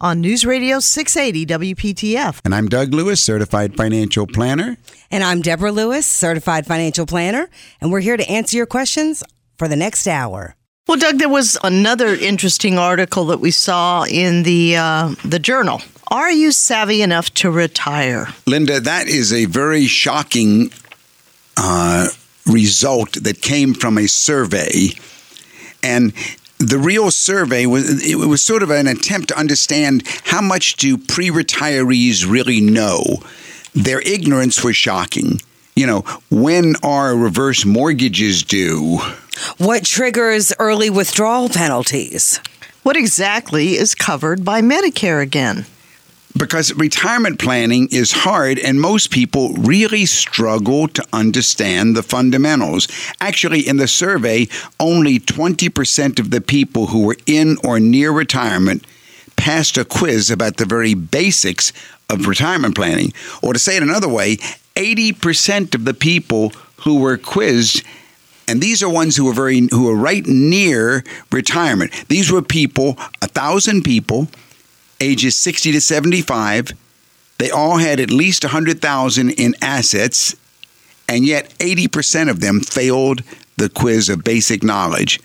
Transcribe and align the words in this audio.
on 0.00 0.20
News 0.20 0.44
Radio 0.44 0.80
680 0.80 1.74
WPTF. 1.74 2.40
And 2.44 2.54
I'm 2.54 2.68
Doug 2.68 2.94
Lewis, 2.94 3.22
certified 3.22 3.76
financial 3.76 4.26
planner. 4.26 4.76
And 5.10 5.24
I'm 5.24 5.42
Deborah 5.42 5.72
Lewis, 5.72 6.06
certified 6.06 6.66
financial 6.66 7.06
planner, 7.06 7.48
and 7.80 7.90
we're 7.90 8.00
here 8.00 8.16
to 8.16 8.28
answer 8.28 8.56
your 8.56 8.66
questions 8.66 9.24
for 9.56 9.68
the 9.68 9.76
next 9.76 10.06
hour. 10.06 10.54
Well, 10.86 10.98
Doug, 10.98 11.18
there 11.18 11.28
was 11.28 11.58
another 11.62 12.14
interesting 12.14 12.78
article 12.78 13.26
that 13.26 13.40
we 13.40 13.50
saw 13.50 14.04
in 14.04 14.42
the 14.44 14.76
uh, 14.76 15.14
the 15.24 15.38
journal. 15.38 15.82
Are 16.10 16.30
you 16.30 16.52
savvy 16.52 17.02
enough 17.02 17.34
to 17.34 17.50
retire? 17.50 18.28
Linda, 18.46 18.80
that 18.80 19.06
is 19.06 19.30
a 19.30 19.44
very 19.44 19.86
shocking 19.86 20.70
uh, 21.58 22.08
result 22.46 23.12
that 23.22 23.42
came 23.42 23.74
from 23.74 23.98
a 23.98 24.06
survey. 24.06 24.88
And 25.82 26.14
the 26.58 26.78
real 26.78 27.10
survey 27.10 27.66
was 27.66 28.04
it 28.04 28.16
was 28.16 28.42
sort 28.42 28.62
of 28.62 28.70
an 28.70 28.86
attempt 28.86 29.28
to 29.28 29.38
understand 29.38 30.02
how 30.24 30.40
much 30.40 30.76
do 30.76 30.98
pre-retirees 30.98 32.28
really 32.28 32.60
know. 32.60 33.22
Their 33.74 34.00
ignorance 34.00 34.64
was 34.64 34.76
shocking. 34.76 35.40
You 35.76 35.86
know, 35.86 36.00
when 36.30 36.74
are 36.82 37.16
reverse 37.16 37.64
mortgages 37.64 38.42
due? 38.42 38.98
What 39.58 39.84
triggers 39.84 40.52
early 40.58 40.90
withdrawal 40.90 41.48
penalties? 41.48 42.40
What 42.82 42.96
exactly 42.96 43.76
is 43.76 43.94
covered 43.94 44.44
by 44.44 44.60
Medicare 44.60 45.22
again? 45.22 45.66
Because 46.36 46.74
retirement 46.74 47.38
planning 47.38 47.88
is 47.90 48.12
hard 48.12 48.58
and 48.58 48.80
most 48.80 49.10
people 49.10 49.54
really 49.54 50.06
struggle 50.06 50.88
to 50.88 51.04
understand 51.12 51.96
the 51.96 52.02
fundamentals. 52.02 52.86
Actually, 53.20 53.66
in 53.66 53.76
the 53.76 53.88
survey, 53.88 54.46
only 54.78 55.18
20% 55.18 56.18
of 56.18 56.30
the 56.30 56.40
people 56.40 56.86
who 56.86 57.04
were 57.04 57.16
in 57.26 57.56
or 57.64 57.80
near 57.80 58.12
retirement 58.12 58.84
passed 59.36 59.78
a 59.78 59.84
quiz 59.84 60.30
about 60.30 60.56
the 60.56 60.64
very 60.64 60.94
basics 60.94 61.72
of 62.10 62.26
retirement 62.26 62.74
planning. 62.74 63.12
Or 63.42 63.52
to 63.52 63.58
say 63.58 63.76
it 63.76 63.82
another 63.82 64.08
way, 64.08 64.36
80% 64.76 65.74
of 65.74 65.84
the 65.84 65.94
people 65.94 66.52
who 66.78 67.00
were 67.00 67.16
quizzed 67.16 67.84
and 68.48 68.62
these 68.62 68.82
are 68.82 68.88
ones 68.88 69.14
who 69.14 69.26
were 69.26 69.34
very 69.34 69.68
who 69.70 69.84
were 69.84 69.94
right 69.94 70.26
near 70.26 71.04
retirement. 71.30 71.92
These 72.08 72.32
were 72.32 72.40
people, 72.40 72.96
a 73.20 73.28
thousand 73.28 73.82
people 73.82 74.28
ages 75.00 75.36
60 75.36 75.72
to 75.72 75.80
75. 75.80 76.72
They 77.38 77.50
all 77.50 77.78
had 77.78 78.00
at 78.00 78.10
least 78.10 78.44
100,000 78.44 79.30
in 79.30 79.54
assets, 79.62 80.34
and 81.08 81.24
yet 81.24 81.50
80% 81.58 82.28
of 82.28 82.40
them 82.40 82.60
failed 82.60 83.22
the 83.56 83.68
quiz 83.68 84.08
of 84.08 84.24
basic 84.24 84.62
knowledge. 84.62 85.20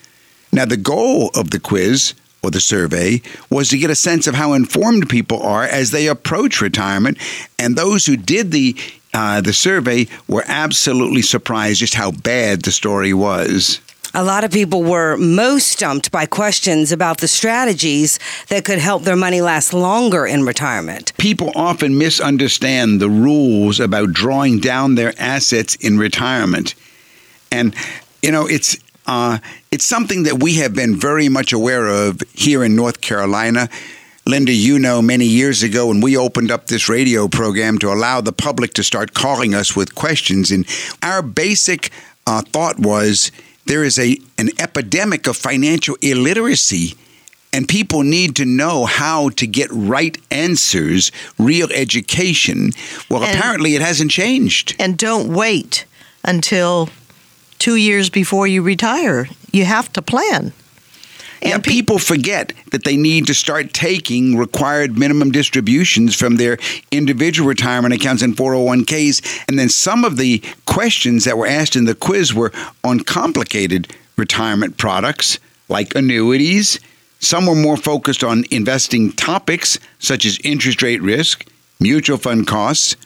Now, 0.52 0.64
the 0.64 0.76
goal 0.76 1.30
of 1.34 1.50
the 1.50 1.58
quiz 1.58 2.14
or 2.42 2.50
the 2.50 2.60
survey 2.60 3.22
was 3.50 3.70
to 3.70 3.78
get 3.78 3.90
a 3.90 3.96
sense 3.96 4.26
of 4.26 4.34
how 4.34 4.52
informed 4.52 5.08
people 5.08 5.42
are 5.42 5.64
as 5.64 5.90
they 5.90 6.06
approach 6.06 6.60
retirement, 6.60 7.18
and 7.58 7.74
those 7.74 8.06
who 8.06 8.16
did 8.16 8.52
the 8.52 8.76
uh, 9.12 9.40
the 9.40 9.52
survey 9.52 10.08
were 10.26 10.42
absolutely 10.46 11.22
surprised 11.22 11.78
just 11.78 11.94
how 11.94 12.10
bad 12.10 12.62
the 12.62 12.72
story 12.72 13.14
was. 13.14 13.80
A 14.16 14.22
lot 14.22 14.44
of 14.44 14.52
people 14.52 14.84
were 14.84 15.16
most 15.16 15.66
stumped 15.66 16.12
by 16.12 16.24
questions 16.24 16.92
about 16.92 17.18
the 17.18 17.26
strategies 17.26 18.20
that 18.46 18.64
could 18.64 18.78
help 18.78 19.02
their 19.02 19.16
money 19.16 19.40
last 19.40 19.74
longer 19.74 20.24
in 20.24 20.44
retirement. 20.44 21.12
People 21.18 21.50
often 21.56 21.98
misunderstand 21.98 23.00
the 23.00 23.10
rules 23.10 23.80
about 23.80 24.12
drawing 24.12 24.60
down 24.60 24.94
their 24.94 25.14
assets 25.18 25.74
in 25.74 25.98
retirement. 25.98 26.76
And, 27.50 27.74
you 28.22 28.30
know, 28.30 28.46
it's 28.46 28.76
uh, 29.06 29.38
it's 29.72 29.84
something 29.84 30.22
that 30.22 30.40
we 30.40 30.54
have 30.54 30.74
been 30.74 30.94
very 30.94 31.28
much 31.28 31.52
aware 31.52 31.88
of 31.88 32.22
here 32.32 32.62
in 32.62 32.76
North 32.76 33.00
Carolina. 33.00 33.68
Linda, 34.26 34.52
you 34.52 34.78
know, 34.78 35.02
many 35.02 35.26
years 35.26 35.64
ago 35.64 35.88
when 35.88 36.00
we 36.00 36.16
opened 36.16 36.52
up 36.52 36.68
this 36.68 36.88
radio 36.88 37.26
program 37.26 37.78
to 37.78 37.92
allow 37.92 38.20
the 38.20 38.32
public 38.32 38.72
to 38.74 38.84
start 38.84 39.12
calling 39.12 39.54
us 39.54 39.76
with 39.76 39.94
questions, 39.96 40.52
and 40.52 40.66
our 41.02 41.20
basic 41.20 41.90
uh, 42.26 42.42
thought 42.42 42.78
was 42.78 43.30
there 43.66 43.84
is 43.84 43.98
a 43.98 44.18
an 44.38 44.50
epidemic 44.58 45.26
of 45.26 45.36
financial 45.36 45.96
illiteracy 46.00 46.94
and 47.52 47.68
people 47.68 48.02
need 48.02 48.34
to 48.36 48.44
know 48.44 48.84
how 48.84 49.28
to 49.30 49.46
get 49.46 49.68
right 49.70 50.18
answers, 50.32 51.12
real 51.38 51.68
education. 51.72 52.72
Well, 53.08 53.22
And- 53.22 53.38
apparently 53.38 53.76
it 53.76 53.80
hasn't 53.82 54.10
changed. 54.10 54.74
And 54.80 54.98
don't 54.98 55.32
wait 55.32 55.84
until 56.24 56.88
two 57.60 57.76
years 57.76 58.10
before 58.10 58.48
you 58.48 58.60
retire. 58.60 59.28
You 59.52 59.64
have 59.66 59.92
to 59.92 60.02
plan. 60.02 60.52
Yeah, 61.44 61.58
pe- 61.58 61.62
people 61.62 61.98
forget 61.98 62.52
that 62.70 62.84
they 62.84 62.96
need 62.96 63.26
to 63.26 63.34
start 63.34 63.72
taking 63.72 64.36
required 64.36 64.98
minimum 64.98 65.30
distributions 65.30 66.14
from 66.14 66.36
their 66.36 66.58
individual 66.90 67.48
retirement 67.48 67.94
accounts 67.94 68.22
and 68.22 68.36
401ks. 68.36 69.44
And 69.48 69.58
then 69.58 69.68
some 69.68 70.04
of 70.04 70.16
the 70.16 70.42
questions 70.66 71.24
that 71.24 71.36
were 71.36 71.46
asked 71.46 71.76
in 71.76 71.84
the 71.84 71.94
quiz 71.94 72.34
were 72.34 72.52
on 72.82 73.00
complicated 73.00 73.92
retirement 74.16 74.78
products 74.78 75.38
like 75.68 75.94
annuities. 75.94 76.80
Some 77.20 77.46
were 77.46 77.54
more 77.54 77.76
focused 77.76 78.22
on 78.22 78.44
investing 78.50 79.12
topics 79.12 79.78
such 79.98 80.24
as 80.24 80.38
interest 80.44 80.82
rate 80.82 81.02
risk, 81.02 81.46
mutual 81.80 82.18
fund 82.18 82.46
costs, 82.46 82.96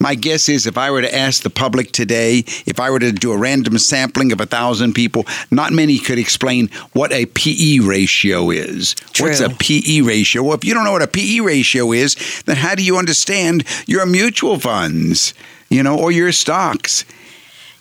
my 0.00 0.14
guess 0.14 0.48
is 0.48 0.66
if 0.66 0.78
I 0.78 0.90
were 0.90 1.02
to 1.02 1.14
ask 1.14 1.42
the 1.42 1.50
public 1.50 1.92
today, 1.92 2.38
if 2.66 2.80
I 2.80 2.90
were 2.90 2.98
to 2.98 3.12
do 3.12 3.32
a 3.32 3.36
random 3.36 3.78
sampling 3.78 4.32
of 4.32 4.40
a 4.40 4.46
thousand 4.46 4.94
people, 4.94 5.26
not 5.50 5.72
many 5.72 5.98
could 5.98 6.18
explain 6.18 6.68
what 6.94 7.12
a 7.12 7.26
PE 7.26 7.80
ratio 7.80 8.50
is. 8.50 8.96
What's 9.18 9.40
a 9.40 9.50
PE 9.50 10.00
ratio? 10.00 10.42
Well, 10.42 10.54
if 10.54 10.64
you 10.64 10.72
don't 10.72 10.84
know 10.84 10.92
what 10.92 11.02
a 11.02 11.06
PE 11.06 11.40
ratio 11.40 11.92
is, 11.92 12.42
then 12.46 12.56
how 12.56 12.74
do 12.74 12.82
you 12.82 12.96
understand 12.96 13.64
your 13.86 14.06
mutual 14.06 14.58
funds, 14.58 15.34
you 15.68 15.82
know, 15.82 15.98
or 15.98 16.10
your 16.10 16.32
stocks? 16.32 17.04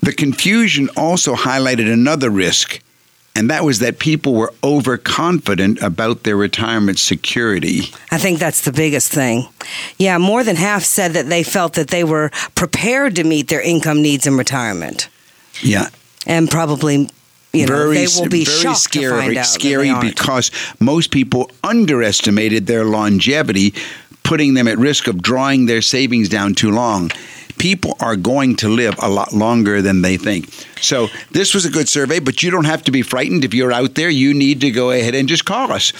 The 0.01 0.13
confusion 0.13 0.89
also 0.97 1.35
highlighted 1.35 1.91
another 1.91 2.29
risk, 2.29 2.81
and 3.39 3.49
that 3.49 3.63
was 3.63 3.79
that 3.79 3.99
people 3.99 4.33
were 4.33 4.53
overconfident 4.65 5.81
about 5.81 6.23
their 6.23 6.35
retirement 6.35 6.99
security. 6.99 7.83
I 8.11 8.17
think 8.17 8.37
that's 8.37 8.65
the 8.65 8.73
biggest 8.73 9.13
thing. 9.13 9.47
Yeah, 9.97 10.17
more 10.17 10.43
than 10.43 10.57
half 10.57 10.83
said 10.83 11.13
that 11.13 11.29
they 11.29 11.43
felt 11.43 11.75
that 11.75 11.87
they 11.87 12.03
were 12.03 12.31
prepared 12.55 13.15
to 13.15 13.23
meet 13.23 13.47
their 13.47 13.61
income 13.61 14.01
needs 14.01 14.27
in 14.27 14.35
retirement. 14.35 15.07
Yeah, 15.61 15.87
And 16.27 16.51
probably, 16.51 17.09
you 17.53 17.65
know, 17.65 17.75
very, 17.77 17.95
they 17.95 18.07
will 18.07 18.27
be 18.27 18.43
very 18.43 18.57
shocked 18.57 18.79
scary, 18.79 19.05
to 19.05 19.17
find 19.17 19.29
out 19.29 19.35
that 19.35 19.45
scary 19.45 19.93
because 20.01 20.51
most 20.81 21.11
people 21.11 21.49
underestimated 21.63 22.67
their 22.67 22.83
longevity, 22.83 23.73
putting 24.23 24.53
them 24.53 24.67
at 24.67 24.77
risk 24.77 25.07
of 25.07 25.21
drawing 25.21 25.65
their 25.65 25.81
savings 25.81 26.27
down 26.27 26.55
too 26.55 26.71
long. 26.71 27.09
People 27.59 27.95
are 27.99 28.15
going 28.15 28.55
to 28.55 28.69
live 28.69 28.95
a 28.99 29.09
lot 29.09 29.33
longer 29.33 29.81
than 29.81 30.01
they 30.01 30.17
think. 30.17 30.49
So 30.81 31.07
this 31.31 31.53
was 31.53 31.65
a 31.65 31.69
good 31.69 31.89
survey, 31.89 32.19
but 32.19 32.41
you 32.41 32.49
don't 32.49 32.65
have 32.65 32.83
to 32.85 32.91
be 32.91 33.01
frightened. 33.01 33.43
If 33.43 33.53
you're 33.53 33.71
out 33.71 33.95
there, 33.95 34.09
you 34.09 34.33
need 34.33 34.61
to 34.61 34.71
go 34.71 34.91
ahead 34.91 35.13
and 35.13 35.27
just 35.27 35.45
call 35.45 35.71
us. 35.71 35.91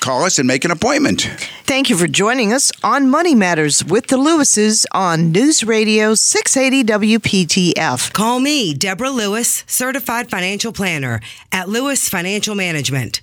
Call 0.00 0.24
us 0.24 0.38
and 0.38 0.46
make 0.46 0.64
an 0.64 0.70
appointment. 0.70 1.22
Thank 1.64 1.90
you 1.90 1.96
for 1.96 2.06
joining 2.06 2.52
us 2.52 2.70
on 2.84 3.10
Money 3.10 3.34
Matters 3.34 3.84
with 3.84 4.08
the 4.08 4.16
Lewises 4.16 4.86
on 4.92 5.32
News 5.32 5.64
Radio 5.64 6.14
680 6.14 7.18
WPTF. 7.18 8.12
Call 8.12 8.38
me, 8.38 8.74
Deborah 8.74 9.10
Lewis, 9.10 9.64
certified 9.66 10.30
financial 10.30 10.72
planner 10.72 11.20
at 11.50 11.68
Lewis 11.68 12.08
Financial 12.08 12.54
Management. 12.54 13.22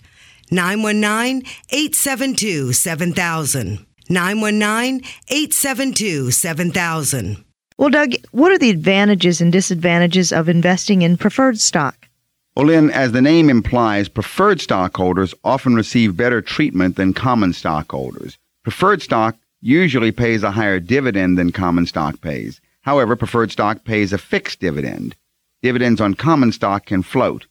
919 0.52 1.44
872 1.70 2.74
7000. 2.74 3.86
919 4.10 5.02
872 5.30 6.32
7000. 6.32 7.44
Well, 7.78 7.90
Doug, 7.90 8.14
what 8.32 8.52
are 8.52 8.58
the 8.58 8.70
advantages 8.70 9.42
and 9.42 9.52
disadvantages 9.52 10.32
of 10.32 10.48
investing 10.48 11.02
in 11.02 11.18
preferred 11.18 11.60
stock? 11.60 12.08
Well, 12.56 12.68
Lynn, 12.68 12.92
as 12.92 13.12
the 13.12 13.22
name 13.22 13.50
implies, 13.50 14.10
preferred 14.10 14.62
stockholders 14.62 15.34
often 15.44 15.74
receive 15.74 16.16
better 16.16 16.42
treatment 16.42 16.96
than 16.96 17.14
common 17.14 17.52
stockholders. 17.54 18.38
Preferred 18.64 19.02
stock 19.02 19.36
usually 19.60 20.12
pays 20.12 20.44
a 20.44 20.52
higher 20.52 20.80
dividend 20.80 21.38
than 21.38 21.52
common 21.52 21.88
stock 21.88 22.22
pays. 22.22 22.62
However, 22.82 23.16
preferred 23.16 23.52
stock 23.52 23.84
pays 23.84 24.14
a 24.14 24.18
fixed 24.18 24.60
dividend. 24.60 25.16
Dividends 25.64 26.00
on 26.00 26.14
common 26.14 26.52
stock 26.52 26.86
can 26.86 27.02
float. 27.02 27.48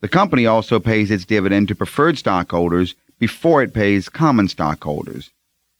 The 0.00 0.08
company 0.08 0.46
also 0.46 0.78
pays 0.80 1.10
its 1.10 1.24
dividend 1.24 1.68
to 1.68 1.74
preferred 1.74 2.16
stockholders 2.16 2.94
before 3.18 3.62
it 3.62 3.74
pays 3.74 4.08
common 4.08 4.48
stockholders. 4.48 5.30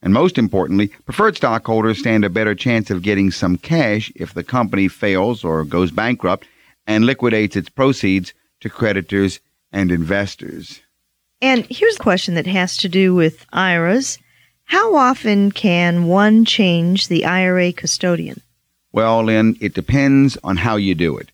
And 0.02 0.12
most 0.12 0.38
importantly, 0.38 0.88
preferred 1.04 1.36
stockholders 1.36 1.98
stand 1.98 2.24
a 2.24 2.30
better 2.30 2.54
chance 2.54 2.90
of 2.90 3.02
getting 3.02 3.30
some 3.30 3.56
cash 3.56 4.12
if 4.14 4.34
the 4.34 4.44
company 4.44 4.88
fails 4.88 5.42
or 5.42 5.64
goes 5.64 5.90
bankrupt 5.90 6.46
and 6.86 7.06
liquidates 7.06 7.56
its 7.56 7.68
proceeds 7.68 8.32
to 8.60 8.70
creditors 8.70 9.40
and 9.72 9.90
investors. 9.90 10.80
And 11.42 11.66
here's 11.66 11.96
a 11.96 12.02
question 12.02 12.34
that 12.34 12.46
has 12.46 12.76
to 12.78 12.88
do 12.88 13.14
with 13.14 13.44
IRAs. 13.52 14.18
How 14.64 14.94
often 14.94 15.52
can 15.52 16.06
one 16.06 16.44
change 16.44 17.08
the 17.08 17.24
IRA 17.24 17.72
custodian? 17.72 18.40
Well, 18.92 19.24
Lynn, 19.24 19.56
it 19.60 19.74
depends 19.74 20.38
on 20.42 20.56
how 20.56 20.76
you 20.76 20.94
do 20.94 21.18
it. 21.18 21.30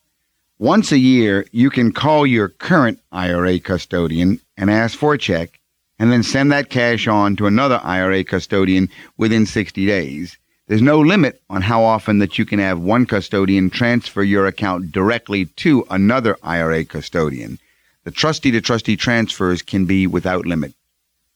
Once 0.59 0.93
a 0.93 0.99
year, 0.99 1.47
you 1.53 1.71
can 1.71 1.93
call 1.93 2.27
your 2.27 2.49
current 2.49 3.01
IRA 3.11 3.59
custodian 3.59 4.41
and 4.57 4.71
ask 4.71 4.99
for 4.99 5.15
a 5.15 5.19
check 5.19 5.61
and 6.03 6.11
then 6.11 6.25
send 6.25 6.51
that 6.51 6.69
cash 6.69 7.07
on 7.07 7.37
to 7.37 7.47
another 7.47 7.81
IRA 7.85 8.25
custodian 8.25 8.89
within 9.19 9.47
60 9.47 9.87
days. 9.87 10.37
There's 10.67 10.83
no 10.83 10.99
limit 10.99 11.41
on 11.49 11.63
how 11.63 11.85
often 11.85 12.19
that 12.19 12.37
you 12.37 12.45
can 12.45 12.59
have 12.59 12.81
one 12.81 13.07
custodian 13.07 13.71
transfer 13.71 14.25
your 14.25 14.49
account 14.49 14.91
directly 14.91 15.45
to 15.45 15.87
another 15.91 16.37
IRA 16.43 16.85
custodian. 16.85 17.61
The 18.03 18.11
trustee 18.11 18.51
to 18.51 18.61
trustee 18.61 18.97
transfers 18.97 19.63
can 19.63 19.85
be 19.85 20.09
without 20.09 20.45
limit. 20.45 20.75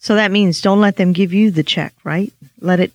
So 0.01 0.17
that 0.17 0.33
means 0.33 0.61
don't 0.61 0.81
let 0.81 0.97
them 0.97 1.13
give 1.13 1.33
you 1.33 1.53
the 1.53 1.63
check, 1.63 1.95
right? 2.03 2.33
Let 2.61 2.81
it 2.81 2.91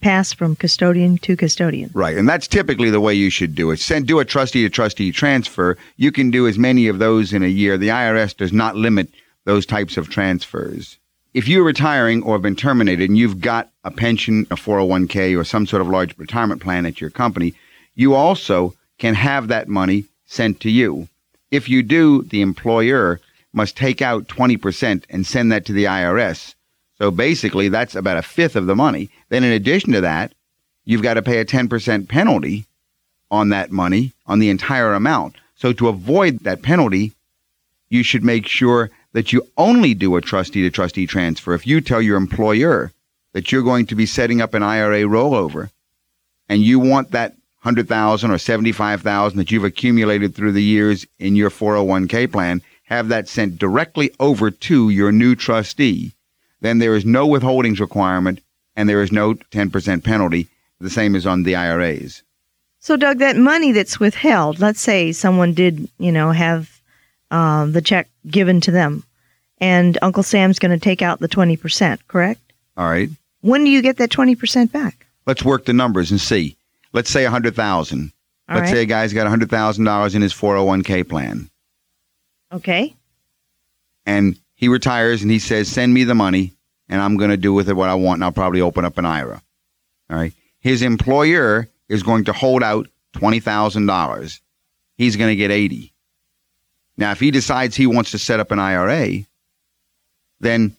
pass 0.00 0.32
from 0.32 0.56
custodian 0.56 1.18
to 1.18 1.36
custodian. 1.36 1.90
Right, 1.92 2.16
and 2.16 2.26
that's 2.26 2.48
typically 2.48 2.88
the 2.88 3.00
way 3.02 3.12
you 3.12 3.28
should 3.28 3.54
do 3.54 3.70
it. 3.70 3.80
Send 3.80 4.06
do 4.06 4.18
a 4.20 4.24
trustee 4.24 4.62
to 4.62 4.70
trustee 4.70 5.12
transfer. 5.12 5.76
You 5.98 6.10
can 6.10 6.30
do 6.30 6.48
as 6.48 6.58
many 6.58 6.88
of 6.88 7.00
those 7.00 7.34
in 7.34 7.42
a 7.42 7.48
year. 7.48 7.76
The 7.76 7.88
IRS 7.88 8.34
does 8.34 8.54
not 8.54 8.76
limit 8.76 9.10
those 9.44 9.66
types 9.66 9.98
of 9.98 10.08
transfers 10.08 10.96
if 11.34 11.48
you're 11.48 11.64
retiring 11.64 12.22
or 12.22 12.34
have 12.34 12.42
been 12.42 12.56
terminated 12.56 13.08
and 13.08 13.18
you've 13.18 13.40
got 13.40 13.70
a 13.84 13.90
pension, 13.90 14.46
a 14.50 14.56
401k, 14.56 15.38
or 15.38 15.44
some 15.44 15.66
sort 15.66 15.80
of 15.82 15.88
large 15.88 16.16
retirement 16.18 16.62
plan 16.62 16.86
at 16.86 17.00
your 17.00 17.10
company, 17.10 17.54
you 17.94 18.14
also 18.14 18.74
can 18.98 19.14
have 19.14 19.48
that 19.48 19.68
money 19.68 20.04
sent 20.26 20.60
to 20.60 20.70
you. 20.70 21.08
If 21.50 21.68
you 21.68 21.82
do, 21.82 22.22
the 22.22 22.42
employer 22.42 23.20
must 23.52 23.76
take 23.76 24.00
out 24.00 24.28
20% 24.28 25.04
and 25.10 25.26
send 25.26 25.52
that 25.52 25.66
to 25.66 25.72
the 25.72 25.84
IRS. 25.84 26.54
So 26.98 27.10
basically, 27.10 27.68
that's 27.68 27.94
about 27.94 28.16
a 28.16 28.22
fifth 28.22 28.56
of 28.56 28.66
the 28.66 28.76
money. 28.76 29.10
Then, 29.28 29.44
in 29.44 29.52
addition 29.52 29.92
to 29.92 30.00
that, 30.02 30.32
you've 30.84 31.02
got 31.02 31.14
to 31.14 31.22
pay 31.22 31.38
a 31.38 31.44
10% 31.44 32.08
penalty 32.08 32.64
on 33.30 33.48
that 33.48 33.72
money, 33.72 34.12
on 34.26 34.38
the 34.38 34.50
entire 34.50 34.94
amount. 34.94 35.36
So, 35.56 35.72
to 35.72 35.88
avoid 35.88 36.40
that 36.40 36.62
penalty, 36.62 37.12
you 37.88 38.02
should 38.02 38.24
make 38.24 38.46
sure 38.46 38.90
that 39.12 39.32
you 39.32 39.46
only 39.56 39.94
do 39.94 40.16
a 40.16 40.20
trustee 40.20 40.62
to 40.62 40.70
trustee 40.70 41.06
transfer 41.06 41.54
if 41.54 41.66
you 41.66 41.80
tell 41.80 42.02
your 42.02 42.16
employer 42.16 42.92
that 43.32 43.50
you're 43.50 43.62
going 43.62 43.86
to 43.86 43.94
be 43.94 44.06
setting 44.06 44.40
up 44.40 44.54
an 44.54 44.62
IRA 44.62 45.02
rollover 45.02 45.70
and 46.48 46.62
you 46.62 46.78
want 46.78 47.10
that 47.12 47.32
100,000 47.62 48.30
or 48.30 48.38
75,000 48.38 49.38
that 49.38 49.50
you've 49.50 49.64
accumulated 49.64 50.34
through 50.34 50.52
the 50.52 50.62
years 50.62 51.06
in 51.18 51.36
your 51.36 51.50
401k 51.50 52.30
plan 52.30 52.60
have 52.84 53.08
that 53.08 53.28
sent 53.28 53.58
directly 53.58 54.12
over 54.18 54.50
to 54.50 54.90
your 54.90 55.12
new 55.12 55.34
trustee 55.34 56.12
then 56.60 56.78
there 56.78 56.94
is 56.94 57.04
no 57.04 57.26
withholdings 57.26 57.80
requirement 57.80 58.40
and 58.76 58.88
there 58.88 59.02
is 59.02 59.10
no 59.10 59.34
10% 59.34 60.04
penalty. 60.04 60.48
The 60.80 60.90
same 60.90 61.14
as 61.16 61.26
on 61.26 61.44
the 61.44 61.54
IRAs 61.54 62.22
so 62.80 62.96
Doug 62.96 63.18
that 63.18 63.36
money 63.36 63.70
that's 63.70 64.00
withheld 64.00 64.58
let's 64.58 64.80
say 64.80 65.12
someone 65.12 65.54
did 65.54 65.88
you 65.98 66.10
know 66.10 66.32
have 66.32 66.71
um, 67.32 67.72
the 67.72 67.82
check 67.82 68.08
given 68.28 68.60
to 68.60 68.70
them, 68.70 69.04
and 69.58 69.98
Uncle 70.02 70.22
Sam's 70.22 70.58
going 70.58 70.70
to 70.70 70.82
take 70.82 71.02
out 71.02 71.18
the 71.18 71.28
20%, 71.28 71.98
correct? 72.06 72.40
All 72.76 72.88
right. 72.88 73.10
When 73.40 73.64
do 73.64 73.70
you 73.70 73.82
get 73.82 73.96
that 73.96 74.10
20% 74.10 74.70
back? 74.70 75.06
Let's 75.26 75.44
work 75.44 75.64
the 75.64 75.72
numbers 75.72 76.10
and 76.10 76.20
see. 76.20 76.56
Let's 76.92 77.10
say 77.10 77.24
100000 77.24 78.12
Let's 78.48 78.60
right. 78.60 78.70
say 78.70 78.82
a 78.82 78.86
guy's 78.86 79.12
got 79.12 79.26
$100,000 79.26 80.14
in 80.14 80.22
his 80.22 80.34
401k 80.34 81.08
plan. 81.08 81.48
Okay. 82.52 82.94
And 84.04 84.36
he 84.54 84.68
retires 84.68 85.22
and 85.22 85.30
he 85.30 85.38
says, 85.38 85.68
send 85.68 85.94
me 85.94 86.04
the 86.04 86.14
money 86.14 86.52
and 86.88 87.00
I'm 87.00 87.16
going 87.16 87.30
to 87.30 87.36
do 87.36 87.54
with 87.54 87.68
it 87.68 87.74
what 87.74 87.88
I 87.88 87.94
want 87.94 88.18
and 88.18 88.24
I'll 88.24 88.32
probably 88.32 88.60
open 88.60 88.84
up 88.84 88.98
an 88.98 89.06
IRA. 89.06 89.40
All 90.10 90.16
right. 90.16 90.32
His 90.60 90.82
employer 90.82 91.68
is 91.88 92.02
going 92.02 92.24
to 92.24 92.32
hold 92.32 92.62
out 92.62 92.88
$20,000. 93.14 94.40
He's 94.96 95.16
going 95.16 95.30
to 95.30 95.36
get 95.36 95.50
80. 95.50 95.91
Now, 96.96 97.12
if 97.12 97.20
he 97.20 97.30
decides 97.30 97.74
he 97.74 97.86
wants 97.86 98.10
to 98.10 98.18
set 98.18 98.40
up 98.40 98.50
an 98.50 98.58
IRA, 98.58 99.24
then 100.40 100.76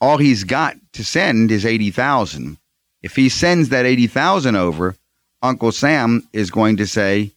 all 0.00 0.18
he's 0.18 0.44
got 0.44 0.76
to 0.92 1.04
send 1.04 1.50
is 1.50 1.66
80,000. 1.66 2.56
If 3.02 3.16
he 3.16 3.28
sends 3.28 3.70
that 3.70 3.86
80,000 3.86 4.54
over, 4.56 4.96
Uncle 5.42 5.72
Sam 5.72 6.26
is 6.32 6.50
going 6.50 6.76
to 6.76 6.86
say 6.86 7.32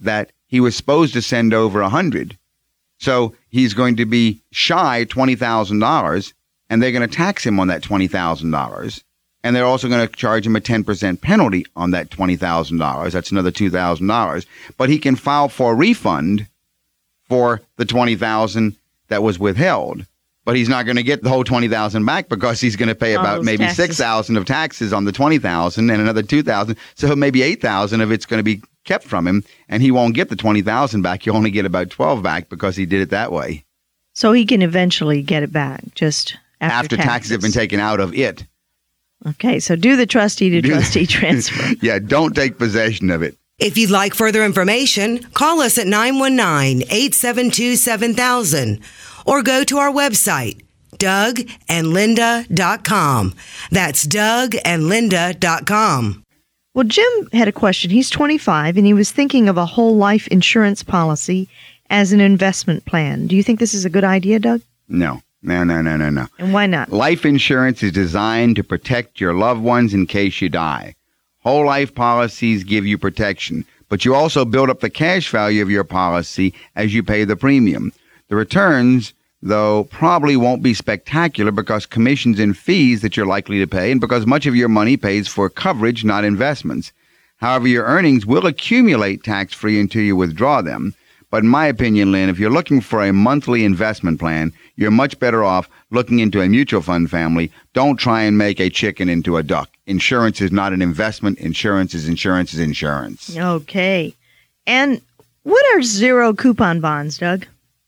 that 0.00 0.30
he 0.46 0.60
was 0.60 0.76
supposed 0.76 1.12
to 1.14 1.22
send 1.22 1.52
over 1.52 1.80
100. 1.82 2.38
So 2.98 3.34
he's 3.48 3.74
going 3.74 3.96
to 3.96 4.04
be 4.04 4.40
shy 4.50 5.04
$20,000 5.08 6.32
and 6.70 6.82
they're 6.82 6.92
going 6.92 7.08
to 7.08 7.16
tax 7.16 7.44
him 7.44 7.58
on 7.58 7.68
that 7.68 7.82
$20,000. 7.82 9.02
And 9.44 9.54
they're 9.54 9.64
also 9.64 9.88
going 9.88 10.06
to 10.06 10.14
charge 10.14 10.46
him 10.46 10.56
a 10.56 10.60
10% 10.60 11.20
penalty 11.20 11.64
on 11.76 11.92
that 11.92 12.10
$20,000. 12.10 13.12
That's 13.12 13.30
another 13.30 13.52
$2,000. 13.52 14.46
But 14.76 14.90
he 14.90 14.98
can 14.98 15.16
file 15.16 15.48
for 15.48 15.72
a 15.72 15.76
refund 15.76 16.46
for 17.28 17.60
the 17.76 17.84
20,000 17.84 18.76
that 19.08 19.22
was 19.22 19.38
withheld. 19.38 20.06
But 20.44 20.56
he's 20.56 20.68
not 20.68 20.86
going 20.86 20.96
to 20.96 21.02
get 21.02 21.22
the 21.22 21.28
whole 21.28 21.44
20,000 21.44 22.04
back 22.06 22.28
because 22.30 22.58
he's 22.60 22.74
going 22.74 22.88
to 22.88 22.94
pay 22.94 23.12
about 23.12 23.44
maybe 23.44 23.68
6,000 23.68 24.36
of 24.36 24.46
taxes 24.46 24.94
on 24.94 25.04
the 25.04 25.12
20,000 25.12 25.90
and 25.90 26.00
another 26.00 26.22
2,000. 26.22 26.76
So 26.94 27.14
maybe 27.14 27.42
8,000 27.42 28.00
of 28.00 28.10
it's 28.10 28.24
going 28.24 28.38
to 28.38 28.44
be 28.44 28.62
kept 28.84 29.04
from 29.04 29.26
him 29.26 29.44
and 29.68 29.82
he 29.82 29.90
won't 29.90 30.14
get 30.14 30.30
the 30.30 30.36
20,000 30.36 31.02
back. 31.02 31.22
He'll 31.22 31.36
only 31.36 31.50
get 31.50 31.66
about 31.66 31.90
12 31.90 32.22
back 32.22 32.48
because 32.48 32.76
he 32.76 32.86
did 32.86 33.02
it 33.02 33.10
that 33.10 33.30
way. 33.30 33.64
So 34.14 34.32
he 34.32 34.46
can 34.46 34.62
eventually 34.62 35.22
get 35.22 35.42
it 35.42 35.52
back 35.52 35.94
just 35.94 36.38
after, 36.62 36.74
after 36.74 36.96
taxes. 36.96 37.10
taxes 37.10 37.30
have 37.32 37.40
been 37.42 37.52
taken 37.52 37.78
out 37.78 38.00
of 38.00 38.14
it. 38.14 38.46
Okay, 39.26 39.60
so 39.60 39.76
do 39.76 39.96
the 39.96 40.06
trustee 40.06 40.48
to 40.50 40.62
trustee 40.62 41.06
transfer. 41.06 41.74
yeah, 41.82 41.98
don't 41.98 42.34
take 42.34 42.56
possession 42.56 43.10
of 43.10 43.22
it. 43.22 43.36
If 43.58 43.76
you'd 43.76 43.90
like 43.90 44.14
further 44.14 44.44
information, 44.44 45.18
call 45.34 45.60
us 45.60 45.76
at 45.78 45.88
919 45.88 46.82
872 46.82 47.74
7000 47.74 48.78
or 49.26 49.42
go 49.42 49.64
to 49.64 49.78
our 49.78 49.90
website, 49.90 50.60
dougandlinda.com. 50.92 53.34
That's 53.72 54.06
dougandlinda.com. 54.06 56.24
Well, 56.74 56.84
Jim 56.84 57.28
had 57.32 57.48
a 57.48 57.52
question. 57.52 57.90
He's 57.90 58.10
25 58.10 58.76
and 58.76 58.86
he 58.86 58.94
was 58.94 59.10
thinking 59.10 59.48
of 59.48 59.56
a 59.56 59.66
whole 59.66 59.96
life 59.96 60.28
insurance 60.28 60.84
policy 60.84 61.48
as 61.90 62.12
an 62.12 62.20
investment 62.20 62.84
plan. 62.84 63.26
Do 63.26 63.34
you 63.34 63.42
think 63.42 63.58
this 63.58 63.74
is 63.74 63.84
a 63.84 63.90
good 63.90 64.04
idea, 64.04 64.38
Doug? 64.38 64.60
No. 64.88 65.20
No, 65.42 65.64
no, 65.64 65.82
no, 65.82 65.96
no, 65.96 66.10
no. 66.10 66.26
And 66.38 66.52
why 66.52 66.66
not? 66.66 66.92
Life 66.92 67.24
insurance 67.24 67.82
is 67.82 67.92
designed 67.92 68.56
to 68.56 68.64
protect 68.64 69.20
your 69.20 69.34
loved 69.34 69.62
ones 69.62 69.94
in 69.94 70.06
case 70.06 70.40
you 70.40 70.48
die. 70.48 70.94
Whole 71.42 71.64
life 71.64 71.94
policies 71.94 72.64
give 72.64 72.84
you 72.84 72.98
protection, 72.98 73.64
but 73.88 74.04
you 74.04 74.14
also 74.14 74.44
build 74.44 74.70
up 74.70 74.80
the 74.80 74.90
cash 74.90 75.30
value 75.30 75.62
of 75.62 75.70
your 75.70 75.84
policy 75.84 76.52
as 76.74 76.92
you 76.92 77.02
pay 77.02 77.24
the 77.24 77.36
premium. 77.36 77.92
The 78.28 78.36
returns, 78.36 79.14
though, 79.40 79.84
probably 79.84 80.36
won't 80.36 80.62
be 80.62 80.74
spectacular 80.74 81.52
because 81.52 81.86
commissions 81.86 82.40
and 82.40 82.56
fees 82.56 83.02
that 83.02 83.16
you're 83.16 83.24
likely 83.24 83.60
to 83.60 83.66
pay, 83.66 83.92
and 83.92 84.00
because 84.00 84.26
much 84.26 84.46
of 84.46 84.56
your 84.56 84.68
money 84.68 84.96
pays 84.96 85.28
for 85.28 85.48
coverage, 85.48 86.04
not 86.04 86.24
investments. 86.24 86.92
However, 87.36 87.68
your 87.68 87.84
earnings 87.84 88.26
will 88.26 88.46
accumulate 88.46 89.22
tax 89.22 89.54
free 89.54 89.78
until 89.80 90.02
you 90.02 90.16
withdraw 90.16 90.60
them. 90.60 90.94
But 91.30 91.44
in 91.44 91.48
my 91.48 91.66
opinion, 91.66 92.10
Lynn, 92.10 92.30
if 92.30 92.38
you're 92.38 92.50
looking 92.50 92.80
for 92.80 93.04
a 93.04 93.12
monthly 93.12 93.64
investment 93.64 94.18
plan, 94.18 94.52
you're 94.76 94.90
much 94.90 95.18
better 95.20 95.44
off 95.44 95.68
looking 95.90 96.18
into 96.18 96.40
a 96.40 96.48
mutual 96.48 96.82
fund 96.82 97.10
family. 97.10 97.52
Don't 97.74 97.96
try 97.96 98.22
and 98.22 98.36
make 98.36 98.58
a 98.58 98.70
chicken 98.70 99.08
into 99.08 99.36
a 99.36 99.42
duck. 99.42 99.70
Insurance 99.88 100.40
is 100.42 100.52
not 100.52 100.74
an 100.74 100.82
investment. 100.82 101.38
Insurance 101.38 101.94
is 101.94 102.08
insurance 102.08 102.52
is 102.52 102.60
insurance. 102.60 103.36
Okay. 103.36 104.14
And 104.66 105.00
what 105.44 105.64
are 105.74 105.82
zero 105.82 106.34
coupon 106.34 106.80
bonds, 106.80 107.16
Doug? 107.16 107.46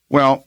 Well, 0.08 0.46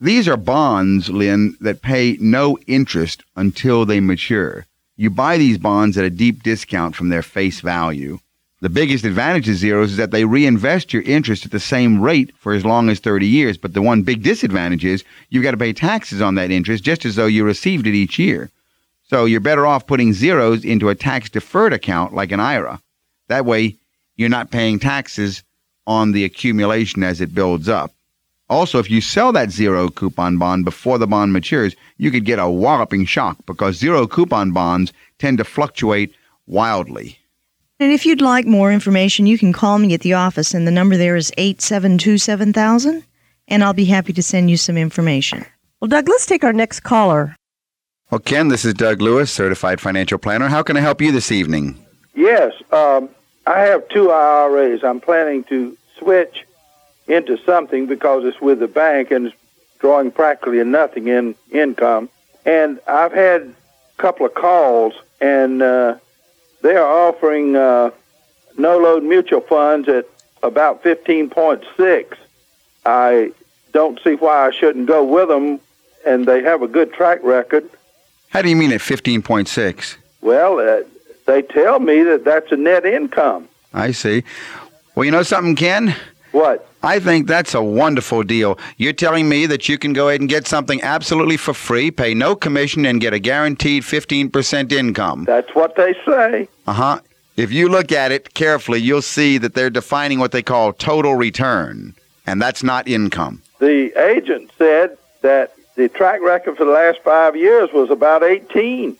these 0.00 0.28
are 0.28 0.36
bonds, 0.36 1.08
Lynn, 1.08 1.56
that 1.60 1.80
pay 1.80 2.18
no 2.20 2.58
interest 2.66 3.24
until 3.36 3.86
they 3.86 4.00
mature. 4.00 4.66
you 4.96 5.08
buy 5.08 5.38
these 5.38 5.56
bonds 5.56 5.96
at 5.96 6.04
a 6.04 6.10
deep 6.10 6.42
discount 6.42 6.94
from 6.94 7.08
their 7.08 7.22
face 7.22 7.60
value. 7.60 8.18
The 8.60 8.68
biggest 8.68 9.04
advantage 9.04 9.48
of 9.48 9.56
zeros 9.56 9.92
is 9.92 9.96
that 9.96 10.10
they 10.10 10.24
reinvest 10.24 10.92
your 10.92 11.02
interest 11.02 11.46
at 11.46 11.50
the 11.50 11.58
same 11.58 12.00
rate 12.00 12.32
for 12.36 12.52
as 12.52 12.64
long 12.64 12.90
as 12.90 13.00
30 13.00 13.26
years. 13.26 13.56
But 13.56 13.72
the 13.72 13.82
one 13.82 14.02
big 14.02 14.22
disadvantage 14.22 14.84
is 14.84 15.02
you've 15.30 15.42
got 15.42 15.52
to 15.52 15.56
pay 15.56 15.72
taxes 15.72 16.20
on 16.20 16.34
that 16.34 16.50
interest 16.50 16.84
just 16.84 17.04
as 17.06 17.16
though 17.16 17.26
you 17.26 17.44
received 17.44 17.86
it 17.86 17.94
each 17.94 18.18
year. 18.18 18.50
So 19.12 19.26
you're 19.26 19.40
better 19.40 19.66
off 19.66 19.86
putting 19.86 20.14
zeros 20.14 20.64
into 20.64 20.88
a 20.88 20.94
tax 20.94 21.28
deferred 21.28 21.74
account 21.74 22.14
like 22.14 22.32
an 22.32 22.40
IRA. 22.40 22.80
That 23.28 23.44
way, 23.44 23.76
you're 24.16 24.30
not 24.30 24.50
paying 24.50 24.78
taxes 24.78 25.42
on 25.86 26.12
the 26.12 26.24
accumulation 26.24 27.02
as 27.02 27.20
it 27.20 27.34
builds 27.34 27.68
up. 27.68 27.92
Also, 28.48 28.78
if 28.78 28.90
you 28.90 29.02
sell 29.02 29.30
that 29.32 29.50
zero 29.50 29.90
coupon 29.90 30.38
bond 30.38 30.64
before 30.64 30.96
the 30.96 31.06
bond 31.06 31.34
matures, 31.34 31.76
you 31.98 32.10
could 32.10 32.24
get 32.24 32.38
a 32.38 32.48
walloping 32.48 33.04
shock 33.04 33.36
because 33.44 33.76
zero 33.76 34.06
coupon 34.06 34.52
bonds 34.52 34.94
tend 35.18 35.36
to 35.36 35.44
fluctuate 35.44 36.14
wildly. 36.46 37.18
And 37.80 37.92
if 37.92 38.06
you'd 38.06 38.22
like 38.22 38.46
more 38.46 38.72
information, 38.72 39.26
you 39.26 39.36
can 39.36 39.52
call 39.52 39.78
me 39.78 39.92
at 39.92 40.00
the 40.00 40.14
office, 40.14 40.54
and 40.54 40.66
the 40.66 40.70
number 40.70 40.96
there 40.96 41.16
is 41.16 41.30
872 41.36 42.16
7000, 42.16 43.04
and 43.48 43.62
I'll 43.62 43.74
be 43.74 43.84
happy 43.84 44.14
to 44.14 44.22
send 44.22 44.50
you 44.50 44.56
some 44.56 44.78
information. 44.78 45.44
Well, 45.80 45.88
Doug, 45.88 46.08
let's 46.08 46.24
take 46.24 46.44
our 46.44 46.54
next 46.54 46.80
caller. 46.80 47.36
Well, 48.12 48.18
Ken, 48.18 48.48
this 48.48 48.66
is 48.66 48.74
Doug 48.74 49.00
Lewis, 49.00 49.32
certified 49.32 49.80
financial 49.80 50.18
planner. 50.18 50.46
How 50.46 50.62
can 50.62 50.76
I 50.76 50.80
help 50.80 51.00
you 51.00 51.12
this 51.12 51.32
evening? 51.32 51.82
Yes, 52.14 52.52
um, 52.70 53.08
I 53.46 53.60
have 53.60 53.88
two 53.88 54.10
IRAs. 54.10 54.84
I'm 54.84 55.00
planning 55.00 55.44
to 55.44 55.74
switch 55.96 56.44
into 57.06 57.38
something 57.38 57.86
because 57.86 58.26
it's 58.26 58.38
with 58.38 58.60
the 58.60 58.68
bank 58.68 59.12
and 59.12 59.28
it's 59.28 59.36
drawing 59.78 60.10
practically 60.10 60.62
nothing 60.62 61.08
in 61.08 61.34
income. 61.50 62.10
And 62.44 62.80
I've 62.86 63.14
had 63.14 63.44
a 63.44 63.54
couple 64.02 64.26
of 64.26 64.34
calls, 64.34 64.92
and 65.22 65.62
uh, 65.62 65.96
they 66.60 66.76
are 66.76 67.08
offering 67.08 67.56
uh, 67.56 67.92
no 68.58 68.76
load 68.76 69.04
mutual 69.04 69.40
funds 69.40 69.88
at 69.88 70.04
about 70.42 70.84
15.6. 70.84 72.14
I 72.84 73.32
don't 73.72 73.98
see 74.04 74.16
why 74.16 74.48
I 74.48 74.50
shouldn't 74.50 74.86
go 74.86 75.02
with 75.02 75.28
them, 75.28 75.60
and 76.06 76.26
they 76.26 76.42
have 76.42 76.60
a 76.60 76.68
good 76.68 76.92
track 76.92 77.20
record. 77.22 77.70
How 78.32 78.40
do 78.40 78.48
you 78.48 78.56
mean 78.56 78.72
at 78.72 78.80
15.6? 78.80 79.96
Well, 80.22 80.58
uh, 80.58 80.84
they 81.26 81.42
tell 81.42 81.80
me 81.80 82.02
that 82.02 82.24
that's 82.24 82.50
a 82.50 82.56
net 82.56 82.86
income. 82.86 83.46
I 83.74 83.92
see. 83.92 84.24
Well, 84.94 85.04
you 85.04 85.10
know 85.10 85.22
something, 85.22 85.54
Ken? 85.54 85.94
What? 86.32 86.66
I 86.82 86.98
think 86.98 87.26
that's 87.26 87.52
a 87.54 87.62
wonderful 87.62 88.22
deal. 88.22 88.58
You're 88.78 88.94
telling 88.94 89.28
me 89.28 89.44
that 89.46 89.68
you 89.68 89.76
can 89.76 89.92
go 89.92 90.08
ahead 90.08 90.20
and 90.20 90.30
get 90.30 90.46
something 90.48 90.80
absolutely 90.82 91.36
for 91.36 91.52
free, 91.52 91.90
pay 91.90 92.14
no 92.14 92.34
commission, 92.34 92.86
and 92.86 93.02
get 93.02 93.12
a 93.12 93.18
guaranteed 93.18 93.82
15% 93.82 94.72
income. 94.72 95.24
That's 95.24 95.54
what 95.54 95.76
they 95.76 95.94
say. 96.06 96.48
Uh 96.66 96.72
huh. 96.72 97.00
If 97.36 97.52
you 97.52 97.68
look 97.68 97.92
at 97.92 98.12
it 98.12 98.32
carefully, 98.32 98.80
you'll 98.80 99.02
see 99.02 99.36
that 99.38 99.54
they're 99.54 99.68
defining 99.68 100.18
what 100.18 100.32
they 100.32 100.42
call 100.42 100.72
total 100.72 101.16
return, 101.16 101.94
and 102.26 102.40
that's 102.40 102.62
not 102.62 102.88
income. 102.88 103.42
The 103.58 103.92
agent 104.02 104.50
said 104.56 104.96
that 105.20 105.54
the 105.76 105.88
track 105.88 106.20
record 106.20 106.56
for 106.56 106.64
the 106.64 106.70
last 106.70 107.00
five 107.02 107.36
years 107.36 107.70
was 107.72 107.90
about 107.90 108.22
18. 108.22 108.96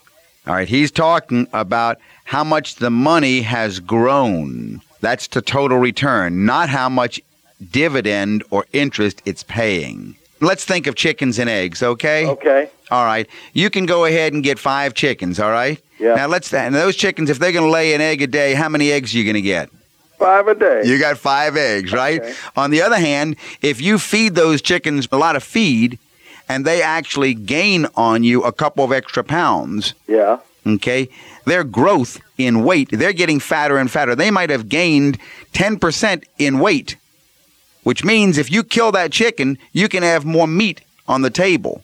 All 0.46 0.54
right, 0.54 0.68
he's 0.68 0.90
talking 0.90 1.46
about 1.52 1.98
how 2.24 2.42
much 2.42 2.76
the 2.76 2.90
money 2.90 3.42
has 3.42 3.78
grown. 3.78 4.80
That's 5.00 5.26
the 5.28 5.42
total 5.42 5.78
return, 5.78 6.46
not 6.46 6.68
how 6.68 6.88
much 6.88 7.20
dividend 7.70 8.42
or 8.50 8.66
interest 8.72 9.22
it's 9.24 9.42
paying. 9.42 10.16
Let's 10.40 10.64
think 10.64 10.88
of 10.88 10.96
chickens 10.96 11.38
and 11.38 11.48
eggs, 11.48 11.82
okay? 11.82 12.26
Okay. 12.26 12.68
All 12.90 13.04
right. 13.04 13.28
You 13.52 13.70
can 13.70 13.86
go 13.86 14.04
ahead 14.04 14.32
and 14.32 14.42
get 14.42 14.58
five 14.58 14.94
chickens, 14.94 15.38
all 15.38 15.50
right? 15.50 15.80
Yeah. 16.00 16.14
Now 16.14 16.26
let's 16.26 16.52
and 16.52 16.74
those 16.74 16.96
chickens, 16.96 17.30
if 17.30 17.38
they're 17.38 17.52
going 17.52 17.64
to 17.64 17.70
lay 17.70 17.94
an 17.94 18.00
egg 18.00 18.22
a 18.22 18.26
day, 18.26 18.54
how 18.54 18.68
many 18.68 18.90
eggs 18.90 19.14
are 19.14 19.18
you 19.18 19.24
going 19.24 19.34
to 19.34 19.42
get? 19.42 19.70
Five 20.18 20.48
a 20.48 20.54
day. 20.54 20.82
You 20.84 20.98
got 20.98 21.18
five 21.18 21.56
eggs, 21.56 21.92
right? 21.92 22.20
Okay. 22.20 22.34
On 22.56 22.70
the 22.70 22.82
other 22.82 22.98
hand, 22.98 23.36
if 23.60 23.80
you 23.80 23.98
feed 23.98 24.34
those 24.34 24.60
chickens 24.60 25.06
a 25.12 25.16
lot 25.16 25.36
of 25.36 25.44
feed, 25.44 25.98
and 26.52 26.66
they 26.66 26.82
actually 26.82 27.32
gain 27.32 27.86
on 27.96 28.22
you 28.22 28.42
a 28.42 28.52
couple 28.52 28.84
of 28.84 28.92
extra 28.92 29.24
pounds, 29.24 29.94
yeah. 30.06 30.38
okay? 30.66 31.08
Their 31.46 31.64
growth 31.64 32.20
in 32.36 32.62
weight, 32.62 32.90
they're 32.92 33.14
getting 33.14 33.40
fatter 33.40 33.78
and 33.78 33.90
fatter. 33.90 34.14
They 34.14 34.30
might 34.30 34.50
have 34.50 34.68
gained 34.68 35.16
10% 35.54 36.24
in 36.38 36.58
weight, 36.58 36.96
which 37.84 38.04
means 38.04 38.36
if 38.36 38.52
you 38.52 38.62
kill 38.62 38.92
that 38.92 39.12
chicken, 39.12 39.56
you 39.72 39.88
can 39.88 40.02
have 40.02 40.26
more 40.26 40.46
meat 40.46 40.82
on 41.08 41.22
the 41.22 41.30
table. 41.30 41.82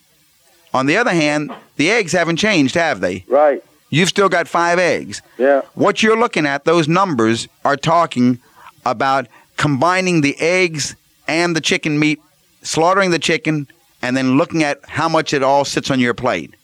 On 0.75 0.85
the 0.85 0.99
other 0.99 1.15
hand, 1.15 1.51
the 1.77 1.91
eggs 1.91 2.13
haven't 2.13 2.37
changed, 2.37 2.75
have 2.75 3.01
they? 3.01 3.25
Right. 3.27 3.65
You've 3.89 4.11
still 4.11 4.29
got 4.29 4.49
five 4.49 4.79
eggs. 4.79 5.23
Yeah. 5.39 5.63
What 5.73 6.03
you're 6.03 6.19
looking 6.19 6.45
at, 6.45 6.67
those 6.67 6.89
numbers 6.89 7.49
are 7.65 7.77
talking 7.77 8.39
about 8.85 9.29
combining 9.57 10.21
the 10.21 10.39
eggs 10.39 10.95
and 11.27 11.57
the 11.57 11.63
chicken 11.63 11.99
meat, 11.99 12.21
slaughtering 12.61 13.13
the 13.13 13.19
chicken, 13.19 13.67
and 14.03 14.17
then 14.17 14.37
looking 14.37 14.63
at 14.63 14.81
how 14.89 15.09
much 15.09 15.33
it 15.33 15.43
all 15.43 15.65
sits 15.65 15.91
on 15.91 16.01
your 16.01 16.15
plate. 16.15 16.55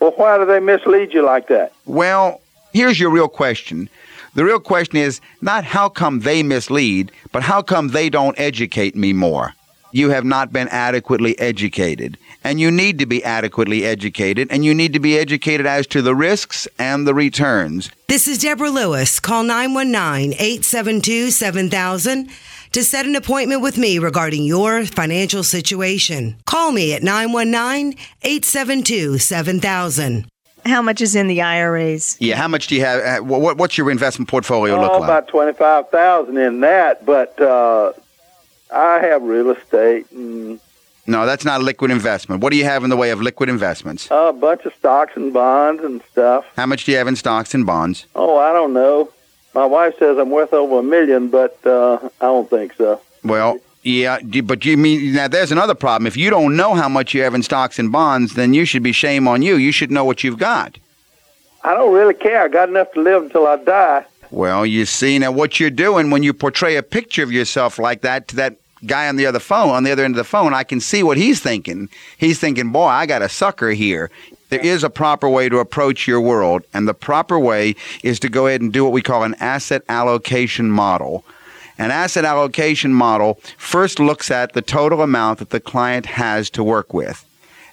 Well, 0.00 0.12
why 0.12 0.38
do 0.38 0.46
they 0.46 0.60
mislead 0.60 1.12
you 1.12 1.22
like 1.22 1.48
that? 1.48 1.72
Well, 1.84 2.40
here's 2.72 2.98
your 2.98 3.10
real 3.10 3.28
question. 3.28 3.88
The 4.34 4.44
real 4.44 4.60
question 4.60 4.96
is 4.96 5.20
not 5.40 5.64
how 5.64 5.88
come 5.88 6.20
they 6.20 6.42
mislead, 6.42 7.12
but 7.32 7.42
how 7.42 7.62
come 7.62 7.88
they 7.88 8.08
don't 8.08 8.38
educate 8.38 8.94
me 8.94 9.12
more? 9.12 9.54
You 9.92 10.10
have 10.10 10.24
not 10.24 10.52
been 10.52 10.68
adequately 10.68 11.38
educated. 11.38 12.16
And 12.42 12.58
you 12.58 12.70
need 12.70 12.98
to 13.00 13.06
be 13.06 13.22
adequately 13.22 13.84
educated, 13.84 14.48
and 14.50 14.64
you 14.64 14.72
need 14.72 14.94
to 14.94 15.00
be 15.00 15.18
educated 15.18 15.66
as 15.66 15.86
to 15.88 16.00
the 16.00 16.14
risks 16.14 16.66
and 16.78 17.06
the 17.06 17.12
returns. 17.12 17.90
This 18.08 18.26
is 18.26 18.38
Deborah 18.38 18.70
Lewis. 18.70 19.20
Call 19.20 19.42
919 19.42 20.32
872 20.32 21.32
7000 21.32 22.30
to 22.72 22.84
set 22.84 23.06
an 23.06 23.16
appointment 23.16 23.62
with 23.62 23.76
me 23.78 23.98
regarding 23.98 24.44
your 24.44 24.84
financial 24.84 25.42
situation. 25.42 26.36
Call 26.46 26.72
me 26.72 26.94
at 26.94 27.02
919 27.02 27.98
872 28.22 29.18
7000. 29.18 30.26
How 30.66 30.82
much 30.82 31.00
is 31.00 31.16
in 31.16 31.26
the 31.26 31.40
IRAs? 31.40 32.16
Yeah, 32.20 32.36
how 32.36 32.46
much 32.46 32.66
do 32.66 32.74
you 32.76 32.82
have? 32.84 33.00
uh, 33.22 33.24
What, 33.24 33.56
what's 33.56 33.78
your 33.78 33.90
investment 33.90 34.28
portfolio 34.28 34.78
look 34.78 34.90
oh, 34.92 34.98
like? 34.98 35.04
about 35.04 35.28
twenty-five 35.28 35.88
thousand 35.88 36.36
in 36.36 36.60
that, 36.60 37.06
but 37.06 37.40
uh, 37.40 37.92
I 38.70 38.98
have 39.00 39.22
real 39.22 39.50
estate 39.50 40.10
and 40.12 40.60
No, 41.06 41.24
that's 41.24 41.46
not 41.46 41.62
a 41.62 41.64
liquid 41.64 41.90
investment. 41.90 42.42
What 42.42 42.50
do 42.52 42.58
you 42.58 42.64
have 42.64 42.84
in 42.84 42.90
the 42.90 42.96
way 42.96 43.08
of 43.10 43.22
liquid 43.22 43.48
investments? 43.48 44.08
a 44.10 44.34
bunch 44.34 44.66
of 44.66 44.74
stocks 44.74 45.12
and 45.16 45.32
bonds 45.32 45.82
and 45.82 46.02
stuff. 46.12 46.44
How 46.56 46.66
much 46.66 46.84
do 46.84 46.92
you 46.92 46.98
have 46.98 47.08
in 47.08 47.16
stocks 47.16 47.54
and 47.54 47.64
bonds? 47.64 48.04
Oh, 48.14 48.36
I 48.36 48.52
don't 48.52 48.74
know. 48.74 49.08
My 49.54 49.66
wife 49.66 49.98
says 49.98 50.16
I'm 50.18 50.30
worth 50.30 50.52
over 50.52 50.78
a 50.78 50.82
million, 50.82 51.28
but 51.28 51.58
uh, 51.66 51.98
I 52.20 52.26
don't 52.26 52.48
think 52.48 52.74
so. 52.74 53.00
Well, 53.24 53.58
yeah, 53.82 54.18
but 54.44 54.64
you 54.64 54.76
mean 54.76 55.14
now 55.14 55.28
there's 55.28 55.52
another 55.52 55.74
problem. 55.74 56.06
If 56.06 56.16
you 56.16 56.30
don't 56.30 56.56
know 56.56 56.74
how 56.74 56.88
much 56.88 57.14
you 57.14 57.22
have 57.22 57.34
in 57.34 57.42
stocks 57.42 57.78
and 57.78 57.90
bonds, 57.90 58.34
then 58.34 58.54
you 58.54 58.64
should 58.64 58.82
be 58.82 58.92
shame 58.92 59.26
on 59.26 59.42
you. 59.42 59.56
You 59.56 59.72
should 59.72 59.90
know 59.90 60.04
what 60.04 60.22
you've 60.22 60.38
got. 60.38 60.78
I 61.64 61.74
don't 61.74 61.92
really 61.92 62.14
care. 62.14 62.42
I 62.42 62.48
got 62.48 62.68
enough 62.68 62.92
to 62.92 63.02
live 63.02 63.24
until 63.24 63.46
I 63.46 63.56
die. 63.56 64.04
Well, 64.30 64.64
you 64.64 64.86
see 64.86 65.18
now 65.18 65.32
what 65.32 65.58
you're 65.58 65.70
doing 65.70 66.10
when 66.10 66.22
you 66.22 66.32
portray 66.32 66.76
a 66.76 66.82
picture 66.82 67.22
of 67.22 67.32
yourself 67.32 67.78
like 67.78 68.02
that 68.02 68.28
to 68.28 68.36
that 68.36 68.56
guy 68.86 69.08
on 69.08 69.16
the 69.16 69.26
other 69.26 69.40
phone, 69.40 69.70
on 69.70 69.82
the 69.84 69.90
other 69.90 70.04
end 70.04 70.14
of 70.14 70.18
the 70.18 70.24
phone, 70.24 70.54
I 70.54 70.62
can 70.62 70.80
see 70.80 71.02
what 71.02 71.18
he's 71.18 71.40
thinking. 71.40 71.88
He's 72.16 72.38
thinking, 72.38 72.70
"Boy, 72.70 72.86
I 72.86 73.06
got 73.06 73.22
a 73.22 73.28
sucker 73.28 73.70
here." 73.70 74.10
There 74.50 74.60
is 74.60 74.82
a 74.82 74.90
proper 74.90 75.28
way 75.28 75.48
to 75.48 75.58
approach 75.58 76.08
your 76.08 76.20
world, 76.20 76.64
and 76.74 76.86
the 76.86 76.94
proper 76.94 77.38
way 77.38 77.76
is 78.02 78.18
to 78.20 78.28
go 78.28 78.48
ahead 78.48 78.60
and 78.60 78.72
do 78.72 78.84
what 78.84 78.92
we 78.92 79.00
call 79.00 79.22
an 79.22 79.36
asset 79.38 79.82
allocation 79.88 80.70
model. 80.70 81.24
An 81.78 81.90
asset 81.92 82.24
allocation 82.24 82.92
model 82.92 83.34
first 83.56 84.00
looks 84.00 84.30
at 84.30 84.52
the 84.52 84.60
total 84.60 85.02
amount 85.02 85.38
that 85.38 85.50
the 85.50 85.60
client 85.60 86.04
has 86.06 86.50
to 86.50 86.64
work 86.64 86.92
with. 86.92 87.24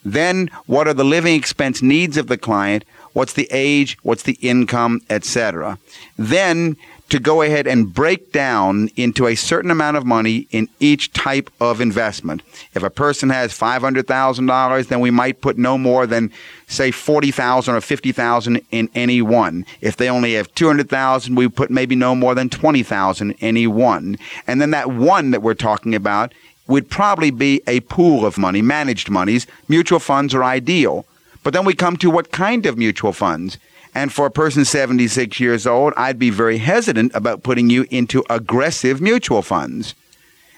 Then, 0.05 0.50
what 0.67 0.88
are 0.88 0.93
the 0.93 1.03
living 1.03 1.36
expense 1.36 1.81
needs 1.81 2.15
of 2.15 2.27
the 2.27 2.38
client? 2.38 2.86
What's 3.13 3.34
the 3.34 3.48
age? 3.51 3.98
What's 4.03 4.24
the 4.24 4.38
income, 4.41 5.01
etc. 5.10 5.79
Then, 6.15 6.77
to 7.09 7.19
go 7.19 7.41
ahead 7.41 7.67
and 7.67 7.93
break 7.93 8.31
down 8.31 8.89
into 8.95 9.27
a 9.27 9.35
certain 9.35 9.71
amount 9.71 9.97
of 9.97 10.05
money 10.05 10.47
in 10.51 10.67
each 10.79 11.13
type 11.13 11.49
of 11.61 11.79
investment. 11.79 12.41
If 12.73 12.83
a 12.83 12.89
person 12.89 13.29
has 13.29 13.57
$500,000, 13.57 14.87
then 14.87 14.99
we 14.99 15.11
might 15.11 15.41
put 15.41 15.57
no 15.57 15.77
more 15.77 16.05
than 16.05 16.31
say 16.67 16.91
40,000 16.91 17.75
or 17.75 17.81
50,000 17.81 18.61
in 18.71 18.89
any 18.93 19.21
one. 19.21 19.65
If 19.79 19.95
they 19.97 20.09
only 20.09 20.33
have 20.33 20.53
200,000, 20.55 21.35
we 21.35 21.47
put 21.47 21.71
maybe 21.71 21.95
no 21.95 22.13
more 22.13 22.35
than 22.35 22.49
20,000 22.49 23.31
in 23.31 23.37
any 23.39 23.67
one. 23.67 24.17
And 24.45 24.59
then 24.59 24.71
that 24.71 24.91
one 24.91 25.31
that 25.31 25.41
we're 25.41 25.53
talking 25.53 25.95
about 25.95 26.33
would 26.67 26.89
probably 26.89 27.31
be 27.31 27.61
a 27.67 27.79
pool 27.81 28.25
of 28.25 28.37
money, 28.37 28.61
managed 28.61 29.09
monies. 29.09 29.47
Mutual 29.69 29.99
funds 29.99 30.35
are 30.35 30.43
ideal. 30.43 31.05
But 31.43 31.53
then 31.53 31.63
we 31.63 31.73
come 31.73 31.95
to 31.97 32.09
what 32.09 32.33
kind 32.33 32.65
of 32.65 32.77
mutual 32.77 33.13
funds? 33.13 33.57
And 33.97 34.13
for 34.13 34.27
a 34.27 34.31
person 34.31 34.63
76 34.63 35.39
years 35.39 35.65
old, 35.65 35.91
I'd 35.97 36.19
be 36.19 36.29
very 36.29 36.59
hesitant 36.59 37.15
about 37.15 37.41
putting 37.41 37.71
you 37.71 37.87
into 37.89 38.23
aggressive 38.29 39.01
mutual 39.01 39.41
funds. 39.41 39.95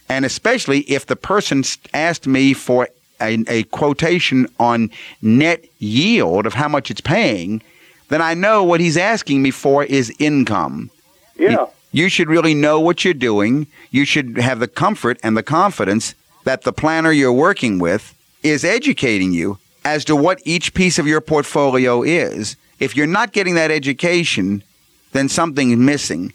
And 0.10 0.26
especially 0.26 0.80
if 0.82 1.06
the 1.06 1.16
person 1.16 1.64
asked 1.94 2.28
me 2.28 2.54
for 2.54 2.90
a, 3.22 3.46
a 3.48 3.64
quotation 3.64 4.50
on 4.60 4.92
net 5.22 5.64
yield 5.78 6.48
of 6.48 6.54
how 6.54 6.68
much 6.68 6.92
it's 6.92 7.00
paying, 7.00 7.62
then 8.10 8.22
I 8.22 8.34
know 8.34 8.62
what 8.66 8.82
he's 8.82 8.98
asking 8.98 9.42
me 9.42 9.52
for 9.52 9.86
is 9.86 10.14
income. 10.20 10.90
Yeah. 11.38 11.68
You 11.94 12.10
should 12.10 12.28
really 12.28 12.54
know 12.54 12.82
what 12.82 13.06
you're 13.06 13.14
doing. 13.14 13.68
You 13.90 14.04
should 14.04 14.38
have 14.38 14.60
the 14.60 14.68
comfort 14.68 15.18
and 15.24 15.38
the 15.38 15.44
confidence 15.44 16.14
that 16.44 16.64
the 16.64 16.74
planner 16.74 17.14
you're 17.14 17.32
working 17.32 17.80
with 17.80 18.14
is 18.44 18.66
educating 18.66 19.32
you 19.32 19.60
as 19.86 20.04
to 20.06 20.16
what 20.18 20.42
each 20.44 20.74
piece 20.74 21.00
of 21.00 21.08
your 21.08 21.22
portfolio 21.22 22.04
is. 22.04 22.58
If 22.80 22.96
you're 22.96 23.08
not 23.08 23.32
getting 23.34 23.56
that 23.56 23.72
education, 23.72 24.64
then 25.12 25.30
something 25.30 25.72
is 25.72 25.78
missing. 25.78 26.34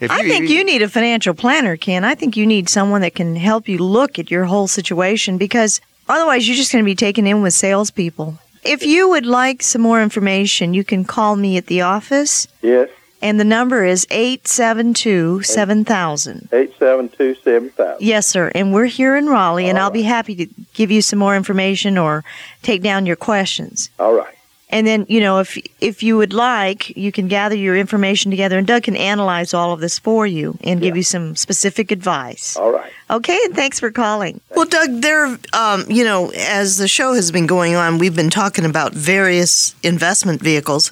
If 0.00 0.10
I 0.10 0.22
think 0.28 0.50
you 0.50 0.62
need 0.64 0.82
a 0.82 0.88
financial 0.88 1.32
planner, 1.32 1.76
Ken. 1.76 2.04
I 2.04 2.14
think 2.14 2.36
you 2.36 2.46
need 2.46 2.68
someone 2.68 3.00
that 3.00 3.14
can 3.14 3.34
help 3.36 3.66
you 3.68 3.78
look 3.78 4.18
at 4.18 4.30
your 4.30 4.44
whole 4.44 4.68
situation 4.68 5.38
because 5.38 5.80
otherwise 6.08 6.46
you're 6.46 6.56
just 6.56 6.70
going 6.72 6.84
to 6.84 6.86
be 6.86 6.94
taken 6.94 7.26
in 7.26 7.40
with 7.40 7.54
salespeople. 7.54 8.38
If 8.62 8.84
you 8.84 9.08
would 9.08 9.24
like 9.24 9.62
some 9.62 9.80
more 9.80 10.02
information, 10.02 10.74
you 10.74 10.84
can 10.84 11.04
call 11.04 11.36
me 11.36 11.56
at 11.56 11.66
the 11.66 11.80
office, 11.82 12.46
Yes. 12.62 12.90
and 13.22 13.38
the 13.40 13.44
number 13.44 13.84
is 13.84 14.06
872 14.10 15.42
7000. 15.42 16.48
Eight 16.52 16.72
seven 16.78 17.08
two 17.08 17.34
seven 17.42 17.70
thousand. 17.70 18.04
Yes, 18.06 18.26
sir. 18.26 18.50
And 18.54 18.74
we're 18.74 18.86
here 18.86 19.16
in 19.16 19.26
Raleigh, 19.28 19.68
and 19.68 19.78
I'll 19.78 19.90
be 19.90 20.02
happy 20.02 20.34
to 20.36 20.46
give 20.74 20.90
you 20.90 21.00
some 21.00 21.18
more 21.18 21.36
information 21.36 21.96
or 21.96 22.22
take 22.62 22.82
down 22.82 23.06
your 23.06 23.16
questions. 23.16 23.88
All 23.98 24.14
right. 24.14 24.35
And 24.68 24.84
then, 24.84 25.06
you 25.08 25.20
know, 25.20 25.38
if 25.38 25.56
if 25.80 26.02
you 26.02 26.16
would 26.16 26.32
like, 26.32 26.96
you 26.96 27.12
can 27.12 27.28
gather 27.28 27.54
your 27.54 27.76
information 27.76 28.32
together, 28.32 28.58
and 28.58 28.66
Doug 28.66 28.82
can 28.82 28.96
analyze 28.96 29.54
all 29.54 29.72
of 29.72 29.78
this 29.78 29.96
for 29.96 30.26
you 30.26 30.58
and 30.64 30.80
give 30.80 30.96
you 30.96 31.04
some 31.04 31.36
specific 31.36 31.92
advice. 31.92 32.56
All 32.56 32.72
right. 32.72 32.92
Okay, 33.08 33.38
and 33.44 33.54
thanks 33.54 33.78
for 33.78 33.92
calling. 33.92 34.40
Well, 34.56 34.64
Doug, 34.64 35.02
there, 35.02 35.38
um, 35.52 35.84
you 35.88 36.02
know, 36.02 36.32
as 36.36 36.78
the 36.78 36.88
show 36.88 37.14
has 37.14 37.30
been 37.30 37.46
going 37.46 37.76
on, 37.76 37.98
we've 37.98 38.16
been 38.16 38.30
talking 38.30 38.64
about 38.64 38.92
various 38.92 39.76
investment 39.84 40.42
vehicles, 40.42 40.90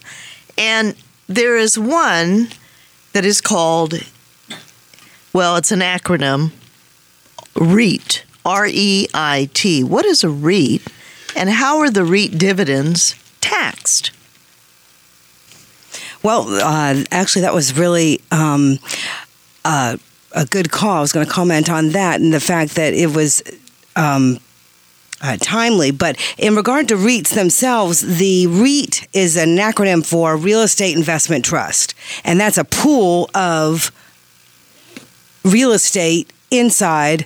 and 0.57 0.95
there 1.27 1.57
is 1.57 1.77
one 1.77 2.51
that 3.13 3.25
is 3.25 3.41
called, 3.41 3.95
well, 5.33 5.57
it's 5.57 5.73
an 5.73 5.81
acronym, 5.81 6.53
REIT, 7.57 8.25
R 8.45 8.69
E 8.71 9.09
I 9.13 9.49
T. 9.53 9.83
What 9.83 10.05
is 10.05 10.23
a 10.23 10.31
REIT, 10.31 10.83
and 11.35 11.51
how 11.51 11.79
are 11.79 11.91
the 11.91 12.05
REIT 12.05 12.39
dividends 12.39 13.17
taxed? 13.65 14.11
Well, 16.23 16.49
uh, 16.49 17.05
actually, 17.11 17.43
that 17.43 17.55
was 17.55 17.77
really 17.77 18.21
um, 18.31 18.79
uh, 19.65 19.97
a 20.33 20.47
good 20.47 20.71
call. 20.71 20.99
I 20.99 21.01
was 21.01 21.13
going 21.13 21.27
to 21.27 21.33
comment 21.33 21.71
on 21.71 21.91
that 21.91 22.21
and 22.21 22.33
the 22.33 22.41
fact 22.41 22.75
that 22.77 22.95
it 22.95 23.15
was. 23.15 23.43
Um, 23.97 24.41
uh, 25.23 25.39
timely, 25.41 25.91
but 25.91 26.19
in 26.37 26.55
regard 26.55 26.87
to 26.89 26.97
REITs 26.97 27.35
themselves, 27.35 28.19
the 28.19 28.47
REIT 28.47 29.09
is 29.15 29.37
an 29.37 29.57
acronym 29.57 30.05
for 30.05 30.37
Real 30.37 30.61
Estate 30.61 30.95
Investment 30.95 31.47
Trust, 31.47 31.95
and 32.25 32.39
that's 32.39 32.59
a 32.59 32.65
pool 32.65 33.31
of 33.35 33.91
real 35.45 35.73
estate 35.73 36.31
inside 36.51 37.25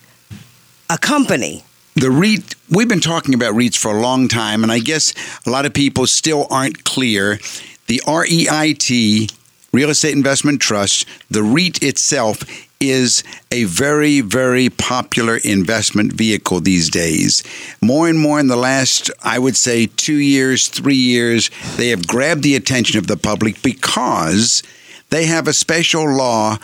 a 0.88 0.98
company. 0.98 1.64
The 1.98 2.12
REIT, 2.12 2.54
we've 2.70 2.86
been 2.86 3.00
talking 3.00 3.34
about 3.34 3.54
REITs 3.54 3.76
for 3.76 3.90
a 3.90 4.00
long 4.00 4.28
time, 4.28 4.62
and 4.62 4.70
I 4.70 4.78
guess 4.78 5.12
a 5.44 5.50
lot 5.50 5.66
of 5.66 5.74
people 5.74 6.06
still 6.06 6.46
aren't 6.48 6.84
clear. 6.84 7.40
The 7.88 8.00
REIT, 8.06 9.32
Real 9.72 9.90
Estate 9.90 10.12
Investment 10.12 10.60
Trust, 10.60 11.08
the 11.28 11.42
REIT 11.42 11.82
itself 11.82 12.44
is 12.78 13.24
a 13.50 13.64
very, 13.64 14.20
very 14.20 14.70
popular 14.70 15.38
investment 15.38 16.12
vehicle 16.12 16.60
these 16.60 16.88
days. 16.88 17.42
More 17.82 18.08
and 18.08 18.20
more 18.20 18.38
in 18.38 18.46
the 18.46 18.54
last, 18.54 19.10
I 19.24 19.40
would 19.40 19.56
say, 19.56 19.86
two 19.86 20.18
years, 20.18 20.68
three 20.68 20.94
years, 20.94 21.50
they 21.78 21.88
have 21.88 22.06
grabbed 22.06 22.44
the 22.44 22.54
attention 22.54 23.00
of 23.00 23.08
the 23.08 23.16
public 23.16 23.60
because 23.60 24.62
they 25.10 25.26
have 25.26 25.48
a 25.48 25.52
special 25.52 26.08
law 26.08 26.58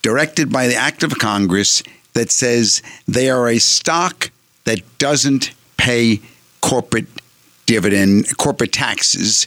directed 0.00 0.50
by 0.50 0.66
the 0.66 0.76
act 0.76 1.02
of 1.02 1.18
Congress 1.18 1.82
that 2.14 2.30
says 2.30 2.80
they 3.06 3.28
are 3.28 3.48
a 3.48 3.58
stock 3.58 4.30
that 4.66 4.82
doesn't 4.98 5.52
pay 5.78 6.20
corporate 6.60 7.06
dividend, 7.64 8.36
corporate 8.36 8.72
taxes, 8.72 9.46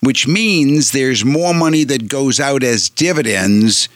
which 0.00 0.26
means 0.26 0.92
there's 0.92 1.24
more 1.24 1.54
money 1.54 1.84
that 1.84 2.08
goes 2.08 2.40
out 2.40 2.62
as 2.62 2.88
dividends 2.90 3.88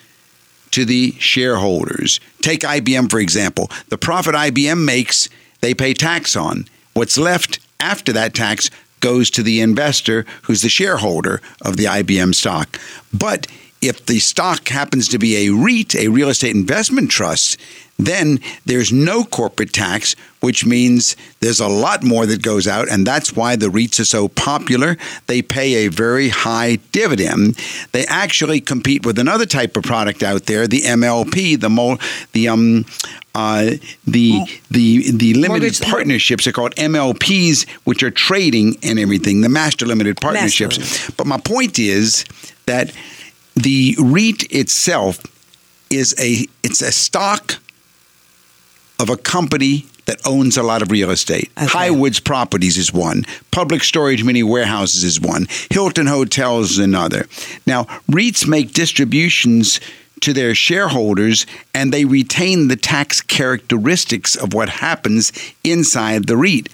to 0.70 0.84
the 0.84 1.12
shareholders. 1.18 2.20
Take 2.40 2.60
IBM, 2.60 3.10
for 3.10 3.20
example. 3.20 3.70
The 3.88 3.98
profit 3.98 4.34
IBM 4.34 4.84
makes, 4.84 5.28
they 5.60 5.74
pay 5.74 5.94
tax 5.94 6.36
on. 6.36 6.66
What's 6.94 7.18
left 7.18 7.58
after 7.80 8.12
that 8.12 8.34
tax 8.34 8.70
goes 9.00 9.30
to 9.30 9.42
the 9.42 9.60
investor 9.60 10.24
who's 10.42 10.62
the 10.62 10.68
shareholder 10.68 11.40
of 11.62 11.76
the 11.76 11.84
IBM 11.84 12.34
stock. 12.34 12.78
But 13.12 13.46
if 13.80 14.04
the 14.06 14.18
stock 14.18 14.68
happens 14.68 15.08
to 15.08 15.18
be 15.18 15.46
a 15.46 15.52
REIT, 15.52 15.94
a 15.94 16.08
real 16.08 16.28
estate 16.28 16.54
investment 16.54 17.10
trust, 17.10 17.58
then 17.98 18.38
there's 18.64 18.92
no 18.92 19.24
corporate 19.24 19.72
tax, 19.72 20.14
which 20.40 20.64
means 20.64 21.16
there's 21.40 21.58
a 21.58 21.66
lot 21.66 22.04
more 22.04 22.26
that 22.26 22.42
goes 22.42 22.68
out, 22.68 22.88
and 22.88 23.04
that's 23.04 23.34
why 23.34 23.56
the 23.56 23.66
REITs 23.66 23.98
are 23.98 24.04
so 24.04 24.28
popular. 24.28 24.96
They 25.26 25.42
pay 25.42 25.86
a 25.86 25.88
very 25.88 26.28
high 26.28 26.76
dividend. 26.92 27.58
They 27.90 28.06
actually 28.06 28.60
compete 28.60 29.04
with 29.04 29.18
another 29.18 29.46
type 29.46 29.76
of 29.76 29.82
product 29.82 30.22
out 30.22 30.46
there, 30.46 30.68
the 30.68 30.82
MLP, 30.82 31.60
the 31.60 31.98
the 32.32 32.48
um 32.48 32.86
uh, 33.34 33.72
the 34.06 34.40
the 34.70 35.10
the 35.12 35.34
limited 35.34 35.48
Mortgage- 35.48 35.80
partnerships 35.82 36.46
are 36.46 36.52
called 36.52 36.74
MLPs, 36.76 37.68
which 37.84 38.02
are 38.02 38.10
trading 38.10 38.76
and 38.82 38.98
everything, 38.98 39.40
the 39.42 39.48
master 39.48 39.86
limited 39.86 40.20
partnerships. 40.20 40.78
limited. 40.78 41.16
But 41.16 41.26
my 41.26 41.38
point 41.38 41.78
is 41.78 42.24
that 42.66 42.92
the 43.54 43.96
REIT 43.98 44.52
itself 44.52 45.20
is 45.90 46.14
a 46.18 46.46
it's 46.62 46.82
a 46.82 46.92
stock 46.92 47.58
of 48.98 49.10
a 49.10 49.16
company 49.16 49.86
that 50.06 50.26
owns 50.26 50.56
a 50.56 50.62
lot 50.62 50.80
of 50.80 50.90
real 50.90 51.10
estate. 51.10 51.50
Okay. 51.58 51.66
Highwoods 51.66 52.18
Properties 52.18 52.78
is 52.78 52.92
one. 52.92 53.24
Public 53.50 53.84
Storage 53.84 54.24
Mini 54.24 54.42
Warehouses 54.42 55.04
is 55.04 55.20
one. 55.20 55.46
Hilton 55.70 56.06
Hotels 56.06 56.72
is 56.72 56.78
another. 56.78 57.26
Now, 57.66 57.84
REITs 58.10 58.48
make 58.48 58.72
distributions 58.72 59.80
to 60.20 60.32
their 60.32 60.54
shareholders 60.54 61.46
and 61.74 61.92
they 61.92 62.04
retain 62.04 62.68
the 62.68 62.76
tax 62.76 63.20
characteristics 63.20 64.34
of 64.34 64.54
what 64.54 64.68
happens 64.68 65.32
inside 65.62 66.26
the 66.26 66.36
REIT. 66.36 66.68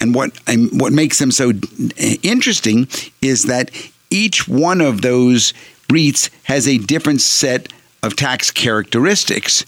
And 0.00 0.14
what 0.14 0.30
um, 0.48 0.70
what 0.78 0.92
makes 0.92 1.18
them 1.18 1.30
so 1.30 1.50
uh, 1.50 2.14
interesting 2.22 2.88
is 3.20 3.42
that 3.44 3.70
each 4.10 4.48
one 4.48 4.80
of 4.80 5.02
those 5.02 5.52
REITs 5.88 6.30
has 6.44 6.66
a 6.66 6.78
different 6.78 7.20
set 7.20 7.70
of 8.02 8.16
tax 8.16 8.50
characteristics. 8.50 9.64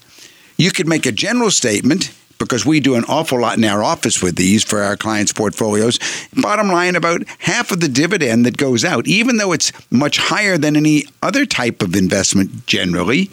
You 0.57 0.71
could 0.71 0.87
make 0.87 1.05
a 1.05 1.11
general 1.11 1.51
statement 1.51 2.13
because 2.37 2.65
we 2.65 2.79
do 2.79 2.95
an 2.95 3.05
awful 3.05 3.39
lot 3.39 3.57
in 3.57 3.63
our 3.63 3.83
office 3.83 4.21
with 4.21 4.35
these 4.35 4.63
for 4.63 4.81
our 4.81 4.97
clients' 4.97 5.31
portfolios. 5.31 5.99
Bottom 6.35 6.67
line, 6.67 6.95
about 6.95 7.23
half 7.39 7.71
of 7.71 7.79
the 7.79 7.87
dividend 7.87 8.45
that 8.45 8.57
goes 8.57 8.83
out, 8.83 9.07
even 9.07 9.37
though 9.37 9.53
it's 9.53 9.71
much 9.91 10.17
higher 10.17 10.57
than 10.57 10.75
any 10.75 11.05
other 11.21 11.45
type 11.45 11.81
of 11.81 11.95
investment 11.95 12.65
generally, 12.65 13.29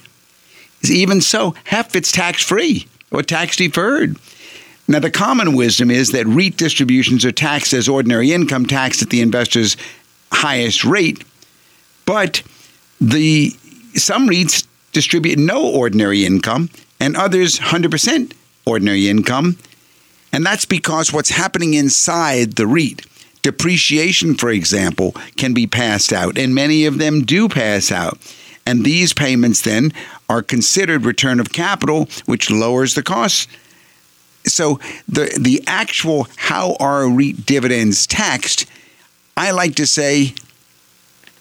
is 0.82 0.92
even 0.92 1.20
so, 1.20 1.54
half 1.64 1.96
it's 1.96 2.12
tax 2.12 2.42
free 2.42 2.86
or 3.10 3.22
tax 3.22 3.56
deferred. 3.56 4.16
Now, 4.86 4.98
the 4.98 5.10
common 5.10 5.54
wisdom 5.54 5.90
is 5.90 6.10
that 6.10 6.26
REIT 6.26 6.56
distributions 6.56 7.24
are 7.24 7.32
taxed 7.32 7.72
as 7.72 7.88
ordinary 7.88 8.32
income, 8.32 8.66
taxed 8.66 9.02
at 9.02 9.10
the 9.10 9.20
investor's 9.20 9.76
highest 10.32 10.84
rate. 10.84 11.24
But 12.06 12.42
the 13.00 13.50
some 13.94 14.28
REITs 14.28 14.66
distribute 14.92 15.38
no 15.38 15.64
ordinary 15.64 16.24
income, 16.24 16.70
and 17.00 17.16
others 17.16 17.58
100% 17.58 18.32
ordinary 18.66 19.08
income. 19.08 19.56
And 20.32 20.46
that's 20.46 20.66
because 20.66 21.12
what's 21.12 21.30
happening 21.30 21.74
inside 21.74 22.52
the 22.52 22.66
REIT, 22.66 23.04
depreciation, 23.42 24.36
for 24.36 24.50
example, 24.50 25.16
can 25.36 25.54
be 25.54 25.66
passed 25.66 26.12
out, 26.12 26.38
and 26.38 26.54
many 26.54 26.84
of 26.84 26.98
them 26.98 27.22
do 27.22 27.48
pass 27.48 27.90
out. 27.90 28.18
And 28.66 28.84
these 28.84 29.12
payments 29.12 29.62
then 29.62 29.92
are 30.28 30.42
considered 30.42 31.04
return 31.04 31.40
of 31.40 31.52
capital, 31.52 32.08
which 32.26 32.50
lowers 32.50 32.94
the 32.94 33.02
cost. 33.02 33.48
So 34.44 34.78
the 35.08 35.36
the 35.38 35.62
actual 35.66 36.28
how 36.36 36.76
are 36.78 37.08
REIT 37.08 37.44
dividends 37.46 38.06
taxed, 38.06 38.66
I 39.36 39.50
like 39.50 39.74
to 39.76 39.86
say 39.86 40.34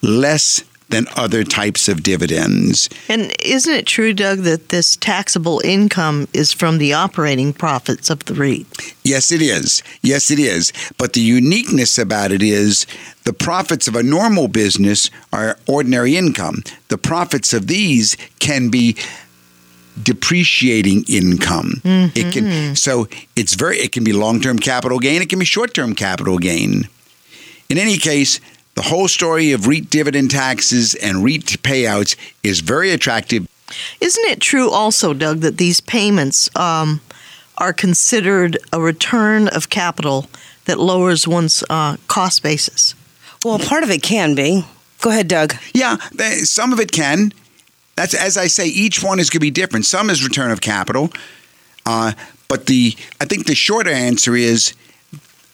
less 0.02 0.64
than 0.90 1.08
other 1.16 1.44
types 1.44 1.88
of 1.88 2.04
dividends. 2.04 2.90
And 3.08 3.34
isn't 3.44 3.74
it 3.74 3.86
true, 3.86 4.14
Doug, 4.14 4.40
that 4.40 4.70
this 4.70 4.96
taxable 4.96 5.62
income 5.64 6.28
is 6.34 6.52
from 6.52 6.78
the 6.78 6.94
operating 6.94 7.54
profits 7.54 8.10
of 8.10 8.26
the 8.26 8.34
REIT? 8.34 8.96
Yes, 9.04 9.32
it 9.32 9.42
is. 9.42 9.84
Yes, 10.02 10.32
it 10.32 10.40
is. 10.40 10.74
But 10.98 11.14
the 11.14 11.22
uniqueness 11.22 11.98
about 11.98 12.32
it 12.32 12.42
is 12.42 12.86
the 13.24 13.34
profits 13.34 13.88
of 13.88 13.96
a 13.96 14.04
normal 14.04 14.48
business 14.48 15.10
are 15.32 15.58
ordinary 15.68 16.18
income. 16.18 16.64
The 16.88 16.98
profits 16.98 17.54
of 17.54 17.68
these 17.68 18.18
can 18.40 18.70
be 18.70 18.98
depreciating 20.02 21.04
income. 21.08 21.82
It 21.84 22.34
can 22.34 22.46
mm-hmm. 22.46 22.74
so 22.74 23.08
it's 23.36 23.54
very 23.56 23.78
it 23.78 23.92
can 23.92 24.04
be 24.04 24.14
long-term 24.14 24.60
capital 24.60 24.98
gain, 25.00 25.22
it 25.22 25.30
can 25.30 25.40
be 25.40 25.46
short-term 25.46 25.94
capital 25.94 26.38
gain. 26.38 26.88
In 27.68 27.78
any 27.78 27.98
case, 27.98 28.40
The 28.80 28.86
whole 28.86 29.10
story 29.10 29.52
of 29.52 29.68
REIT 29.68 29.90
dividend 29.90 30.32
taxes 30.32 30.96
and 30.96 31.22
REIT 31.22 31.62
payouts 31.64 32.16
is 32.44 32.62
very 32.62 32.92
attractive. 32.92 33.46
Isn't 34.00 34.24
it 34.24 34.40
true 34.40 34.70
also, 34.70 35.14
Doug, 35.14 35.42
that 35.42 35.58
these 35.58 35.82
payments 35.82 36.50
um, 36.56 37.02
are 37.58 37.74
considered 37.74 38.58
a 38.72 38.80
return 38.80 39.50
of 39.50 39.70
capital 39.70 40.28
that 40.64 40.80
lowers 40.80 41.28
one's 41.28 41.62
uh, 41.70 41.98
cost 42.08 42.42
basis? 42.42 42.96
Well, 43.44 43.60
part 43.60 43.84
of 43.84 43.92
it 43.92 44.02
can 44.02 44.34
be. 44.34 44.64
Go 45.02 45.10
ahead, 45.10 45.28
Doug. 45.28 45.56
Yeah, 45.74 45.98
some 46.46 46.72
of 46.72 46.80
it 46.80 46.94
can. 46.94 47.34
That's 47.98 48.14
as 48.14 48.38
I 48.38 48.48
say, 48.48 48.68
each 48.68 49.04
one 49.04 49.20
is 49.20 49.30
going 49.30 49.40
to 49.40 49.46
be 49.46 49.52
different. 49.52 49.88
Some 49.88 50.10
is 50.10 50.24
return 50.24 50.52
of 50.52 50.62
capital, 50.62 51.12
uh, 51.86 52.14
but 52.48 52.68
the 52.68 52.96
I 53.20 53.26
think 53.26 53.46
the 53.46 53.56
shorter 53.56 53.92
answer 53.92 54.38
is 54.38 54.74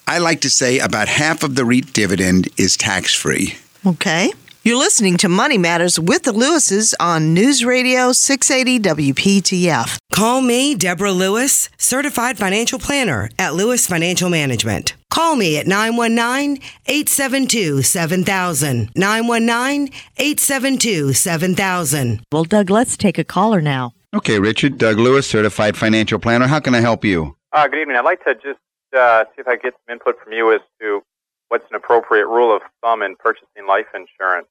I 0.08 0.20
like 0.20 0.42
to 0.42 0.50
say 0.52 0.78
about 0.80 1.08
half 1.08 1.42
of 1.42 1.56
the 1.56 1.66
REIT 1.66 1.92
dividend 1.92 2.48
is 2.58 2.78
tax 2.78 3.16
free. 3.16 3.56
Okay. 3.86 4.32
You're 4.64 4.78
listening 4.78 5.18
to 5.18 5.30
Money 5.30 5.58
Matters 5.58 6.00
with 6.00 6.24
the 6.24 6.32
Lewises 6.32 6.94
on 7.00 7.34
News 7.34 7.66
Radio 7.66 8.12
680 8.12 9.14
WPTF. 9.14 9.98
Call 10.12 10.42
me, 10.42 10.76
Deborah 10.76 11.12
Lewis, 11.12 11.70
certified 11.78 12.38
financial 12.38 12.78
planner 12.78 13.30
at 13.40 13.56
Lewis 13.56 13.88
Financial 13.88 14.30
Management. 14.30 14.96
Call 15.12 15.36
me 15.36 15.58
at 15.58 15.66
919 15.68 16.62
872 16.86 17.82
7000. 17.82 18.92
919 18.96 19.94
872 20.18 21.14
7000. 21.14 22.22
Well, 22.32 22.44
Doug, 22.44 22.70
let's 22.70 22.96
take 22.96 23.18
a 23.18 23.24
caller 23.24 23.62
now. 23.62 23.94
Okay, 24.16 24.40
Richard, 24.40 24.78
Doug 24.78 24.98
Lewis, 24.98 25.28
certified 25.28 25.76
financial 25.76 26.20
planner. 26.20 26.48
How 26.48 26.60
can 26.60 26.76
I 26.76 26.80
help 26.80 27.04
you? 27.04 27.36
Uh, 27.52 27.68
good 27.68 27.82
evening. 27.82 27.98
I'd 27.98 28.06
like 28.06 28.24
to 28.26 28.34
just 28.36 28.60
uh, 28.96 29.26
see 29.36 29.42
if 29.42 29.48
I 29.48 29.56
get 29.58 29.74
some 29.86 29.94
input 29.94 30.16
from 30.24 30.34
you 30.34 30.54
as 30.54 30.62
to 30.82 31.02
what's 31.50 31.66
an 31.70 31.76
appropriate 31.76 32.28
rule 32.28 32.56
of 32.56 32.62
thumb 32.82 33.02
in 33.02 33.16
purchasing 33.16 33.68
life 33.68 33.86
insurance. 33.94 34.48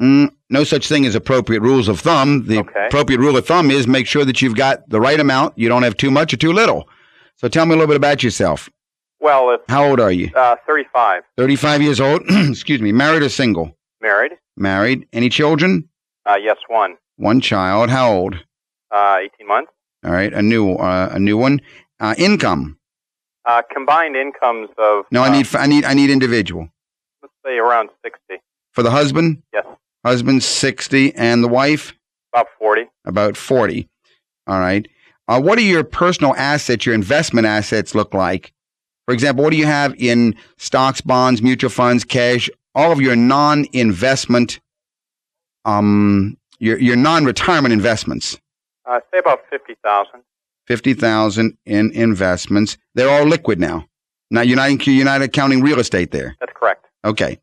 Mm, 0.00 0.30
no 0.50 0.64
such 0.64 0.88
thing 0.88 1.06
as 1.06 1.14
appropriate 1.14 1.60
rules 1.62 1.86
of 1.86 2.00
thumb. 2.00 2.46
The 2.46 2.58
Okay. 2.58 2.86
appropriate 2.88 3.18
rule 3.20 3.36
of 3.36 3.46
thumb 3.46 3.70
is 3.70 3.86
make 3.86 4.06
sure 4.08 4.24
that 4.24 4.42
you've 4.42 4.56
got 4.56 4.88
the 4.88 5.00
right 5.00 5.20
amount. 5.20 5.56
You 5.56 5.68
don't 5.68 5.84
have 5.84 5.96
too 5.96 6.10
much 6.10 6.32
or 6.34 6.36
too 6.36 6.52
little. 6.52 6.88
So 7.36 7.46
tell 7.48 7.64
me 7.66 7.72
a 7.74 7.76
little 7.76 7.86
bit 7.86 7.96
about 7.96 8.22
yourself. 8.24 8.68
Well, 9.20 9.50
if 9.50 9.60
How 9.68 9.84
old 9.86 10.00
are 10.00 10.10
you? 10.10 10.30
uh, 10.34 10.56
35, 10.66 11.22
35 11.36 11.80
years 11.82 12.00
old. 12.00 12.22
Excuse 12.28 12.80
me. 12.82 12.90
Married 12.92 13.22
or 13.22 13.28
single? 13.28 13.76
married, 14.00 14.32
Married. 14.56 15.06
Any 15.12 15.28
children? 15.30 15.88
uh, 16.26 16.36
yes, 16.42 16.56
one, 16.68 16.96
One 17.16 17.40
child. 17.40 17.88
How 17.90 18.12
old? 18.12 18.34
uh, 18.90 19.16
18 19.22 19.46
months. 19.46 19.70
All 20.04 20.10
right. 20.12 20.32
A 20.32 20.42
new 20.42 20.74
uh, 20.74 21.08
a 21.12 21.18
new 21.18 21.38
one. 21.38 21.60
Uh, 22.00 22.14
income. 22.18 22.78
Uh, 23.46 23.60
combined 23.72 24.16
incomes 24.16 24.70
of 24.78 25.04
No, 25.10 25.22
I 25.22 25.28
uh, 25.28 25.32
need 25.32 25.54
I 25.54 25.66
need 25.66 25.84
I 25.84 25.94
need 25.94 26.10
individual. 26.10 26.68
let's 27.22 27.34
say 27.44 27.58
around 27.58 27.90
60. 28.02 28.40
For 28.72 28.82
the 28.82 28.90
husband, 28.90 29.42
Yes, 29.52 29.66
husband 30.04 30.42
60 30.42 31.14
and 31.14 31.44
the 31.44 31.48
wife 31.48 31.92
about 32.32 32.46
40. 32.58 32.86
about 33.04 33.36
40. 33.36 33.88
All 34.46 34.58
right. 34.58 34.86
Uh, 35.28 35.40
what 35.40 35.56
do 35.58 35.64
your 35.64 35.84
personal 35.84 36.34
assets, 36.36 36.84
your 36.84 36.94
investment 36.94 37.46
assets 37.46 37.94
look 37.94 38.12
like? 38.14 38.52
For 39.06 39.12
example, 39.14 39.44
what 39.44 39.50
do 39.50 39.56
you 39.56 39.66
have 39.66 39.94
in 39.98 40.34
stocks, 40.58 41.00
bonds, 41.00 41.40
mutual 41.42 41.70
funds, 41.70 42.04
cash, 42.04 42.50
all 42.74 42.92
of 42.92 43.00
your 43.00 43.14
non-investment, 43.16 44.60
um, 45.64 46.36
your, 46.58 46.78
your 46.78 46.96
non-retirement 46.96 47.72
investments? 47.72 48.38
Uh, 48.86 49.00
say 49.12 49.18
about 49.18 49.40
50,000. 49.50 50.20
50,000 50.66 51.56
in 51.66 51.90
investments. 51.92 52.76
They're 52.94 53.10
all 53.10 53.26
liquid 53.26 53.60
now. 53.60 53.86
Now 54.30 54.40
you're 54.40 54.56
not, 54.56 55.22
accounting 55.22 55.60
real 55.62 55.78
estate 55.78 56.10
there. 56.10 56.36
That's 56.40 56.52
correct. 56.54 56.86
Okay. 57.04 57.38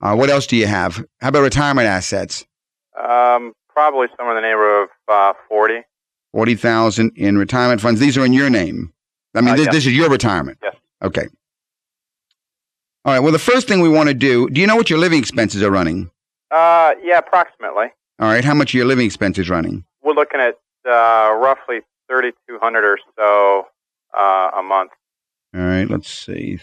Uh, 0.00 0.14
what 0.14 0.30
else 0.30 0.46
do 0.46 0.56
you 0.56 0.66
have? 0.66 1.04
How 1.20 1.28
about 1.28 1.42
retirement 1.42 1.88
assets? 1.88 2.44
Um, 2.96 3.52
probably 3.68 4.06
somewhere 4.16 4.36
in 4.36 4.42
the 4.42 4.48
neighborhood 4.48 4.88
of 5.08 5.34
uh, 5.36 5.38
40. 5.48 5.82
40,000 6.32 7.12
in 7.16 7.38
retirement 7.38 7.80
funds. 7.80 7.98
These 8.00 8.16
are 8.18 8.24
in 8.24 8.32
your 8.32 8.50
name. 8.50 8.92
I 9.34 9.40
mean, 9.40 9.50
Uh, 9.54 9.56
this, 9.56 9.64
yes. 9.66 9.74
this 9.74 9.86
is 9.86 9.96
your 9.96 10.10
retirement. 10.10 10.58
Yes. 10.62 10.76
Okay. 11.02 11.26
All 13.04 13.14
right. 13.14 13.20
Well, 13.20 13.32
the 13.32 13.38
first 13.38 13.66
thing 13.66 13.80
we 13.80 13.88
want 13.88 14.08
to 14.08 14.14
do, 14.14 14.48
do 14.50 14.60
you 14.60 14.66
know 14.66 14.76
what 14.76 14.90
your 14.90 14.98
living 14.98 15.18
expenses 15.18 15.62
are 15.62 15.70
running? 15.70 16.10
Uh, 16.50 16.92
yeah, 17.02 17.18
approximately. 17.18 17.86
All 18.20 18.28
right. 18.28 18.44
How 18.44 18.54
much 18.54 18.74
are 18.74 18.78
your 18.78 18.86
living 18.86 19.06
expenses 19.06 19.48
running? 19.48 19.84
We're 20.02 20.14
looking 20.14 20.40
at 20.40 20.58
uh, 20.88 21.34
roughly 21.34 21.80
3,200 22.08 22.84
or 22.84 22.98
so 23.16 23.66
uh, 24.16 24.50
a 24.56 24.62
month. 24.62 24.90
All 25.54 25.60
right. 25.62 25.88
Let's 25.88 26.10
see. 26.10 26.58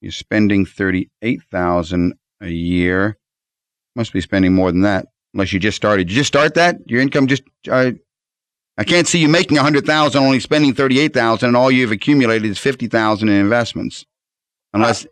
You're 0.00 0.12
spending 0.12 0.66
38,000 0.66 2.14
a 2.42 2.48
year. 2.48 3.16
Must 3.94 4.12
be 4.12 4.20
spending 4.20 4.52
more 4.54 4.70
than 4.70 4.82
that 4.82 5.06
unless 5.32 5.52
you 5.52 5.58
just 5.60 5.76
started. 5.76 6.06
Did 6.08 6.12
you 6.12 6.20
just 6.20 6.28
start 6.28 6.54
that? 6.54 6.76
Your 6.86 7.00
income 7.00 7.26
just, 7.26 7.42
uh, 7.70 7.92
I 8.78 8.84
can't 8.84 9.06
see 9.08 9.18
you 9.18 9.28
making 9.28 9.56
100,000 9.56 10.22
only 10.22 10.40
spending 10.40 10.74
38,000 10.74 11.48
and 11.48 11.56
all 11.56 11.70
you've 11.70 11.92
accumulated 11.92 12.50
is 12.50 12.58
50,000 12.58 13.28
in 13.28 13.34
investments. 13.34 14.04
Unless 14.74 15.06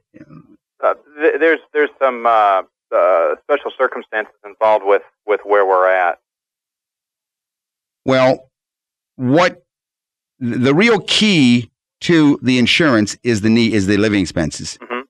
Uh, 0.83 0.95
th- 1.19 1.41
there's 1.41 1.61
there's 1.73 1.89
some 1.99 2.27
uh, 2.27 2.63
uh, 2.95 3.35
special 3.43 3.71
circumstances 3.79 4.35
involved 4.45 4.85
with, 4.85 5.03
with 5.27 5.41
where 5.45 5.65
we're 5.65 5.89
at. 5.89 6.19
Well, 8.05 8.51
what 9.17 9.64
the 10.41 10.75
real 10.75 11.01
key 11.01 11.71
to 12.03 12.39
the 12.43 12.59
insurance 12.59 13.17
is 13.23 13.41
the 13.41 13.51
need 13.51 13.73
is 13.73 13.87
the 13.87 13.97
living 13.97 14.21
expenses. 14.21 14.79
Mhm. 14.83 15.03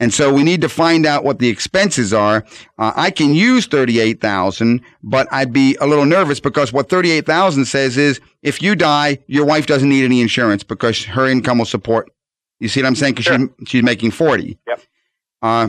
And 0.00 0.12
so 0.12 0.32
we 0.32 0.42
need 0.42 0.60
to 0.60 0.68
find 0.68 1.06
out 1.06 1.24
what 1.24 1.38
the 1.38 1.48
expenses 1.48 2.12
are. 2.12 2.44
Uh, 2.78 2.92
I 2.96 3.10
can 3.10 3.34
use 3.34 3.66
38,000, 3.66 4.80
but 5.02 5.26
I'd 5.32 5.52
be 5.52 5.76
a 5.80 5.86
little 5.86 6.04
nervous 6.04 6.40
because 6.40 6.72
what 6.72 6.88
38,000 6.88 7.64
says 7.64 7.96
is 7.96 8.20
if 8.42 8.60
you 8.60 8.74
die, 8.74 9.18
your 9.28 9.44
wife 9.44 9.66
doesn't 9.66 9.88
need 9.88 10.04
any 10.04 10.20
insurance 10.20 10.62
because 10.64 11.04
her 11.04 11.26
income 11.26 11.58
will 11.58 11.64
support. 11.64 12.10
You 12.60 12.68
see 12.68 12.80
what 12.82 12.88
I'm 12.88 12.94
saying? 12.96 13.14
Because 13.14 13.24
Sure. 13.26 13.38
she, 13.60 13.64
she's 13.66 13.82
making 13.82 14.10
40. 14.10 14.58
Yep. 14.66 14.80
Uh, 15.42 15.68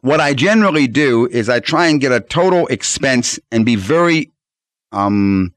what 0.00 0.20
I 0.20 0.34
generally 0.34 0.86
do 0.86 1.26
is 1.26 1.48
I 1.48 1.60
try 1.60 1.86
and 1.88 2.00
get 2.00 2.12
a 2.12 2.20
total 2.20 2.66
expense 2.68 3.38
and 3.50 3.64
be 3.64 3.74
very, 3.76 4.30
um, 4.92 5.52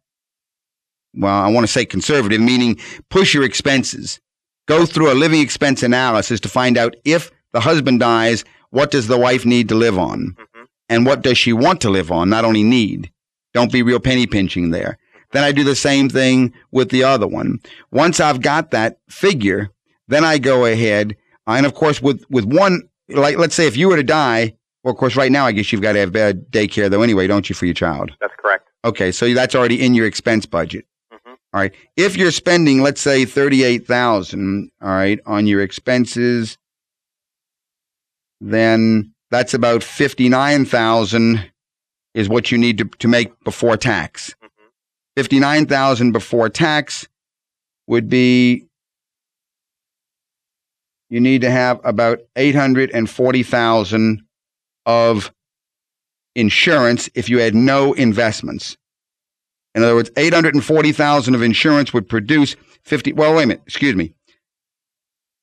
well, 1.16 1.36
I 1.36 1.48
want 1.50 1.66
to 1.66 1.72
say 1.72 1.86
conservative, 1.86 2.42
meaning 2.42 2.80
push 3.10 3.34
your 3.34 3.44
expenses. 3.44 4.20
Go 4.68 4.86
through 4.86 5.12
a 5.12 5.16
living 5.16 5.42
expense 5.42 5.84
analysis 5.84 6.40
to 6.42 6.50
find 6.50 6.78
out 6.78 6.96
if 7.06 7.32
the 7.54 7.60
husband 7.62 8.00
dies, 8.00 8.44
what 8.72 8.92
does 8.92 9.08
the 9.08 9.18
wife 9.18 9.46
need 9.46 9.70
to 9.70 9.76
live 9.76 9.98
on? 9.98 10.36
hmm 10.38 10.64
And 10.90 11.06
what 11.06 11.22
does 11.22 11.38
she 11.38 11.54
want 11.54 11.82
to 11.82 11.90
live 11.90 12.12
on? 12.12 12.30
Not 12.30 12.46
only 12.46 12.64
need. 12.64 13.12
Don't 13.54 13.72
be 13.72 13.82
real 13.82 14.00
penny 14.00 14.28
pinching 14.28 14.72
there. 14.72 14.98
Then 15.32 15.44
I 15.44 15.52
do 15.52 15.64
the 15.64 15.76
same 15.76 16.10
thing 16.10 16.54
with 16.72 16.90
the 16.90 17.04
other 17.04 17.28
one. 17.28 17.60
Once 17.92 18.20
I've 18.20 18.42
got 18.42 18.72
that 18.72 19.00
figure, 19.10 19.70
then 20.08 20.24
I 20.24 20.38
go 20.38 20.66
ahead. 20.66 21.16
And 21.48 21.66
of 21.66 21.74
course, 21.74 22.02
with, 22.02 22.24
with 22.30 22.46
one, 22.46 22.84
like, 23.10 23.38
let's 23.38 23.56
say 23.56 23.68
if 23.68 23.76
you 23.76 23.90
were 23.90 23.98
to 23.98 24.04
die, 24.04 24.54
well, 24.84 24.94
of 24.94 24.98
course, 24.98 25.16
right 25.16 25.32
now, 25.32 25.46
I 25.46 25.52
guess 25.52 25.72
you've 25.72 25.82
got 25.82 25.94
to 25.94 26.00
have 26.00 26.16
uh, 26.16 26.34
daycare 26.52 26.90
though 26.90 27.02
anyway, 27.02 27.28
don't 27.28 27.50
you, 27.50 27.56
for 27.56 27.66
your 27.66 27.74
child? 27.74 28.12
That's 28.22 28.34
correct. 28.38 28.70
Okay, 28.86 29.12
so 29.12 29.34
that's 29.34 29.56
already 29.56 29.84
in 29.84 29.94
your 29.94 30.06
expense 30.06 30.46
budget. 30.46 30.86
All 31.54 31.62
right. 31.62 31.74
If 31.96 32.18
you're 32.18 32.32
spending, 32.32 32.82
let's 32.82 33.02
say, 33.02 33.26
thirty-eight 33.26 33.88
thousand, 33.88 34.70
all 34.82 34.90
right, 34.90 35.20
on 35.26 35.48
your 35.48 35.62
expenses, 35.62 36.58
then 38.42 39.14
that's 39.32 39.54
about 39.54 39.84
fifty-nine 39.84 40.66
thousand 40.66 41.50
is 42.14 42.28
what 42.30 42.52
you 42.52 42.58
need 42.58 42.78
to, 42.80 42.86
to 42.86 43.08
make 43.08 43.32
before 43.44 43.78
tax. 43.78 44.36
Mhm. 44.44 44.50
Fifty-nine 45.16 45.66
thousand 45.68 46.12
before 46.12 46.50
tax 46.50 47.08
would 47.88 48.10
be 48.10 48.66
you 51.10 51.22
need 51.22 51.42
to 51.42 51.50
have 51.50 51.80
about 51.86 52.20
eight 52.36 52.56
hundred 52.56 52.92
and 52.92 53.10
forty 53.10 53.42
thousand 53.44 54.22
of 54.86 55.32
insurance 56.36 57.10
if 57.16 57.30
you 57.30 57.40
had 57.40 57.56
no 57.56 57.94
investments. 57.94 58.78
In 59.78 59.84
other 59.84 59.94
words, 59.94 60.10
840,000 60.18 61.36
of 61.36 61.44
insurance 61.44 61.94
would 61.94 62.10
produce 62.10 62.56
50 62.82 63.14
well 63.14 63.36
wait 63.36 63.44
a 63.44 63.48
minute, 63.48 63.62
excuse 63.68 63.96
me. 63.96 64.12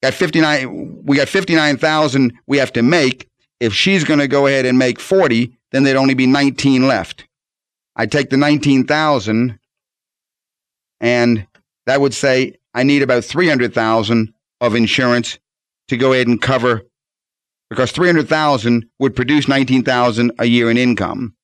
Got 0.03 0.12
59 0.12 1.05
we 1.05 1.16
got 1.16 1.29
59,000 1.29 2.33
we 2.49 2.59
have 2.59 2.73
to 2.73 2.83
make. 2.83 3.31
If 3.61 3.73
she's 3.73 4.03
going 4.03 4.18
to 4.18 4.27
go 4.27 4.49
ahead 4.49 4.66
and 4.66 4.77
make 4.77 4.99
40, 4.99 5.57
then 5.70 5.85
there'd 5.85 5.97
only 5.97 6.14
be 6.14 6.27
19 6.27 6.88
left. 6.88 7.29
I 7.94 8.07
take 8.07 8.31
the 8.31 8.37
19,000 8.37 9.57
and 11.01 11.47
that 11.87 12.01
would 12.01 12.12
say 12.12 12.55
I 12.75 12.83
need 12.83 13.03
about 13.03 13.25
300,000 13.25 14.35
of 14.61 14.75
insurance 14.75 15.38
to 15.87 15.97
go 15.97 16.12
ahead 16.12 16.27
and 16.27 16.42
cover 16.42 16.83
because 17.70 17.92
300,000 17.92 18.85
would 18.99 19.14
produce 19.14 19.47
19,000 19.47 20.33
a 20.40 20.47
year 20.47 20.73
in 20.73 20.77
income. 20.77 21.37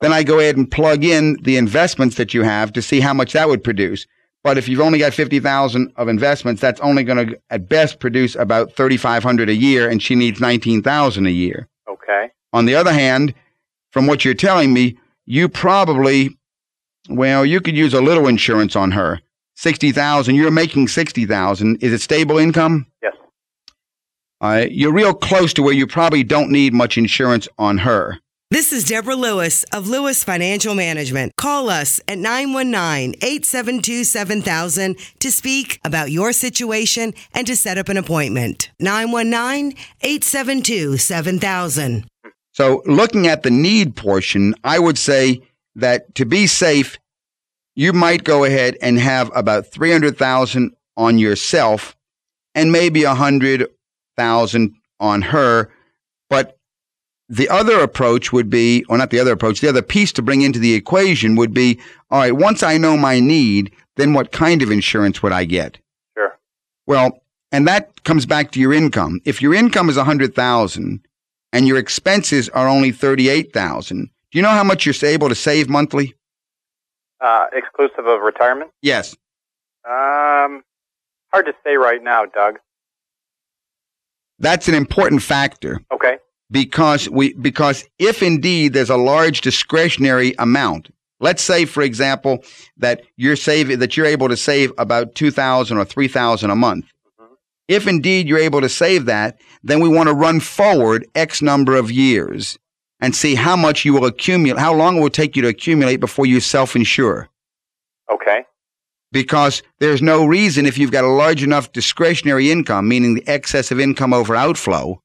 Then 0.00 0.12
I 0.12 0.22
go 0.22 0.38
ahead 0.38 0.56
and 0.56 0.70
plug 0.70 1.04
in 1.04 1.36
the 1.42 1.56
investments 1.56 2.16
that 2.16 2.32
you 2.32 2.42
have 2.42 2.72
to 2.72 2.82
see 2.82 3.00
how 3.00 3.12
much 3.12 3.32
that 3.32 3.48
would 3.48 3.62
produce. 3.62 4.06
But 4.42 4.56
if 4.56 4.68
you've 4.68 4.80
only 4.80 4.98
got 4.98 5.12
50,000 5.12 5.92
of 5.96 6.08
investments, 6.08 6.62
that's 6.62 6.80
only 6.80 7.04
going 7.04 7.28
to 7.28 7.38
at 7.50 7.68
best 7.68 8.00
produce 8.00 8.34
about 8.34 8.72
3,500 8.72 9.50
a 9.50 9.54
year 9.54 9.88
and 9.88 10.02
she 10.02 10.14
needs 10.14 10.40
19,000 10.40 11.26
a 11.26 11.30
year. 11.30 11.68
Okay. 11.88 12.30
On 12.54 12.64
the 12.64 12.74
other 12.74 12.92
hand, 12.92 13.34
from 13.90 14.06
what 14.06 14.24
you're 14.24 14.34
telling 14.34 14.72
me, 14.72 14.96
you 15.26 15.48
probably, 15.48 16.38
well, 17.10 17.44
you 17.44 17.60
could 17.60 17.76
use 17.76 17.92
a 17.92 18.00
little 18.00 18.26
insurance 18.26 18.74
on 18.74 18.92
her. 18.92 19.20
60,000, 19.56 20.34
you're 20.34 20.50
making 20.50 20.88
60,000. 20.88 21.82
Is 21.82 21.92
it 21.92 22.00
stable 22.00 22.38
income? 22.38 22.86
Yes. 23.02 23.14
Uh, 24.40 24.64
you're 24.70 24.92
real 24.92 25.12
close 25.12 25.52
to 25.52 25.62
where 25.62 25.74
you 25.74 25.86
probably 25.86 26.24
don't 26.24 26.50
need 26.50 26.72
much 26.72 26.96
insurance 26.96 27.46
on 27.58 27.76
her. 27.78 28.18
This 28.52 28.72
is 28.72 28.82
Deborah 28.82 29.14
Lewis 29.14 29.62
of 29.72 29.86
Lewis 29.86 30.24
Financial 30.24 30.74
Management. 30.74 31.36
Call 31.36 31.70
us 31.70 32.00
at 32.08 32.18
919 32.18 33.14
872 33.22 34.02
7000 34.02 34.98
to 35.20 35.30
speak 35.30 35.78
about 35.84 36.10
your 36.10 36.32
situation 36.32 37.14
and 37.32 37.46
to 37.46 37.54
set 37.54 37.78
up 37.78 37.88
an 37.88 37.96
appointment. 37.96 38.72
919 38.80 39.78
872 40.00 40.96
7000. 40.96 42.04
So, 42.50 42.82
looking 42.86 43.28
at 43.28 43.44
the 43.44 43.52
need 43.52 43.94
portion, 43.94 44.56
I 44.64 44.80
would 44.80 44.98
say 44.98 45.42
that 45.76 46.12
to 46.16 46.24
be 46.24 46.48
safe, 46.48 46.98
you 47.76 47.92
might 47.92 48.24
go 48.24 48.42
ahead 48.42 48.76
and 48.82 48.98
have 48.98 49.30
about 49.32 49.68
300,000 49.68 50.74
on 50.96 51.18
yourself 51.18 51.96
and 52.56 52.72
maybe 52.72 53.04
100,000 53.04 54.74
on 54.98 55.22
her, 55.22 55.70
the 57.30 57.48
other 57.48 57.78
approach 57.78 58.32
would 58.32 58.50
be, 58.50 58.84
or 58.88 58.98
not 58.98 59.10
the 59.10 59.20
other 59.20 59.32
approach, 59.32 59.60
the 59.60 59.68
other 59.68 59.82
piece 59.82 60.12
to 60.12 60.22
bring 60.22 60.42
into 60.42 60.58
the 60.58 60.74
equation 60.74 61.36
would 61.36 61.54
be, 61.54 61.78
all 62.10 62.18
right, 62.18 62.34
once 62.34 62.64
I 62.64 62.76
know 62.76 62.96
my 62.96 63.20
need, 63.20 63.72
then 63.94 64.12
what 64.14 64.32
kind 64.32 64.62
of 64.62 64.70
insurance 64.72 65.22
would 65.22 65.30
I 65.30 65.44
get? 65.44 65.78
Sure. 66.16 66.36
Well, 66.88 67.22
and 67.52 67.68
that 67.68 68.02
comes 68.02 68.26
back 68.26 68.50
to 68.52 68.60
your 68.60 68.72
income. 68.72 69.20
If 69.24 69.40
your 69.40 69.54
income 69.54 69.88
is 69.88 69.96
100,000 69.96 71.06
and 71.52 71.68
your 71.68 71.78
expenses 71.78 72.48
are 72.48 72.68
only 72.68 72.90
38,000, 72.90 74.10
do 74.32 74.38
you 74.38 74.42
know 74.42 74.48
how 74.48 74.64
much 74.64 74.84
you're 74.84 75.08
able 75.08 75.28
to 75.28 75.36
save 75.36 75.68
monthly? 75.68 76.14
Uh, 77.20 77.46
exclusive 77.52 78.06
of 78.06 78.22
retirement? 78.22 78.72
Yes. 78.82 79.14
Um, 79.84 80.64
hard 81.32 81.46
to 81.46 81.52
say 81.62 81.76
right 81.76 82.02
now, 82.02 82.24
Doug. 82.24 82.58
That's 84.40 84.66
an 84.66 84.74
important 84.74 85.22
factor. 85.22 85.80
Okay. 85.92 86.18
Because 86.50 87.08
we 87.08 87.32
because 87.34 87.84
if 87.98 88.22
indeed 88.22 88.72
there's 88.72 88.90
a 88.90 88.96
large 88.96 89.40
discretionary 89.40 90.34
amount, 90.38 90.90
let's 91.20 91.42
say 91.42 91.64
for 91.64 91.82
example 91.82 92.44
that 92.76 93.02
you're 93.16 93.36
saving 93.36 93.78
that 93.78 93.96
you're 93.96 94.06
able 94.06 94.28
to 94.28 94.36
save 94.36 94.72
about 94.76 95.14
2000 95.14 95.78
or 95.78 95.84
3000 95.84 96.50
a 96.50 96.56
month. 96.56 96.86
Mm-hmm. 97.20 97.34
If 97.68 97.86
indeed 97.86 98.26
you're 98.26 98.38
able 98.38 98.60
to 98.62 98.68
save 98.68 99.04
that, 99.06 99.38
then 99.62 99.80
we 99.80 99.88
want 99.88 100.08
to 100.08 100.14
run 100.14 100.40
forward 100.40 101.06
x 101.14 101.40
number 101.40 101.76
of 101.76 101.90
years 101.90 102.58
and 103.00 103.14
see 103.14 103.34
how 103.34 103.56
much 103.56 103.84
you 103.84 103.94
will 103.94 104.04
accumulate, 104.04 104.60
how 104.60 104.74
long 104.74 104.96
it 104.96 105.00
will 105.00 105.10
take 105.10 105.36
you 105.36 105.42
to 105.42 105.48
accumulate 105.48 105.96
before 105.96 106.26
you 106.26 106.40
self-insure. 106.40 107.28
Okay. 108.12 108.44
Because 109.12 109.62
there's 109.78 110.02
no 110.02 110.24
reason 110.24 110.66
if 110.66 110.78
you've 110.78 110.92
got 110.92 111.04
a 111.04 111.08
large 111.08 111.42
enough 111.42 111.72
discretionary 111.72 112.50
income, 112.50 112.88
meaning 112.88 113.14
the 113.14 113.26
excess 113.26 113.70
of 113.70 113.80
income 113.80 114.12
over 114.12 114.36
outflow. 114.36 115.02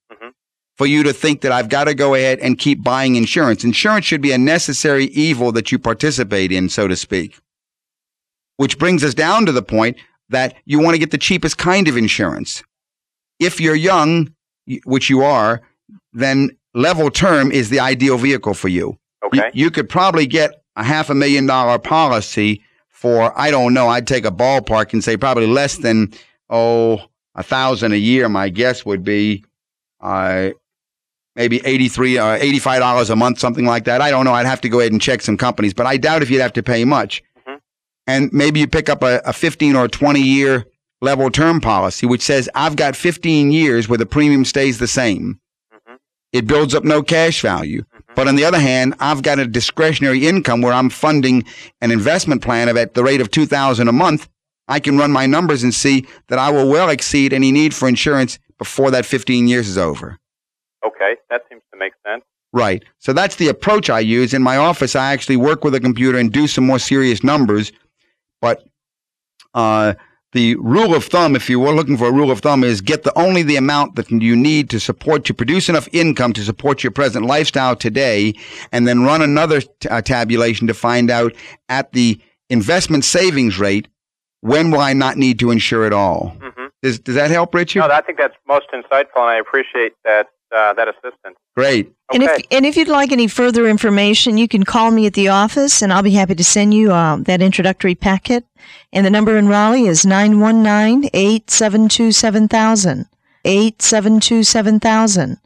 For 0.78 0.86
you 0.86 1.04
to 1.04 1.14
think 1.14 1.42
that 1.42 1.52
I've 1.52 1.70
got 1.70 1.86
to 1.86 1.94
go 1.94 2.16
ahead 2.16 2.40
and 2.40 2.58
keep 2.58 2.84
buying 2.84 3.16
insurance. 3.16 3.64
Insurance 3.64 4.06
should 4.06 4.22
be 4.22 4.32
a 4.34 4.38
necessary 4.38 5.06
evil 5.06 5.52
that 5.54 5.72
you 5.72 5.80
participate 5.80 6.52
in, 6.52 6.68
so 6.70 6.88
to 6.88 6.96
speak. 6.96 7.40
Which 8.58 8.78
brings 8.78 9.04
us 9.04 9.14
down 9.14 9.46
to 9.46 9.52
the 9.52 9.62
point 9.64 9.98
that 10.30 10.56
you 10.66 10.80
want 10.80 10.96
to 10.96 11.00
get 11.00 11.12
the 11.12 11.18
cheapest 11.18 11.58
kind 11.58 11.88
of 11.88 11.98
insurance. 11.98 12.64
If 13.40 13.60
you're 13.60 13.76
young, 13.76 14.34
which 14.86 15.10
you 15.10 15.24
are, 15.24 15.62
then 16.14 16.52
level 16.74 17.10
term 17.12 17.52
is 17.52 17.70
the 17.70 17.80
ideal 17.80 18.18
vehicle 18.18 18.54
for 18.54 18.68
you. 18.70 18.98
You- 19.34 19.42
Okay. 19.42 19.50
You, 19.54 19.72
could 19.72 19.90
probably 19.90 20.28
get 20.28 20.62
a 20.76 20.84
half 20.84 21.10
a 21.10 21.16
million 21.16 21.48
dollar 21.48 21.80
policy 21.80 22.62
for, 22.90 23.38
I 23.40 23.50
don't 23.50 23.74
know, 23.74 23.88
I'd 23.88 24.06
take 24.08 24.24
a 24.26 24.32
ballpark 24.32 24.94
and 24.94 25.04
say 25.04 25.18
probably 25.18 25.48
less 25.48 25.78
than, 25.78 26.14
oh, 26.50 27.02
a 27.34 27.42
thousand 27.42 27.94
a 27.94 27.98
year. 27.98 28.30
My 28.30 28.50
guess 28.50 28.86
would 28.86 29.04
be, 29.04 29.44
uh, 30.00 30.52
maybe 31.36 31.62
83, 31.66 32.18
uh, 32.18 32.38
$85 32.38 33.10
a 33.10 33.16
month, 33.16 33.40
something 33.40 33.66
like 33.66 33.86
that. 33.86 34.02
I 34.02 34.10
don't 34.12 34.26
know. 34.26 34.34
I'd 34.34 34.46
have 34.46 34.62
to 34.62 34.70
go 34.70 34.80
ahead 34.80 34.92
and 34.92 35.02
check 35.02 35.22
some 35.22 35.38
companies, 35.38 35.74
but 35.74 35.86
I 35.86 35.98
doubt 35.98 36.22
if 36.22 36.30
you'd 36.30 36.42
have 36.42 36.54
to 36.54 36.64
pay 36.64 36.86
much. 36.86 37.22
Mhm. 37.48 37.58
And 38.08 38.30
maybe 38.34 38.60
you 38.62 38.68
pick 38.68 38.90
up 38.90 39.04
a, 39.04 39.22
a 39.26 39.34
15 39.34 39.76
or 39.76 39.88
20 39.88 40.22
year 40.22 40.66
level 41.02 41.30
term 41.30 41.60
policy, 41.62 42.06
which 42.06 42.22
says 42.22 42.50
I've 42.56 42.76
got 42.76 42.96
15 42.96 43.52
years 43.52 43.90
where 43.90 43.98
the 43.98 44.06
premium 44.06 44.46
stays 44.46 44.78
the 44.78 44.88
same. 44.88 45.40
Mhm. 45.74 45.98
It 46.32 46.48
builds 46.48 46.74
up 46.74 46.84
no 46.84 47.04
cash 47.04 47.42
value. 47.42 47.84
But 48.16 48.30
on 48.30 48.38
the 48.38 48.46
other 48.46 48.60
hand, 48.60 48.96
I've 49.02 49.22
got 49.24 49.40
a 49.40 49.46
discretionary 49.46 50.26
income 50.26 50.62
where 50.62 50.72
I'm 50.72 50.90
funding 50.90 51.44
an 51.82 51.92
investment 51.92 52.42
plan 52.42 52.70
of 52.70 52.78
at 52.78 52.94
the 52.94 53.04
rate 53.04 53.20
of 53.20 53.30
2000 53.30 53.90
a 53.90 53.92
month. 53.92 54.30
I 54.70 54.80
can 54.80 54.98
run 54.98 55.12
my 55.12 55.26
numbers 55.26 55.64
and 55.64 55.74
see 55.74 56.08
that 56.30 56.40
I 56.40 56.50
will 56.50 56.70
well 56.70 56.90
exceed 56.90 57.34
any 57.34 57.52
need 57.52 57.74
for 57.74 57.90
insurance 57.90 58.40
before 58.58 58.90
that 58.92 59.06
15 59.06 59.50
years 59.50 59.68
is 59.68 59.78
over. 59.78 60.18
Okay. 60.86 61.16
That 61.30 61.44
seems 61.50 61.62
to 61.74 61.80
make 61.80 61.94
sense. 62.06 62.24
Right. 62.54 62.84
So 63.00 63.12
that's 63.12 63.36
the 63.36 63.50
approach 63.50 63.90
I 63.90 64.00
use. 64.00 64.34
In 64.34 64.42
my 64.42 64.58
office, 64.58 64.96
I 64.96 65.12
actually 65.12 65.38
work 65.38 65.64
with 65.64 65.76
a 65.76 65.80
computer 65.80 66.18
and 66.18 66.32
do 66.32 66.48
some 66.48 66.66
more 66.66 66.80
serious 66.80 67.24
numbers. 67.24 67.72
But 68.42 68.64
uh, 69.54 69.96
the 70.32 70.56
rule 70.56 70.94
of 70.94 71.06
thumb, 71.06 71.36
if 71.36 71.50
you 71.50 71.60
were 71.60 71.74
looking 71.74 71.98
for 71.98 72.08
a 72.08 72.12
rule 72.12 72.32
of 72.32 72.40
thumb, 72.40 72.64
is 72.64 72.82
get 72.82 73.04
the 73.04 73.18
only 73.18 73.42
the 73.42 73.56
amount 73.56 73.96
that 73.96 74.10
you 74.12 74.36
need 74.36 74.70
to 74.70 74.80
support 74.80 75.26
to 75.26 75.34
produce 75.34 75.70
enough 75.70 75.90
income 75.92 76.34
to 76.34 76.44
support 76.44 76.84
your 76.84 76.92
present 76.92 77.26
lifestyle 77.26 77.76
today, 77.76 78.34
and 78.72 78.88
then 78.88 79.04
run 79.04 79.22
another 79.22 79.62
t- 79.62 79.90
uh, 79.90 80.02
tabulation 80.02 80.68
to 80.68 80.74
find 80.74 81.10
out 81.10 81.34
at 81.68 81.92
the 81.94 82.20
investment 82.50 83.04
savings 83.04 83.58
rate 83.60 83.88
when 84.42 84.72
will 84.72 84.82
I 84.82 84.94
not 84.94 85.18
need 85.18 85.40
to 85.40 85.52
insure 85.52 85.86
at 85.86 85.94
all. 85.94 86.38
hmm 86.40 86.66
Does, 86.84 87.00
does 87.00 87.16
that 87.16 87.32
help, 87.32 87.54
Richard? 87.56 87.80
No, 87.80 87.88
I 87.88 88.02
think 88.02 88.18
that's 88.20 88.36
most 88.48 88.68
insightful, 88.72 89.18
and 89.18 89.30
I 89.30 89.40
appreciate 89.40 89.94
that 90.04 90.28
uh, 90.54 90.74
that 90.74 90.88
assistance. 90.88 91.36
Great. 91.56 91.92
And 92.14 92.24
if 92.24 92.30
Okay. 92.30 92.44
and 92.52 92.66
if 92.66 92.76
you'd 92.78 92.88
like 92.88 93.12
any 93.12 93.28
further 93.28 93.68
information, 93.68 94.38
you 94.38 94.48
can 94.48 94.64
call 94.64 94.92
me 94.92 95.06
at 95.06 95.14
the 95.14 95.30
office, 95.30 95.82
and 95.82 95.92
I'll 95.94 96.04
be 96.04 96.12
happy 96.12 96.36
to 96.36 96.44
send 96.44 96.74
you 96.74 96.92
uh, 96.92 97.18
that 97.22 97.42
introductory 97.42 97.96
packet. 97.96 98.46
And 98.92 99.06
the 99.06 99.10
number 99.10 99.38
in 99.38 99.48
Raleigh 99.48 99.86
is 99.88 100.06
919-872-7000. 100.06 103.06
872-7000. 103.46 105.38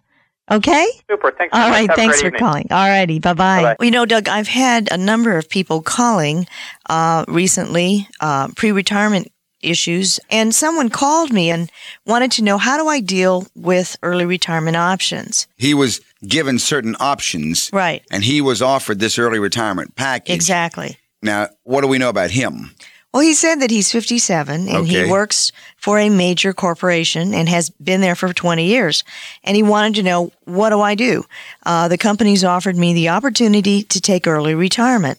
Okay? 0.51 0.87
Super. 1.09 1.31
Thanks. 1.37 1.55
so 1.55 1.61
All 1.61 1.69
much. 1.69 1.77
right. 1.77 1.89
Have 1.89 1.97
a 1.97 2.01
Thanks 2.01 2.21
for 2.21 2.27
evening. 2.27 2.39
calling. 2.39 2.67
All 2.71 2.87
righty. 2.87 3.19
Bye 3.19 3.33
bye. 3.33 3.61
Bye-bye. 3.61 3.75
Well, 3.79 3.85
you 3.85 3.91
know, 3.91 4.05
Doug, 4.05 4.27
I've 4.27 4.47
had 4.47 4.91
a 4.91 4.97
number 4.97 5.37
of 5.37 5.49
people 5.49 5.81
calling 5.81 6.47
uh, 6.89 7.25
recently, 7.27 8.07
uh, 8.19 8.47
pre 8.55 8.71
retirement 8.71 9.31
issues, 9.61 10.19
and 10.29 10.53
someone 10.53 10.89
called 10.89 11.31
me 11.31 11.49
and 11.49 11.71
wanted 12.05 12.31
to 12.33 12.43
know 12.43 12.57
how 12.57 12.77
do 12.77 12.87
I 12.87 12.99
deal 12.99 13.47
with 13.55 13.97
early 14.03 14.25
retirement 14.25 14.77
options? 14.77 15.47
He 15.57 15.73
was 15.73 16.01
given 16.27 16.59
certain 16.59 16.95
options, 16.99 17.69
Right. 17.73 18.03
and 18.11 18.23
he 18.23 18.41
was 18.41 18.61
offered 18.61 18.99
this 18.99 19.17
early 19.17 19.39
retirement 19.39 19.95
package. 19.95 20.35
Exactly. 20.35 20.97
Now, 21.21 21.49
what 21.63 21.81
do 21.81 21.87
we 21.87 21.97
know 21.97 22.09
about 22.09 22.31
him? 22.31 22.71
Well, 23.11 23.23
he 23.23 23.33
said 23.33 23.55
that 23.61 23.71
he's 23.71 23.91
57 23.91 24.69
and 24.69 24.87
he 24.87 25.09
works 25.09 25.51
for 25.77 25.97
a 25.97 26.09
major 26.09 26.53
corporation 26.53 27.33
and 27.33 27.49
has 27.49 27.71
been 27.71 28.01
there 28.01 28.13
for 28.15 28.31
20 28.31 28.63
years. 28.67 29.03
And 29.43 29.55
he 29.57 29.63
wanted 29.63 29.95
to 29.95 30.03
know, 30.03 30.31
what 30.45 30.69
do 30.69 30.79
I 30.81 30.93
do? 30.93 31.23
Uh, 31.65 31.87
the 31.87 31.97
company's 31.97 32.43
offered 32.43 32.75
me 32.77 32.93
the 32.93 33.09
opportunity 33.09 33.81
to 33.81 33.99
take 33.99 34.27
early 34.27 34.53
retirement. 34.53 35.17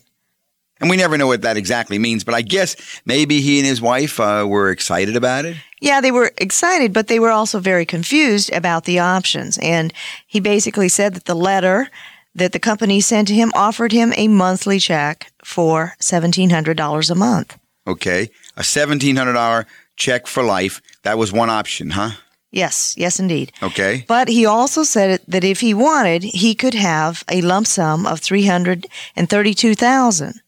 And 0.81 0.89
we 0.89 0.97
never 0.97 1.17
know 1.17 1.27
what 1.27 1.43
that 1.43 1.57
exactly 1.57 1.99
means, 1.99 2.23
but 2.23 2.33
I 2.33 2.41
guess 2.41 2.75
maybe 3.05 3.39
he 3.39 3.59
and 3.59 3.67
his 3.67 3.81
wife 3.81 4.19
uh, 4.19 4.45
were 4.49 4.71
excited 4.71 5.15
about 5.15 5.45
it. 5.45 5.55
Yeah, 5.79 6.01
they 6.01 6.11
were 6.11 6.31
excited, 6.37 6.91
but 6.91 7.07
they 7.07 7.19
were 7.19 7.29
also 7.29 7.59
very 7.59 7.85
confused 7.85 8.51
about 8.51 8.85
the 8.85 8.99
options. 8.99 9.59
And 9.59 9.93
he 10.27 10.39
basically 10.39 10.89
said 10.89 11.13
that 11.13 11.25
the 11.25 11.35
letter 11.35 11.89
that 12.33 12.51
the 12.51 12.59
company 12.59 12.99
sent 12.99 13.27
to 13.27 13.33
him 13.33 13.51
offered 13.55 13.91
him 13.91 14.13
a 14.15 14.27
monthly 14.27 14.79
check 14.79 15.31
for 15.43 15.93
$1,700 15.99 17.11
a 17.11 17.15
month. 17.15 17.57
Okay. 17.87 18.29
A 18.57 18.61
$1,700 18.61 19.65
check 19.97 20.27
for 20.27 20.43
life. 20.43 20.81
That 21.03 21.17
was 21.17 21.31
one 21.31 21.49
option, 21.49 21.91
huh? 21.91 22.11
Yes, 22.51 22.95
yes, 22.97 23.19
indeed. 23.19 23.53
Okay. 23.63 24.03
But 24.07 24.27
he 24.27 24.45
also 24.45 24.83
said 24.83 25.21
that 25.27 25.43
if 25.43 25.61
he 25.61 25.73
wanted, 25.73 26.23
he 26.23 26.53
could 26.53 26.73
have 26.73 27.23
a 27.29 27.41
lump 27.41 27.65
sum 27.65 28.05
of 28.05 28.19
332,000. 28.19 30.40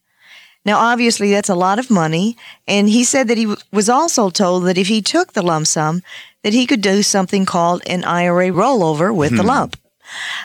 Now 0.66 0.80
obviously 0.80 1.32
that's 1.32 1.50
a 1.50 1.56
lot 1.56 1.80
of 1.80 1.90
money, 1.90 2.38
and 2.68 2.90
he 2.90 3.04
said 3.04 3.28
that 3.28 3.38
he 3.38 3.46
w- 3.46 3.62
was 3.72 3.90
also 3.90 4.30
told 4.30 4.66
that 4.66 4.78
if 4.78 4.88
he 4.88 5.02
took 5.02 5.34
the 5.34 5.42
lump 5.42 5.68
sum, 5.68 6.02
that 6.44 6.54
he 6.54 6.66
could 6.66 6.82
do 6.82 7.04
something 7.04 7.46
called 7.46 7.82
an 7.88 8.04
IRA 8.04 8.50
rollover 8.50 9.14
with 9.16 9.36
the 9.36 9.42
hmm. 9.42 9.50
lump. 9.50 9.78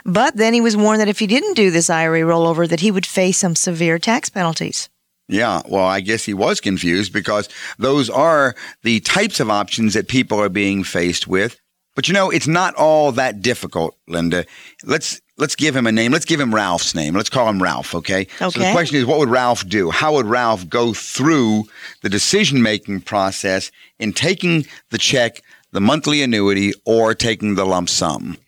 But 0.04 0.36
then 0.36 0.54
he 0.54 0.60
was 0.60 0.76
warned 0.76 1.00
that 1.00 1.08
if 1.08 1.18
he 1.18 1.26
didn't 1.26 1.54
do 1.54 1.70
this 1.70 1.90
IRA 1.90 2.20
rollover 2.20 2.68
that 2.68 2.80
he 2.80 2.90
would 2.90 3.06
face 3.06 3.38
some 3.38 3.54
severe 3.54 3.98
tax 3.98 4.28
penalties. 4.28 4.88
Yeah, 5.28 5.60
well, 5.68 5.84
I 5.84 6.00
guess 6.00 6.24
he 6.24 6.32
was 6.32 6.60
confused 6.60 7.12
because 7.12 7.48
those 7.78 8.08
are 8.08 8.54
the 8.82 9.00
types 9.00 9.40
of 9.40 9.50
options 9.50 9.94
that 9.94 10.08
people 10.08 10.40
are 10.40 10.48
being 10.48 10.84
faced 10.84 11.28
with. 11.28 11.60
But 11.98 12.06
you 12.06 12.14
know, 12.14 12.30
it's 12.30 12.46
not 12.46 12.76
all 12.76 13.10
that 13.10 13.42
difficult, 13.42 13.96
Linda. 14.06 14.46
Let's 14.84 15.20
let's 15.36 15.56
give 15.56 15.74
him 15.74 15.84
a 15.84 15.90
name. 15.90 16.12
Let's 16.12 16.26
give 16.26 16.38
him 16.38 16.54
Ralph's 16.54 16.94
name. 16.94 17.12
Let's 17.12 17.28
call 17.28 17.48
him 17.48 17.60
Ralph, 17.60 17.92
okay? 17.92 18.20
Okay. 18.20 18.50
So 18.50 18.60
the 18.60 18.70
question 18.70 18.98
is, 18.98 19.04
what 19.04 19.18
would 19.18 19.28
Ralph 19.28 19.66
do? 19.66 19.90
How 19.90 20.14
would 20.14 20.26
Ralph 20.26 20.68
go 20.68 20.94
through 20.94 21.64
the 22.02 22.08
decision 22.08 22.62
making 22.62 23.00
process 23.00 23.72
in 23.98 24.12
taking 24.12 24.64
the 24.90 24.98
check, 24.98 25.42
the 25.72 25.80
monthly 25.80 26.22
annuity, 26.22 26.72
or 26.84 27.16
taking 27.16 27.56
the 27.56 27.66
lump 27.66 27.88
sum? 27.88 28.38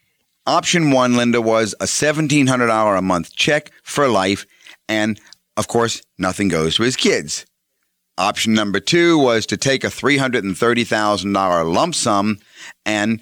Option 0.46 0.92
one, 0.92 1.16
Linda, 1.16 1.40
was 1.40 1.74
a 1.80 1.86
$1,700 1.86 2.96
a 2.96 3.02
month 3.02 3.34
check 3.34 3.72
for 3.82 4.06
life, 4.06 4.46
and 4.88 5.20
of 5.56 5.66
course, 5.66 6.02
nothing 6.18 6.46
goes 6.46 6.76
to 6.76 6.84
his 6.84 6.94
kids. 6.94 7.46
Option 8.20 8.52
number 8.52 8.80
two 8.80 9.18
was 9.18 9.46
to 9.46 9.56
take 9.56 9.82
a 9.82 9.86
$330,000 9.86 11.74
lump 11.74 11.94
sum 11.94 12.38
and 12.84 13.20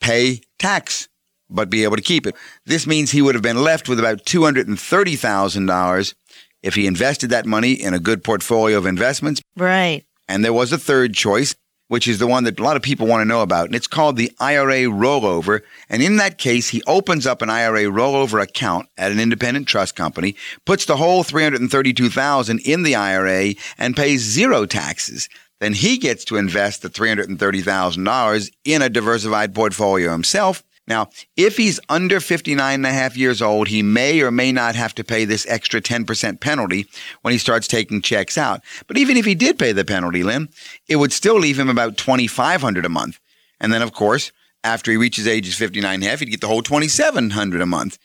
pay 0.00 0.40
tax, 0.58 1.08
but 1.50 1.70
be 1.70 1.84
able 1.84 1.96
to 1.96 2.02
keep 2.02 2.26
it. 2.26 2.34
This 2.66 2.86
means 2.86 3.10
he 3.10 3.22
would 3.22 3.34
have 3.34 3.42
been 3.42 3.62
left 3.62 3.88
with 3.88 3.98
about 3.98 4.24
$230,000 4.24 6.14
if 6.62 6.74
he 6.74 6.86
invested 6.86 7.30
that 7.30 7.46
money 7.46 7.72
in 7.72 7.94
a 7.94 7.98
good 7.98 8.22
portfolio 8.24 8.76
of 8.78 8.86
investments. 8.86 9.40
Right. 9.56 10.04
And 10.28 10.44
there 10.44 10.52
was 10.52 10.72
a 10.72 10.78
third 10.78 11.14
choice, 11.14 11.54
which 11.88 12.06
is 12.06 12.18
the 12.18 12.26
one 12.26 12.44
that 12.44 12.60
a 12.60 12.62
lot 12.62 12.76
of 12.76 12.82
people 12.82 13.06
want 13.06 13.22
to 13.22 13.28
know 13.28 13.40
about, 13.40 13.66
and 13.66 13.74
it's 13.74 13.86
called 13.86 14.16
the 14.16 14.30
IRA 14.38 14.82
rollover. 14.82 15.62
And 15.88 16.02
in 16.02 16.16
that 16.16 16.36
case, 16.36 16.68
he 16.68 16.82
opens 16.86 17.26
up 17.26 17.40
an 17.40 17.48
IRA 17.48 17.84
rollover 17.84 18.42
account 18.42 18.88
at 18.98 19.10
an 19.10 19.18
independent 19.18 19.66
trust 19.68 19.96
company, 19.96 20.36
puts 20.66 20.84
the 20.84 20.96
whole 20.96 21.22
332,000 21.22 22.60
in 22.60 22.82
the 22.82 22.94
IRA 22.94 23.54
and 23.78 23.96
pays 23.96 24.20
zero 24.20 24.66
taxes. 24.66 25.30
Then 25.60 25.74
he 25.74 25.98
gets 25.98 26.24
to 26.26 26.36
invest 26.36 26.82
the 26.82 26.90
$330,000 26.90 28.50
in 28.64 28.82
a 28.82 28.88
diversified 28.88 29.54
portfolio 29.54 30.12
himself. 30.12 30.62
Now, 30.86 31.10
if 31.36 31.58
he's 31.58 31.78
under 31.90 32.18
59 32.18 32.74
and 32.74 32.86
a 32.86 32.90
half 32.90 33.16
years 33.16 33.42
old, 33.42 33.68
he 33.68 33.82
may 33.82 34.22
or 34.22 34.30
may 34.30 34.52
not 34.52 34.74
have 34.74 34.94
to 34.94 35.04
pay 35.04 35.26
this 35.26 35.46
extra 35.46 35.82
10% 35.82 36.40
penalty 36.40 36.86
when 37.20 37.32
he 37.32 37.38
starts 37.38 37.68
taking 37.68 38.00
checks 38.00 38.38
out. 38.38 38.62
But 38.86 38.96
even 38.96 39.18
if 39.18 39.26
he 39.26 39.34
did 39.34 39.58
pay 39.58 39.72
the 39.72 39.84
penalty, 39.84 40.22
Lynn, 40.22 40.48
it 40.88 40.96
would 40.96 41.12
still 41.12 41.38
leave 41.38 41.58
him 41.58 41.68
about 41.68 41.98
2500 41.98 42.86
a 42.86 42.88
month. 42.88 43.20
And 43.60 43.70
then, 43.70 43.82
of 43.82 43.92
course, 43.92 44.32
after 44.64 44.90
he 44.90 44.96
reaches 44.96 45.28
ages 45.28 45.56
59 45.56 45.94
and 45.94 46.02
a 46.02 46.06
half, 46.06 46.20
he'd 46.20 46.30
get 46.30 46.40
the 46.40 46.46
whole 46.46 46.62
2700 46.62 47.60
a 47.60 47.66
month. 47.66 47.98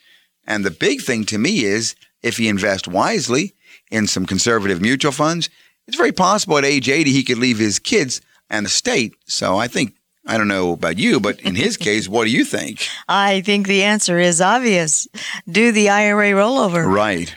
And 0.46 0.62
the 0.62 0.70
big 0.70 1.00
thing 1.00 1.24
to 1.26 1.38
me 1.38 1.64
is 1.64 1.94
if 2.22 2.36
he 2.36 2.48
invests 2.48 2.86
wisely 2.86 3.54
in 3.90 4.06
some 4.06 4.26
conservative 4.26 4.82
mutual 4.82 5.12
funds, 5.12 5.48
it's 5.86 5.96
very 5.96 6.12
possible 6.12 6.58
at 6.58 6.64
age 6.64 6.88
80 6.88 7.12
he 7.12 7.22
could 7.22 7.38
leave 7.38 7.58
his 7.58 7.78
kids 7.78 8.20
an 8.50 8.66
estate. 8.66 9.14
So 9.26 9.56
I 9.56 9.68
think 9.68 9.94
I 10.26 10.38
don't 10.38 10.48
know 10.48 10.72
about 10.72 10.98
you, 10.98 11.20
but 11.20 11.40
in 11.40 11.54
his 11.54 11.76
case, 11.88 12.08
what 12.08 12.24
do 12.24 12.30
you 12.30 12.44
think? 12.44 12.86
I 13.08 13.42
think 13.42 13.66
the 13.66 13.82
answer 13.82 14.18
is 14.18 14.40
obvious. 14.40 15.06
Do 15.48 15.72
the 15.72 15.90
IRA 15.90 16.30
rollover. 16.30 16.86
Right. 16.86 17.34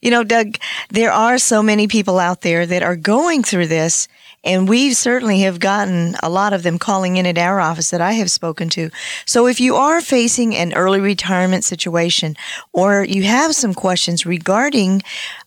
You 0.00 0.10
know, 0.10 0.24
Doug, 0.24 0.56
there 0.88 1.12
are 1.12 1.38
so 1.38 1.62
many 1.62 1.86
people 1.86 2.18
out 2.18 2.40
there 2.40 2.64
that 2.66 2.82
are 2.82 2.96
going 2.96 3.42
through 3.42 3.66
this, 3.66 4.08
and 4.42 4.68
we 4.68 4.94
certainly 4.94 5.40
have 5.40 5.60
gotten 5.60 6.14
a 6.22 6.30
lot 6.30 6.54
of 6.54 6.62
them 6.62 6.78
calling 6.78 7.18
in 7.18 7.26
at 7.26 7.36
our 7.36 7.60
office 7.60 7.90
that 7.90 8.00
I 8.00 8.12
have 8.12 8.30
spoken 8.30 8.70
to. 8.70 8.90
So 9.26 9.46
if 9.46 9.60
you 9.60 9.76
are 9.76 10.00
facing 10.00 10.56
an 10.56 10.72
early 10.72 11.00
retirement 11.00 11.64
situation 11.64 12.36
or 12.72 13.04
you 13.04 13.24
have 13.24 13.54
some 13.54 13.74
questions 13.74 14.24
regarding 14.24 15.02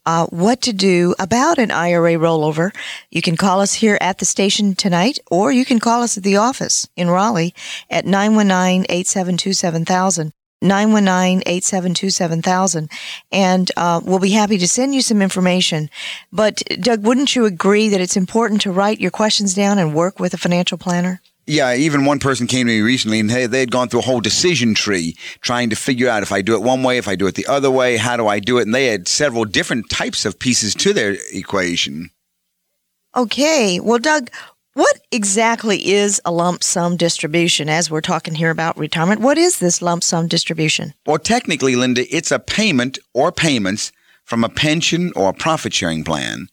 uh, 0.05 0.27
what 0.27 0.61
to 0.61 0.73
do 0.73 1.15
about 1.19 1.57
an 1.57 1.71
IRA 1.71 2.13
rollover, 2.13 2.75
you 3.09 3.21
can 3.21 3.37
call 3.37 3.61
us 3.61 3.73
here 3.73 3.97
at 4.01 4.19
the 4.19 4.25
station 4.25 4.75
tonight 4.75 5.19
or 5.31 5.51
you 5.51 5.65
can 5.65 5.79
call 5.79 6.01
us 6.01 6.17
at 6.17 6.23
the 6.23 6.37
office 6.37 6.87
in 6.95 7.09
Raleigh 7.09 7.53
at 7.89 8.05
919 8.05 8.85
872 8.89 9.53
7000. 9.53 10.33
919-872-7000 10.63 12.89
and 13.31 13.71
uh, 13.75 13.99
we'll 14.03 14.19
be 14.19 14.31
happy 14.31 14.57
to 14.57 14.67
send 14.67 14.95
you 14.95 15.01
some 15.01 15.21
information. 15.21 15.89
But 16.31 16.63
doug 16.79 17.03
wouldn't 17.03 17.35
you 17.35 17.45
agree 17.45 17.89
that 17.89 17.99
it's 17.99 18.15
important 18.15 18.61
to 18.61 18.71
write 18.71 19.01
your 19.01 19.11
questions 19.11 19.53
down 19.53 19.77
and 19.77 19.93
work 19.93 20.21
with 20.21 20.33
a 20.33 20.37
financial 20.37 20.77
planner 20.77 21.21
Yeah, 21.45 21.75
even 21.75 22.05
one 22.05 22.19
person 22.19 22.47
came 22.47 22.67
to 22.67 22.73
me 22.73 22.81
recently 22.81 23.19
and 23.19 23.29
hey, 23.29 23.47
they 23.47 23.59
had 23.59 23.71
gone 23.71 23.89
through 23.89 23.99
a 23.99 24.03
whole 24.03 24.21
decision 24.21 24.73
tree 24.73 25.17
trying 25.41 25.69
to 25.71 25.75
figure 25.75 26.07
out 26.09 26.23
if 26.23 26.31
I 26.31 26.41
do 26.41 26.53
it 26.53 26.61
one 26.63 26.83
way, 26.83 26.97
if 26.97 27.07
I 27.07 27.15
do 27.15 27.27
it 27.27 27.35
the 27.35 27.47
other 27.47 27.69
way, 27.69 27.97
how 27.97 28.15
do 28.15 28.27
I 28.27 28.39
do 28.39 28.57
it? 28.59 28.63
And 28.63 28.73
they 28.73 28.87
had 28.87 29.07
several 29.07 29.43
different 29.43 29.89
types 29.89 30.23
of 30.25 30.39
pieces 30.39 30.73
to 30.75 30.93
their 30.93 31.17
equation. 31.33 32.09
okay 33.15 33.79
well 33.79 33.99
doug 33.99 34.29
what 34.73 34.99
exactly 35.11 35.85
is 35.91 36.19
a 36.25 36.31
lump 36.31 36.63
sum 36.63 36.97
distribution 36.97 37.69
as 37.69 37.91
we're 37.91 38.01
talking 38.01 38.33
here 38.33 38.49
about 38.49 38.75
retirement 38.77 39.21
what 39.21 39.37
is 39.37 39.59
this 39.59 39.81
lump 39.81 40.03
sum 40.03 40.27
distribution 40.27 40.93
Well, 41.05 41.19
technically, 41.19 41.75
Linda, 41.75 42.03
it's 42.15 42.31
a 42.31 42.39
payment 42.39 42.97
or 43.13 43.31
payments 43.31 43.91
from 44.23 44.43
a 44.43 44.49
pension 44.49 45.11
or 45.15 45.29
a 45.29 45.33
profit 45.33 45.73
sharing 45.73 46.03
plan, 46.03 46.47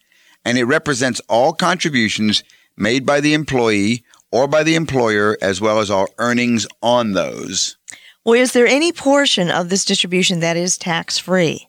and 0.45 0.57
it 0.57 0.65
represents 0.65 1.21
all 1.29 1.53
contributions 1.53 2.43
made 2.77 3.05
by 3.05 3.21
the 3.21 3.33
employee 3.33 4.03
or 4.31 4.47
by 4.47 4.63
the 4.63 4.75
employer, 4.75 5.37
as 5.41 5.59
well 5.61 5.79
as 5.79 5.89
all 5.89 6.07
earnings 6.17 6.67
on 6.81 7.13
those. 7.13 7.77
Well, 8.23 8.39
is 8.39 8.53
there 8.53 8.67
any 8.67 8.91
portion 8.91 9.49
of 9.49 9.69
this 9.69 9.83
distribution 9.83 10.39
that 10.41 10.57
is 10.57 10.77
tax 10.77 11.17
free? 11.17 11.67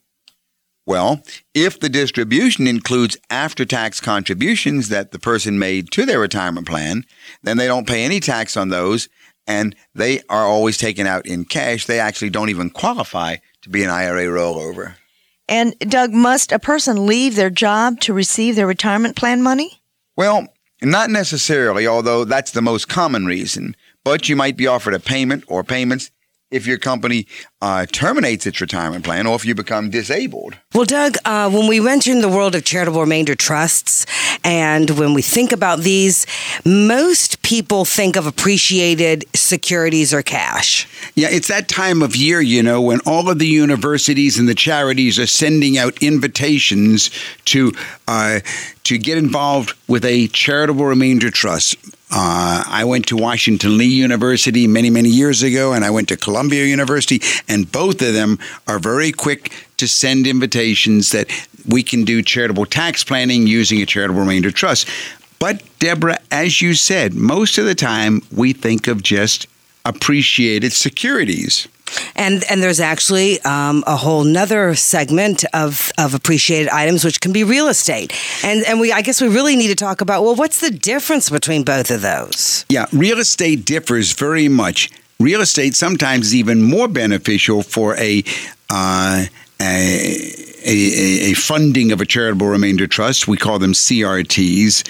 Well, 0.85 1.23
if 1.53 1.79
the 1.79 1.89
distribution 1.89 2.67
includes 2.67 3.17
after 3.29 3.63
tax 3.63 4.01
contributions 4.01 4.89
that 4.89 5.11
the 5.11 5.19
person 5.19 5.57
made 5.57 5.91
to 5.91 6.05
their 6.05 6.19
retirement 6.19 6.67
plan, 6.67 7.05
then 7.41 7.57
they 7.57 7.67
don't 7.67 7.87
pay 7.87 8.03
any 8.03 8.19
tax 8.19 8.57
on 8.57 8.69
those 8.69 9.07
and 9.47 9.75
they 9.93 10.21
are 10.29 10.45
always 10.45 10.77
taken 10.77 11.07
out 11.07 11.25
in 11.25 11.45
cash. 11.45 11.85
They 11.85 11.99
actually 11.99 12.29
don't 12.29 12.49
even 12.49 12.69
qualify 12.69 13.37
to 13.61 13.69
be 13.69 13.83
an 13.83 13.89
IRA 13.89 14.25
rollover. 14.25 14.95
And 15.49 15.77
Doug, 15.79 16.11
must 16.11 16.51
a 16.51 16.59
person 16.59 17.05
leave 17.05 17.35
their 17.35 17.49
job 17.49 17.99
to 18.01 18.13
receive 18.13 18.55
their 18.55 18.67
retirement 18.67 19.15
plan 19.15 19.41
money? 19.41 19.81
Well, 20.15 20.47
not 20.91 21.09
necessarily, 21.09 21.87
although 21.87 22.25
that's 22.25 22.51
the 22.51 22.61
most 22.61 22.89
common 22.89 23.25
reason. 23.25 23.75
But 24.03 24.27
you 24.27 24.35
might 24.35 24.57
be 24.57 24.67
offered 24.67 24.93
a 24.93 24.99
payment 24.99 25.43
or 25.47 25.63
payments 25.63 26.11
if 26.53 26.67
your 26.67 26.77
company 26.77 27.27
uh, 27.61 27.85
terminates 27.91 28.45
its 28.45 28.61
retirement 28.61 29.03
plan 29.03 29.25
or 29.25 29.35
if 29.35 29.45
you 29.45 29.55
become 29.55 29.89
disabled. 29.89 30.57
Well, 30.73 30.85
Doug, 30.85 31.17
uh, 31.25 31.49
when 31.49 31.67
we 31.67 31.79
mention 31.79 32.21
the 32.21 32.29
world 32.29 32.55
of 32.55 32.63
charitable 32.63 33.01
remainder 33.01 33.35
trusts, 33.35 34.05
and 34.43 34.89
when 34.91 35.13
we 35.13 35.21
think 35.21 35.51
about 35.51 35.79
these, 35.79 36.25
most 36.65 37.41
people 37.41 37.85
think 37.85 38.15
of 38.15 38.27
appreciated 38.27 39.25
securities 39.33 40.13
or 40.13 40.21
cash. 40.21 40.87
Yeah, 41.15 41.29
it's 41.31 41.47
that 41.47 41.67
time 41.67 42.01
of 42.01 42.15
year, 42.15 42.41
you 42.41 42.61
know, 42.61 42.81
when 42.81 42.99
all 43.05 43.29
of 43.29 43.39
the 43.39 43.47
universities 43.47 44.37
and 44.37 44.47
the 44.47 44.55
charities 44.55 45.17
are 45.17 45.27
sending 45.27 45.77
out 45.77 46.01
invitations 46.01 47.09
to 47.45 47.71
uh, 48.07 48.41
to 48.83 48.97
get 48.97 49.17
involved 49.17 49.73
with 49.87 50.03
a 50.03 50.27
charitable 50.27 50.85
remainder 50.85 51.31
trust. 51.31 51.75
Uh, 52.15 52.63
I 52.67 52.83
went 52.85 53.07
to 53.07 53.17
Washington 53.17 53.75
Lee 53.75 53.87
University 53.87 54.67
many, 54.67 54.91
many 54.91 55.09
years 55.09 55.41
ago, 55.41 55.73
and 55.73 55.83
I 55.83 55.89
went 55.89 56.09
to 56.09 56.17
Columbia 56.17 56.63
University, 56.65 57.19
and 57.47 57.71
both 57.71 58.03
of 58.03 58.13
them 58.13 58.37
are 58.67 58.77
very 58.77 59.11
quick 59.11 59.51
to 59.77 59.87
send 59.87 60.27
invitations 60.27 61.11
that 61.11 61.27
we 61.67 61.81
can 61.81 62.05
do 62.05 62.21
charitable 62.21 62.67
tax 62.67 63.03
planning 63.03 63.47
using 63.47 63.81
a 63.81 63.87
charitable 63.87 64.19
remainder 64.19 64.51
trust. 64.51 64.87
But, 65.39 65.63
Deborah, 65.79 66.19
as 66.29 66.61
you 66.61 66.75
said, 66.75 67.15
most 67.15 67.57
of 67.57 67.65
the 67.65 67.73
time 67.73 68.21
we 68.31 68.53
think 68.53 68.87
of 68.87 69.01
just 69.01 69.47
appreciated 69.83 70.71
securities. 70.71 71.67
And 72.15 72.43
and 72.49 72.61
there's 72.61 72.79
actually 72.79 73.39
um, 73.41 73.83
a 73.85 73.95
whole 73.95 74.23
nother 74.23 74.75
segment 74.75 75.43
of, 75.53 75.91
of 75.97 76.13
appreciated 76.13 76.69
items 76.69 77.03
which 77.03 77.19
can 77.19 77.31
be 77.31 77.43
real 77.43 77.67
estate. 77.67 78.13
And 78.43 78.63
and 78.65 78.79
we 78.79 78.91
I 78.91 79.01
guess 79.01 79.21
we 79.21 79.27
really 79.27 79.55
need 79.55 79.69
to 79.69 79.75
talk 79.75 80.01
about 80.01 80.23
well 80.23 80.35
what's 80.35 80.59
the 80.59 80.71
difference 80.71 81.29
between 81.29 81.63
both 81.63 81.91
of 81.91 82.01
those? 82.01 82.65
Yeah, 82.69 82.85
real 82.91 83.19
estate 83.19 83.65
differs 83.65 84.13
very 84.13 84.47
much. 84.47 84.89
Real 85.19 85.41
estate 85.41 85.75
sometimes 85.75 86.27
is 86.27 86.35
even 86.35 86.61
more 86.61 86.87
beneficial 86.87 87.63
for 87.63 87.95
a 87.97 88.23
uh, 88.69 89.25
a, 89.61 90.17
a, 90.65 91.31
a 91.31 91.33
funding 91.33 91.91
of 91.91 92.01
a 92.01 92.05
charitable 92.05 92.47
remainder 92.47 92.87
trust. 92.87 93.27
We 93.27 93.37
call 93.37 93.59
them 93.59 93.73
CRTs. 93.73 94.83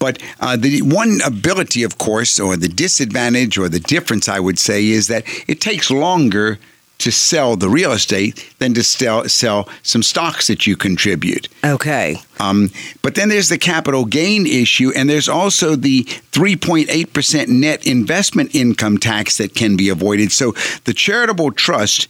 But 0.00 0.20
uh, 0.40 0.56
the 0.56 0.82
one 0.82 1.20
ability, 1.24 1.84
of 1.84 1.98
course, 1.98 2.40
or 2.40 2.56
the 2.56 2.68
disadvantage 2.68 3.58
or 3.58 3.68
the 3.68 3.78
difference, 3.78 4.28
I 4.28 4.40
would 4.40 4.58
say, 4.58 4.88
is 4.88 5.06
that 5.06 5.24
it 5.46 5.60
takes 5.60 5.90
longer 5.90 6.58
to 6.98 7.12
sell 7.12 7.56
the 7.56 7.68
real 7.68 7.92
estate 7.92 8.54
than 8.58 8.74
to 8.74 8.82
sell, 8.82 9.26
sell 9.28 9.68
some 9.82 10.02
stocks 10.02 10.48
that 10.48 10.66
you 10.66 10.76
contribute. 10.76 11.48
Okay. 11.64 12.20
Um, 12.38 12.70
but 13.02 13.14
then 13.14 13.28
there's 13.28 13.48
the 13.48 13.58
capital 13.58 14.04
gain 14.04 14.46
issue, 14.46 14.90
and 14.94 15.08
there's 15.08 15.28
also 15.28 15.76
the 15.76 16.04
3.8% 16.04 17.48
net 17.48 17.86
investment 17.86 18.54
income 18.54 18.98
tax 18.98 19.38
that 19.38 19.54
can 19.54 19.76
be 19.76 19.88
avoided. 19.88 20.32
So 20.32 20.52
the 20.84 20.94
charitable 20.94 21.52
trust 21.52 22.08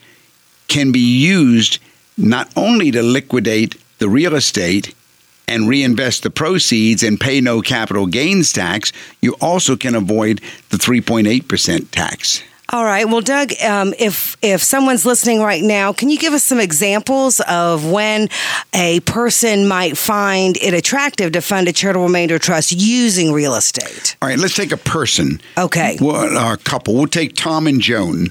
can 0.66 0.93
be 0.93 1.01
used 1.01 1.78
not 2.16 2.51
only 2.57 2.91
to 2.93 3.03
liquidate 3.03 3.76
the 3.99 4.09
real 4.09 4.34
estate 4.34 4.95
and 5.51 5.68
reinvest 5.68 6.22
the 6.22 6.30
proceeds 6.30 7.03
and 7.03 7.20
pay 7.20 7.40
no 7.40 7.61
capital 7.61 8.07
gains 8.07 8.53
tax, 8.53 8.92
you 9.20 9.36
also 9.40 9.76
can 9.76 9.94
avoid 9.94 10.40
the 10.70 10.76
3.8% 10.76 11.90
tax. 11.90 12.42
All 12.72 12.84
right. 12.84 13.05
Well, 13.05 13.20
Doug, 13.20 13.53
um, 13.64 13.94
if 13.98 14.36
if 14.42 14.62
someone's 14.62 15.05
listening 15.05 15.40
right 15.40 15.62
now, 15.62 15.92
can 15.92 16.09
you 16.09 16.16
give 16.16 16.32
us 16.32 16.44
some 16.44 16.61
examples 16.61 17.40
of 17.40 17.90
when 17.90 18.28
a 18.72 19.01
person 19.01 19.66
might 19.66 19.98
find 19.98 20.57
it 20.59 20.72
attractive 20.72 21.32
to 21.32 21.40
fund 21.40 21.66
a 21.66 21.72
charitable 21.72 22.07
remainder 22.07 22.38
trust 22.38 22.70
using 22.70 23.32
real 23.32 23.57
estate? 23.57 24.16
All 24.22 24.28
right, 24.28 24.38
let's 24.38 24.55
take 24.55 24.70
a 24.70 24.76
person. 24.76 25.40
Okay. 25.59 25.98
Well, 26.01 26.53
a 26.53 26.57
couple. 26.59 26.94
We'll 26.94 27.09
take 27.09 27.34
Tom 27.34 27.66
and 27.66 27.80
Joan. 27.80 28.28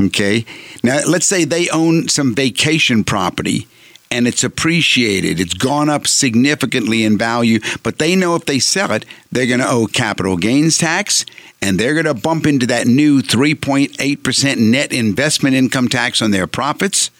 Okay. 0.00 0.44
Now, 0.82 0.98
let's 1.06 1.26
say 1.26 1.44
they 1.44 1.68
own 1.68 2.08
some 2.08 2.34
vacation 2.34 3.04
property 3.04 3.68
and 4.10 4.26
it's 4.26 4.44
appreciated. 4.44 5.40
It's 5.40 5.54
gone 5.54 5.88
up 5.88 6.06
significantly 6.06 7.04
in 7.04 7.18
value, 7.18 7.60
but 7.82 7.98
they 7.98 8.14
know 8.16 8.34
if 8.34 8.46
they 8.46 8.58
sell 8.58 8.92
it, 8.92 9.04
they're 9.32 9.46
going 9.46 9.60
to 9.60 9.68
owe 9.68 9.86
capital 9.86 10.36
gains 10.36 10.78
tax 10.78 11.24
and 11.60 11.78
they're 11.78 11.94
going 11.94 12.06
to 12.06 12.14
bump 12.14 12.46
into 12.46 12.66
that 12.66 12.86
new 12.86 13.22
3.8% 13.22 14.58
net 14.58 14.92
investment 14.92 15.56
income 15.56 15.88
tax 15.88 16.22
on 16.22 16.30
their 16.30 16.46
profits. 16.46 17.10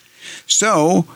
So 0.46 1.06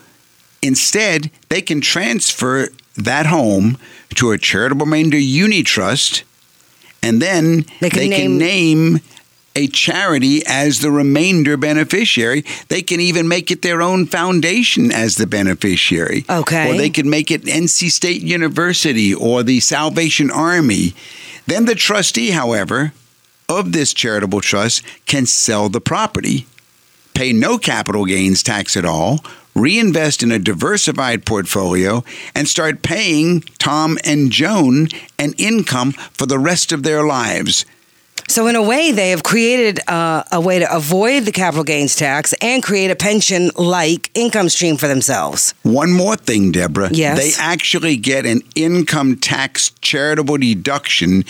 instead, 0.63 1.31
they 1.49 1.63
can 1.63 1.81
transfer 1.81 2.69
that 2.97 3.27
home 3.27 3.79
to 4.17 4.33
a 4.33 4.39
charitable 4.39 4.87
remainder 4.87 5.19
uni 5.19 5.63
trust 5.63 6.25
and 7.03 7.21
then 7.23 7.65
They 7.81 7.91
can 7.91 7.99
they 7.99 8.09
can 8.09 8.39
name 8.39 9.01
a 9.57 9.67
charity 9.69 10.43
as 10.47 10.81
the 10.81 10.91
remainder 10.91 11.57
beneficiary. 11.57 12.45
They 12.69 12.83
can 12.83 13.01
even 13.01 13.29
make 13.29 13.51
it 13.51 13.63
their 13.63 13.83
own 13.83 14.07
foundation 14.07 14.93
as 14.93 15.17
the 15.17 15.27
beneficiary. 15.27 16.25
Okay. 16.29 16.71
Or 16.71 16.77
they 16.77 16.91
can 16.91 17.11
make 17.11 17.31
it 17.31 17.43
NC 17.43 17.91
State 17.91 18.23
University 18.23 19.13
or 19.15 19.43
the 19.43 19.61
Salvation 19.61 20.31
Army. 20.31 20.95
Then 21.47 21.65
the 21.65 21.75
trustee, 21.75 22.31
however, 22.31 22.93
of 23.49 23.73
this 23.73 23.93
charitable 23.93 24.41
trust 24.41 24.83
can 25.07 25.27
sell 25.27 25.69
the 25.69 25.81
property, 25.81 26.47
pay 27.15 27.33
no 27.33 27.59
capital 27.59 28.05
gains 28.05 28.45
tax 28.45 28.77
at 28.77 28.85
all, 28.85 29.19
reinvest 29.55 30.23
in 30.23 30.31
a 30.31 30.39
diversified 30.39 31.27
portfolio, 31.27 32.05
and 32.35 32.47
start 32.47 32.83
paying 32.83 33.41
Tom 33.59 33.99
and 34.05 34.31
Joan 34.31 34.87
an 35.19 35.35
income 35.37 35.93
for 35.93 36.27
the 36.27 36.39
rest 36.39 36.71
of 36.71 36.85
their 36.85 37.05
lives. 37.05 37.67
So, 38.31 38.47
in 38.47 38.55
a 38.55 38.63
way, 38.63 38.93
they 38.93 39.11
have 39.11 39.25
created 39.25 39.81
uh, 39.89 40.23
a 40.31 40.41
way 40.41 40.61
to 40.61 40.73
avoid 40.73 41.25
the 41.25 41.33
capital 41.33 41.65
gains 41.65 41.97
tax 41.97 42.33
and 42.41 42.63
create 42.63 42.89
a 42.93 42.95
pension 42.95 43.51
like 43.57 44.09
income 44.15 44.49
stream 44.49 44.77
for 44.77 44.87
themselves. 44.87 45.53
One 45.65 45.91
more 45.91 46.15
thing, 46.15 46.53
Deborah. 46.53 46.91
Yes. 46.93 47.19
They 47.19 47.43
actually 47.43 47.97
get 47.97 48.27
an 48.27 48.43
income 48.55 49.17
tax 49.17 49.71
charitable 49.81 50.39
deduction 50.39 51.25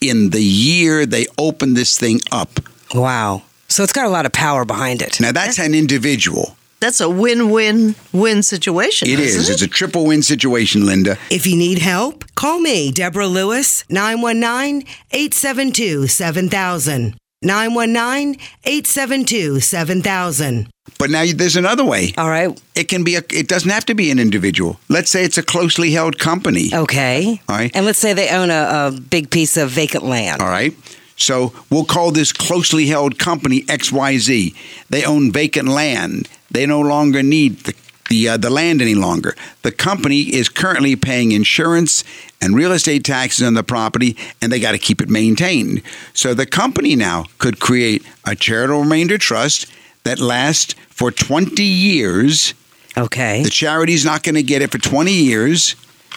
in 0.00 0.30
the 0.30 0.44
year 0.44 1.06
they 1.06 1.26
open 1.38 1.74
this 1.74 1.98
thing 1.98 2.20
up. 2.30 2.60
Wow. 2.94 3.42
So, 3.66 3.82
it's 3.82 3.92
got 3.92 4.06
a 4.06 4.10
lot 4.10 4.24
of 4.24 4.30
power 4.30 4.64
behind 4.64 5.02
it. 5.02 5.20
Now, 5.20 5.32
that's 5.32 5.58
an 5.58 5.74
individual. 5.74 6.56
That's 6.84 7.00
a 7.00 7.08
win-win-win 7.08 8.42
situation. 8.42 9.08
It 9.08 9.18
isn't 9.18 9.40
is. 9.40 9.48
It's 9.48 9.62
a 9.62 9.66
triple 9.66 10.04
win 10.04 10.22
situation, 10.22 10.84
Linda. 10.84 11.16
If 11.30 11.46
you 11.46 11.56
need 11.56 11.78
help, 11.78 12.26
call 12.34 12.60
me, 12.60 12.92
Deborah 12.92 13.26
Lewis, 13.26 13.86
919 13.88 14.86
872 15.10 16.08
7000. 16.08 17.16
919 17.40 18.38
872 18.64 19.60
7000. 19.60 20.68
But 20.98 21.08
now 21.08 21.24
there's 21.34 21.56
another 21.56 21.86
way. 21.86 22.12
All 22.18 22.28
right. 22.28 22.60
It 22.74 22.88
can 22.88 23.02
be 23.02 23.14
a. 23.14 23.22
It 23.30 23.48
doesn't 23.48 23.70
have 23.70 23.86
to 23.86 23.94
be 23.94 24.10
an 24.10 24.18
individual. 24.18 24.78
Let's 24.90 25.10
say 25.10 25.24
it's 25.24 25.38
a 25.38 25.42
closely 25.42 25.90
held 25.92 26.18
company. 26.18 26.68
Okay. 26.70 27.40
All 27.48 27.56
right. 27.56 27.70
And 27.74 27.86
let's 27.86 27.98
say 27.98 28.12
they 28.12 28.28
own 28.28 28.50
a, 28.50 28.92
a 28.94 29.00
big 29.00 29.30
piece 29.30 29.56
of 29.56 29.70
vacant 29.70 30.04
land. 30.04 30.42
All 30.42 30.48
right. 30.48 30.74
So 31.16 31.54
we'll 31.70 31.86
call 31.86 32.10
this 32.10 32.30
closely 32.30 32.86
held 32.86 33.18
company 33.18 33.62
XYZ. 33.62 34.54
They 34.90 35.04
own 35.04 35.32
vacant 35.32 35.68
land. 35.68 36.28
They 36.54 36.64
no 36.66 36.80
longer 36.80 37.22
need 37.22 37.58
the 37.64 37.74
the, 38.10 38.28
uh, 38.28 38.36
the 38.36 38.50
land 38.50 38.82
any 38.82 38.94
longer. 38.94 39.34
The 39.62 39.72
company 39.72 40.20
is 40.34 40.50
currently 40.50 40.94
paying 40.94 41.32
insurance 41.32 42.04
and 42.38 42.54
real 42.54 42.72
estate 42.72 43.02
taxes 43.02 43.42
on 43.46 43.54
the 43.54 43.62
property, 43.62 44.14
and 44.42 44.52
they 44.52 44.60
got 44.60 44.72
to 44.72 44.78
keep 44.78 45.00
it 45.00 45.08
maintained. 45.08 45.80
So 46.12 46.34
the 46.34 46.44
company 46.44 46.96
now 46.96 47.24
could 47.38 47.60
create 47.60 48.04
a 48.26 48.36
charitable 48.36 48.82
remainder 48.82 49.16
trust 49.16 49.66
that 50.04 50.18
lasts 50.18 50.74
for 50.90 51.10
20 51.10 51.62
years. 51.62 52.52
Okay. 52.96 53.42
The 53.42 53.48
charity's 53.50 54.04
not 54.04 54.22
going 54.22 54.34
to 54.34 54.42
get 54.42 54.60
it 54.60 54.70
for 54.70 54.78
20 54.78 55.10
years, 55.10 55.74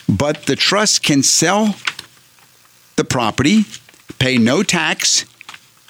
but 0.10 0.46
the 0.46 0.58
trust 0.58 1.04
can 1.04 1.24
sell 1.24 1.74
the 2.98 3.06
property, 3.06 3.64
pay 4.20 4.38
no 4.38 4.62
tax, 4.62 5.24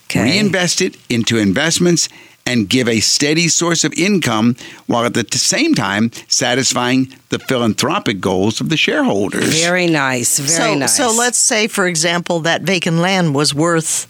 Okay. 0.03 0.21
reinvest 0.23 0.79
it 0.81 0.95
into 1.09 1.37
investments, 1.39 2.07
and 2.47 2.69
give 2.69 2.87
a 2.87 3.01
steady 3.01 3.49
source 3.49 3.83
of 3.83 3.93
income 3.93 4.55
while 4.87 5.05
at 5.05 5.13
the 5.13 5.37
same 5.37 5.75
time 5.75 6.09
satisfying 6.29 7.13
the 7.29 7.37
philanthropic 7.37 8.21
goals 8.21 8.61
of 8.61 8.69
the 8.69 8.77
shareholders. 8.77 9.61
Very 9.61 9.87
nice. 9.87 10.39
Very 10.39 10.49
so, 10.49 10.73
nice. 10.75 10.95
so 10.95 11.11
let's 11.11 11.37
say, 11.37 11.67
for 11.67 11.85
example, 11.85 12.39
that 12.39 12.61
vacant 12.61 12.97
land 12.97 13.35
was 13.35 13.53
worth 13.53 14.07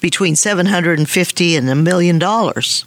between 0.00 0.36
seven 0.36 0.66
hundred 0.66 0.98
and 0.98 1.08
fifty 1.08 1.56
and 1.56 1.68
a 1.68 1.74
million 1.74 2.18
dollars. 2.18 2.84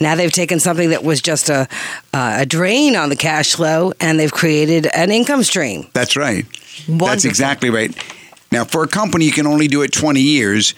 Now 0.00 0.16
they've 0.16 0.32
taken 0.32 0.58
something 0.58 0.90
that 0.90 1.04
was 1.04 1.22
just 1.22 1.48
a 1.48 1.68
uh, 2.12 2.38
a 2.40 2.46
drain 2.46 2.96
on 2.96 3.10
the 3.10 3.16
cash 3.16 3.54
flow, 3.54 3.92
and 4.00 4.18
they've 4.18 4.32
created 4.32 4.86
an 4.86 5.12
income 5.12 5.44
stream. 5.44 5.86
That's 5.92 6.16
right. 6.16 6.44
That's 6.88 7.24
exactly 7.24 7.70
right. 7.70 7.96
Now, 8.50 8.64
for 8.64 8.82
a 8.82 8.88
company, 8.88 9.24
you 9.24 9.32
can 9.32 9.46
only 9.46 9.68
do 9.68 9.82
it 9.82 9.92
20 9.92 10.20
years. 10.20 10.74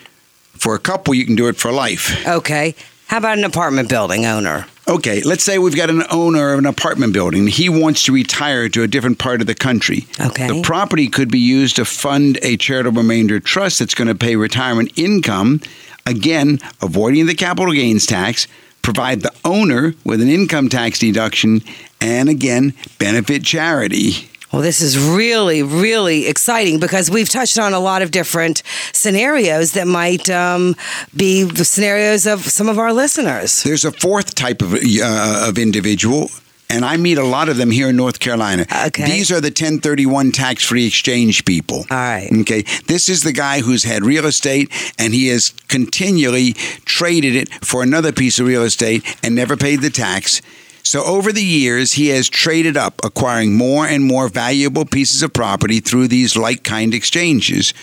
For 0.53 0.75
a 0.75 0.79
couple, 0.79 1.15
you 1.15 1.27
can 1.27 1.37
do 1.37 1.49
it 1.49 1.57
for 1.57 1.71
life. 1.71 2.27
Okay. 2.27 2.75
How 3.07 3.19
about 3.19 3.39
an 3.39 3.45
apartment 3.45 3.89
building 3.89 4.27
owner? 4.27 4.67
Okay, 4.89 5.21
let's 5.23 5.43
say 5.43 5.59
we've 5.59 5.77
got 5.77 5.91
an 5.91 6.03
owner 6.11 6.53
of 6.53 6.59
an 6.59 6.67
apartment 6.67 7.13
building. 7.13 7.47
He 7.47 7.69
wants 7.69 8.05
to 8.05 8.13
retire 8.13 8.69
to 8.69 8.83
a 8.83 8.89
different 8.89 9.19
part 9.19 9.41
of 9.41 9.47
the 9.47 9.55
country. 9.55 10.07
Okay. 10.21 10.49
The 10.49 10.63
property 10.63 11.09
could 11.09 11.31
be 11.31 11.39
used 11.39 11.77
to 11.77 11.85
fund 11.85 12.39
a 12.43 12.57
charitable 12.57 13.03
remainder 13.03 13.41
trust 13.41 13.79
that's 13.79 13.95
going 13.95 14.09
to 14.09 14.15
pay 14.15 14.37
retirement 14.37 14.93
income, 14.97 15.61
again, 16.05 16.61
avoiding 16.83 17.27
the 17.27 17.35
capital 17.35 17.73
gains 17.73 18.07
tax, 18.07 18.47
provide 18.83 19.23
the 19.23 19.35
owner 19.45 19.95
with 20.05 20.21
an 20.21 20.29
income 20.29 20.69
tax 20.69 21.01
deduction, 21.01 21.63
and 22.01 22.29
again, 22.29 22.75
benefit 22.99 23.43
charity. 23.45 24.31
Well, 24.57 24.63
this 24.63 24.81
is 24.81 24.99
really, 24.99 25.63
really 25.63 26.27
exciting 26.27 26.81
because 26.81 27.11
we've 27.11 27.29
touched 27.29 27.59
on 27.59 27.75
a 27.75 27.79
lot 27.79 28.01
of 28.01 28.11
different 28.11 28.63
scenarios 28.95 29.73
that 29.73 29.87
might 29.87 30.31
um, 30.31 30.77
be 31.15 31.43
the 31.43 31.63
scenarios 31.63 32.27
of 32.27 32.41
some 32.41 32.67
of 32.67 32.79
our 32.79 32.91
listeners. 32.91 33.63
There's 33.65 33.85
a 33.85 33.93
fourth 33.93 34.35
type 34.35 34.63
of, 34.63 34.73
uh, 34.73 35.45
of 35.47 35.59
individual, 35.59 36.31
and 36.71 36.87
I 36.87 36.97
meet 36.97 37.19
a 37.19 37.23
lot 37.23 37.51
of 37.51 37.59
them 37.59 37.71
here 37.71 37.91
in 37.91 37.97
North 37.97 38.19
Carolina. 38.19 38.65
Okay. 38.87 39.05
These 39.05 39.31
are 39.31 39.43
the 39.43 39.49
1031 39.49 40.33
tax 40.33 40.65
free 40.65 40.87
exchange 40.87 41.45
people. 41.45 41.85
All 41.91 41.99
right. 41.99 42.31
Okay. 42.41 42.63
This 42.87 43.11
is 43.11 43.25
the 43.25 43.33
guy 43.33 43.61
who's 43.61 43.85
had 43.85 44.07
real 44.07 44.25
estate 44.25 44.73
and 44.99 45.13
he 45.13 45.29
has 45.29 45.53
continually 45.69 46.55
traded 46.87 47.37
it 47.37 47.63
for 47.63 47.83
another 47.83 48.11
piece 48.11 48.39
of 48.39 48.47
real 48.47 48.63
estate 48.63 49.05
and 49.23 49.35
never 49.35 49.59
paid 49.59 49.83
the 49.83 49.91
tax. 49.91 50.41
So 50.87 51.03
over 51.03 51.33
the 51.33 51.43
years, 51.43 51.95
he 51.95 52.09
has 52.11 52.29
traded 52.29 52.77
up, 52.77 53.01
acquiring 53.05 53.57
more 53.57 53.89
and 53.89 54.05
more 54.05 54.29
valuable 54.29 54.85
pieces 54.85 55.21
of 55.21 55.33
property 55.33 55.81
through 55.81 56.07
these 56.07 56.37
like 56.37 56.63
kind 56.63 56.95
exchanges. 56.95 57.75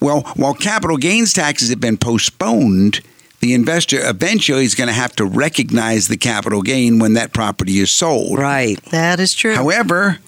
Well, 0.00 0.20
while 0.36 0.54
capital 0.54 0.96
gains 0.96 1.32
taxes 1.32 1.70
have 1.70 1.80
been 1.80 1.96
postponed, 1.96 3.00
the 3.40 3.54
investor 3.54 4.08
eventually 4.08 4.64
is 4.64 4.76
going 4.76 4.86
to 4.86 4.94
have 4.94 5.16
to 5.16 5.24
recognize 5.24 6.06
the 6.06 6.16
capital 6.16 6.62
gain 6.62 7.00
when 7.00 7.14
that 7.14 7.32
property 7.32 7.80
is 7.80 7.90
sold. 7.90 8.38
Right. 8.38 8.80
That 8.84 9.18
is 9.18 9.34
true. 9.34 9.56
However, 9.56 10.20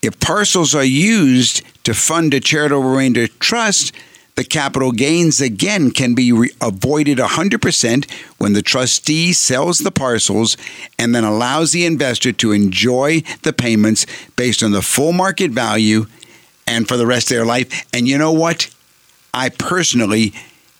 if 0.00 0.18
parcels 0.20 0.74
are 0.74 0.82
used 0.82 1.60
to 1.84 1.92
fund 1.92 2.32
a 2.32 2.40
charitable 2.40 2.82
remainder 2.82 3.26
trust, 3.28 3.92
the 4.36 4.44
capital 4.44 4.90
gains 4.90 5.40
again 5.40 5.90
can 5.90 6.14
be 6.14 6.32
re- 6.32 6.50
avoided 6.60 7.18
100% 7.18 8.10
when 8.38 8.52
the 8.52 8.62
trustee 8.62 9.32
sells 9.32 9.78
the 9.78 9.92
parcels 9.92 10.56
and 10.98 11.14
then 11.14 11.24
allows 11.24 11.72
the 11.72 11.86
investor 11.86 12.32
to 12.32 12.52
enjoy 12.52 13.22
the 13.42 13.52
payments 13.52 14.06
based 14.36 14.62
on 14.62 14.72
the 14.72 14.82
full 14.82 15.12
market 15.12 15.50
value 15.50 16.06
and 16.66 16.88
for 16.88 16.96
the 16.96 17.06
rest 17.06 17.30
of 17.30 17.36
their 17.36 17.46
life. 17.46 17.86
And 17.92 18.08
you 18.08 18.18
know 18.18 18.32
what? 18.32 18.74
I 19.32 19.50
personally 19.50 20.30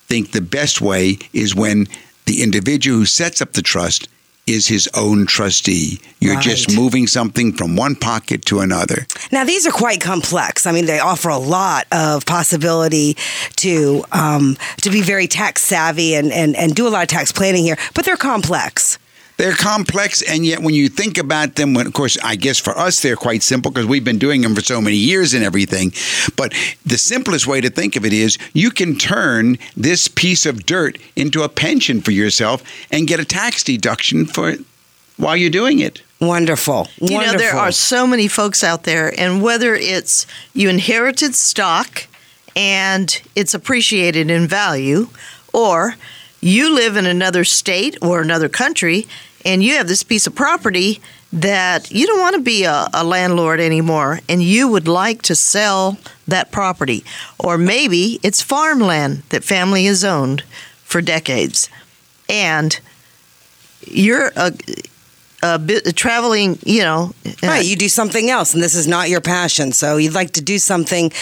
think 0.06 0.32
the 0.32 0.40
best 0.40 0.80
way 0.80 1.18
is 1.32 1.54
when 1.54 1.86
the 2.26 2.42
individual 2.42 2.98
who 2.98 3.06
sets 3.06 3.40
up 3.40 3.52
the 3.52 3.62
trust 3.62 4.08
is 4.46 4.66
his 4.66 4.88
own 4.94 5.26
trustee. 5.26 6.00
You're 6.20 6.40
just 6.40 6.74
moving 6.74 7.06
something 7.06 7.52
from 7.52 7.76
one 7.76 7.96
pocket 7.96 8.44
to 8.46 8.60
another. 8.60 9.06
Now, 9.30 9.44
these 9.44 9.66
are 9.66 9.70
quite 9.70 10.00
complex. 10.00 10.66
I 10.66 10.72
mean, 10.72 10.86
they 10.86 10.98
offer 10.98 11.28
a 11.28 11.38
lot 11.38 11.86
of 11.92 12.24
possibility 12.26 13.16
to 13.56 14.04
um, 14.12 14.56
to 14.82 14.90
be 14.90 15.02
very 15.02 15.26
tax 15.26 15.62
savvy 15.62 16.14
and, 16.14 16.32
and, 16.32 16.56
and 16.56 16.74
do 16.74 16.86
a 16.86 16.90
lot 16.90 17.02
of 17.02 17.08
tax 17.08 17.32
planning 17.32 17.64
here, 17.64 17.78
but 17.94 18.04
they're 18.04 18.16
complex. 18.16 18.98
They're 19.36 19.54
complex, 19.54 20.22
and 20.22 20.46
yet 20.46 20.60
when 20.60 20.74
you 20.74 20.88
think 20.88 21.18
about 21.18 21.56
them, 21.56 21.74
when, 21.74 21.86
of 21.86 21.92
course, 21.92 22.16
I 22.22 22.36
guess 22.36 22.58
for 22.58 22.78
us 22.78 23.00
they're 23.00 23.16
quite 23.16 23.42
simple 23.42 23.72
because 23.72 23.86
we've 23.86 24.04
been 24.04 24.18
doing 24.18 24.42
them 24.42 24.54
for 24.54 24.60
so 24.60 24.80
many 24.80 24.96
years 24.96 25.34
and 25.34 25.42
everything. 25.42 25.92
But 26.36 26.54
the 26.86 26.98
simplest 26.98 27.46
way 27.46 27.60
to 27.60 27.68
think 27.68 27.96
of 27.96 28.04
it 28.04 28.12
is 28.12 28.38
you 28.52 28.70
can 28.70 28.94
turn 28.94 29.58
this 29.76 30.06
piece 30.06 30.46
of 30.46 30.64
dirt 30.66 30.98
into 31.16 31.42
a 31.42 31.48
pension 31.48 32.00
for 32.00 32.12
yourself 32.12 32.62
and 32.92 33.08
get 33.08 33.18
a 33.18 33.24
tax 33.24 33.64
deduction 33.64 34.24
for 34.24 34.50
it 34.50 34.60
while 35.16 35.36
you're 35.36 35.50
doing 35.50 35.80
it. 35.80 36.02
Wonderful. 36.20 36.88
You 37.00 37.16
Wonderful. 37.16 37.32
know, 37.32 37.38
there 37.38 37.56
are 37.56 37.72
so 37.72 38.06
many 38.06 38.28
folks 38.28 38.62
out 38.62 38.84
there, 38.84 39.12
and 39.18 39.42
whether 39.42 39.74
it's 39.74 40.26
you 40.54 40.68
inherited 40.68 41.34
stock 41.34 42.06
and 42.54 43.20
it's 43.34 43.52
appreciated 43.52 44.30
in 44.30 44.46
value, 44.46 45.08
or 45.52 45.96
you 46.44 46.74
live 46.74 46.96
in 46.96 47.06
another 47.06 47.42
state 47.42 47.96
or 48.02 48.20
another 48.20 48.50
country 48.50 49.06
and 49.46 49.62
you 49.62 49.76
have 49.76 49.88
this 49.88 50.02
piece 50.02 50.26
of 50.26 50.34
property 50.34 51.00
that 51.32 51.90
you 51.90 52.06
don't 52.06 52.20
want 52.20 52.36
to 52.36 52.42
be 52.42 52.64
a, 52.64 52.86
a, 52.92 53.02
landlord 53.02 53.60
anymore 53.60 54.20
and 54.28 54.42
you 54.42 54.68
would 54.68 54.86
like 54.86 55.22
to 55.22 55.34
sell 55.34 55.98
that 56.28 56.52
property. 56.52 57.02
Or 57.38 57.56
maybe 57.56 58.20
it's 58.22 58.42
farmland 58.42 59.22
that 59.30 59.42
family 59.42 59.86
has 59.86 60.04
owned 60.04 60.42
for 60.84 61.00
decades. 61.00 61.68
And 62.28 62.78
you're 63.86 64.30
a, 64.36 64.52
a 65.44 65.58
bit 65.58 65.94
traveling, 65.94 66.58
you 66.64 66.80
know. 66.80 67.12
Right, 67.42 67.64
you 67.64 67.76
do 67.76 67.88
something 67.88 68.30
else, 68.30 68.54
and 68.54 68.62
this 68.62 68.74
is 68.74 68.88
not 68.88 69.10
your 69.10 69.20
passion. 69.20 69.72
So 69.72 69.98
you'd 69.98 70.14
like 70.14 70.32
to 70.32 70.40
do 70.40 70.58
something 70.58 71.12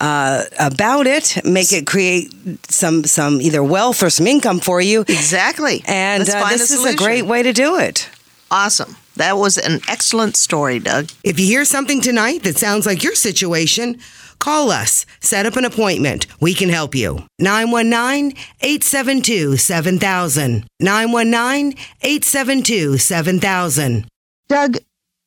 uh, 0.00 0.44
about 0.58 1.06
it, 1.06 1.40
make 1.44 1.72
it 1.72 1.86
create 1.86 2.32
some 2.68 3.04
some 3.04 3.40
either 3.40 3.64
wealth 3.64 4.02
or 4.02 4.10
some 4.10 4.26
income 4.26 4.60
for 4.60 4.80
you. 4.80 5.00
Exactly, 5.00 5.82
and 5.86 6.28
uh, 6.28 6.48
this 6.50 6.70
is 6.70 6.84
a 6.84 6.94
great 6.94 7.24
way 7.24 7.42
to 7.42 7.52
do 7.52 7.78
it. 7.78 8.08
Awesome. 8.50 8.96
That 9.16 9.36
was 9.36 9.58
an 9.58 9.80
excellent 9.88 10.36
story, 10.36 10.78
Doug. 10.78 11.10
If 11.24 11.38
you 11.38 11.46
hear 11.46 11.64
something 11.64 12.00
tonight 12.00 12.42
that 12.42 12.58
sounds 12.58 12.86
like 12.86 13.02
your 13.02 13.14
situation, 13.14 13.98
call 14.40 14.72
us. 14.72 15.06
Set 15.20 15.46
up 15.46 15.56
an 15.56 15.64
appointment. 15.64 16.26
We 16.40 16.54
can 16.54 16.68
help 16.68 16.96
you. 16.96 17.24
919 17.38 18.36
872 18.60 19.56
7000. 19.56 20.66
919 20.80 21.78
872 22.02 22.98
7000. 22.98 24.06
Doug, 24.48 24.78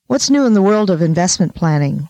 what's 0.08 0.30
new 0.30 0.46
in 0.46 0.54
the 0.54 0.62
world 0.62 0.90
of 0.90 1.02
investment 1.02 1.56
planning? 1.56 2.10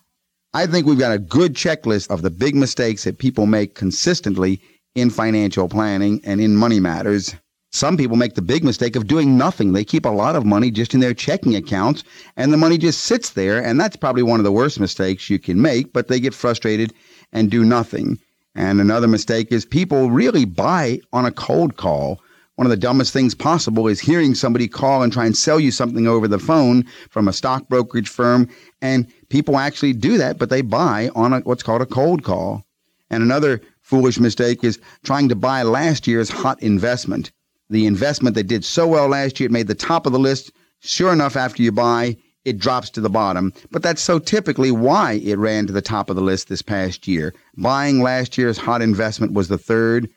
I 0.56 0.66
think 0.68 0.86
we've 0.88 1.00
got 1.00 1.14
a 1.14 1.20
good 1.20 1.54
checklist 1.54 2.10
of 2.10 2.22
the 2.22 2.32
big 2.32 2.56
mistakes 2.56 3.04
that 3.04 3.18
people 3.18 3.46
make 3.46 3.76
consistently 3.76 4.62
in 4.96 5.10
financial 5.10 5.68
planning 5.68 6.22
and 6.24 6.40
in 6.40 6.56
money 6.56 6.80
matters. 6.80 7.36
Some 7.76 7.98
people 7.98 8.18
make 8.18 8.36
the 8.36 8.44
big 8.44 8.64
mistake 8.64 8.96
of 8.96 9.08
doing 9.08 9.36
nothing. 9.36 9.74
They 9.74 9.84
keep 9.84 10.06
a 10.06 10.10
lot 10.10 10.36
of 10.36 10.46
money 10.46 10.70
just 10.70 10.94
in 10.94 11.00
their 11.00 11.16
checking 11.16 11.56
accounts, 11.56 12.04
and 12.38 12.54
the 12.54 12.58
money 12.58 12.78
just 12.78 13.00
sits 13.00 13.32
there. 13.32 13.64
And 13.64 13.80
that's 13.80 13.96
probably 13.96 14.22
one 14.22 14.40
of 14.40 14.44
the 14.44 14.52
worst 14.52 14.80
mistakes 14.80 15.28
you 15.28 15.40
can 15.40 15.60
make, 15.60 15.92
but 15.92 16.08
they 16.08 16.20
get 16.20 16.36
frustrated 16.36 16.94
and 17.32 17.50
do 17.50 17.66
nothing. 17.66 18.20
And 18.54 18.80
another 18.80 19.08
mistake 19.08 19.52
is 19.52 19.66
people 19.66 20.12
really 20.12 20.46
buy 20.46 21.00
on 21.14 21.26
a 21.26 21.32
cold 21.32 21.76
call. 21.76 22.22
One 22.58 22.68
of 22.68 22.70
the 22.70 22.78
dumbest 22.78 23.12
things 23.12 23.34
possible 23.34 23.88
is 23.88 24.00
hearing 24.00 24.36
somebody 24.36 24.68
call 24.68 25.02
and 25.02 25.12
try 25.12 25.26
and 25.26 25.36
sell 25.36 25.60
you 25.60 25.72
something 25.72 26.06
over 26.06 26.28
the 26.28 26.38
phone 26.38 26.86
from 27.10 27.28
a 27.28 27.34
stock 27.34 27.68
brokerage 27.70 28.08
firm. 28.08 28.48
And 28.84 29.12
people 29.30 29.58
actually 29.58 29.94
do 29.94 30.20
that, 30.20 30.38
but 30.38 30.52
they 30.52 30.62
buy 30.62 31.10
on 31.16 31.34
a, 31.34 31.40
what's 31.40 31.64
called 31.64 31.82
a 31.82 31.88
cold 31.88 32.24
call. 32.24 32.64
And 33.10 33.24
another 33.24 33.62
foolish 33.82 34.20
mistake 34.20 34.64
is 34.64 34.78
trying 35.04 35.28
to 35.30 35.36
buy 35.36 35.64
last 35.64 36.06
year's 36.06 36.30
hot 36.30 36.62
investment 36.62 37.32
the 37.70 37.86
investment 37.86 38.36
that 38.36 38.48
did 38.48 38.66
so 38.66 38.88
well 38.88 39.08
last 39.08 39.40
year, 39.40 39.48
it 39.48 39.52
made 39.52 39.68
the 39.68 39.76
top 39.76 40.06
of 40.06 40.14
the 40.14 40.20
list. 40.20 40.52
Sure 40.80 41.14
enough, 41.14 41.36
after 41.36 41.64
you 41.64 41.72
buy, 41.72 42.18
it 42.46 42.60
drops 42.60 42.90
to 42.92 43.02
the 43.02 43.10
bottom. 43.10 43.54
But 43.72 43.84
that's 43.84 44.02
so 44.02 44.20
typically 44.20 44.72
why 44.72 45.22
it 45.24 45.38
ran 45.38 45.68
to 45.68 45.74
the 45.74 45.82
top 45.82 46.10
of 46.10 46.16
the 46.16 46.22
list 46.22 46.50
this 46.50 46.62
past 46.62 47.08
year. 47.08 47.34
Buying 47.58 48.02
last 48.02 48.38
year's 48.38 48.58
hot 48.58 48.82
investment 48.82 49.34
was 49.34 49.48
the 49.48 49.58
third. 49.58 50.10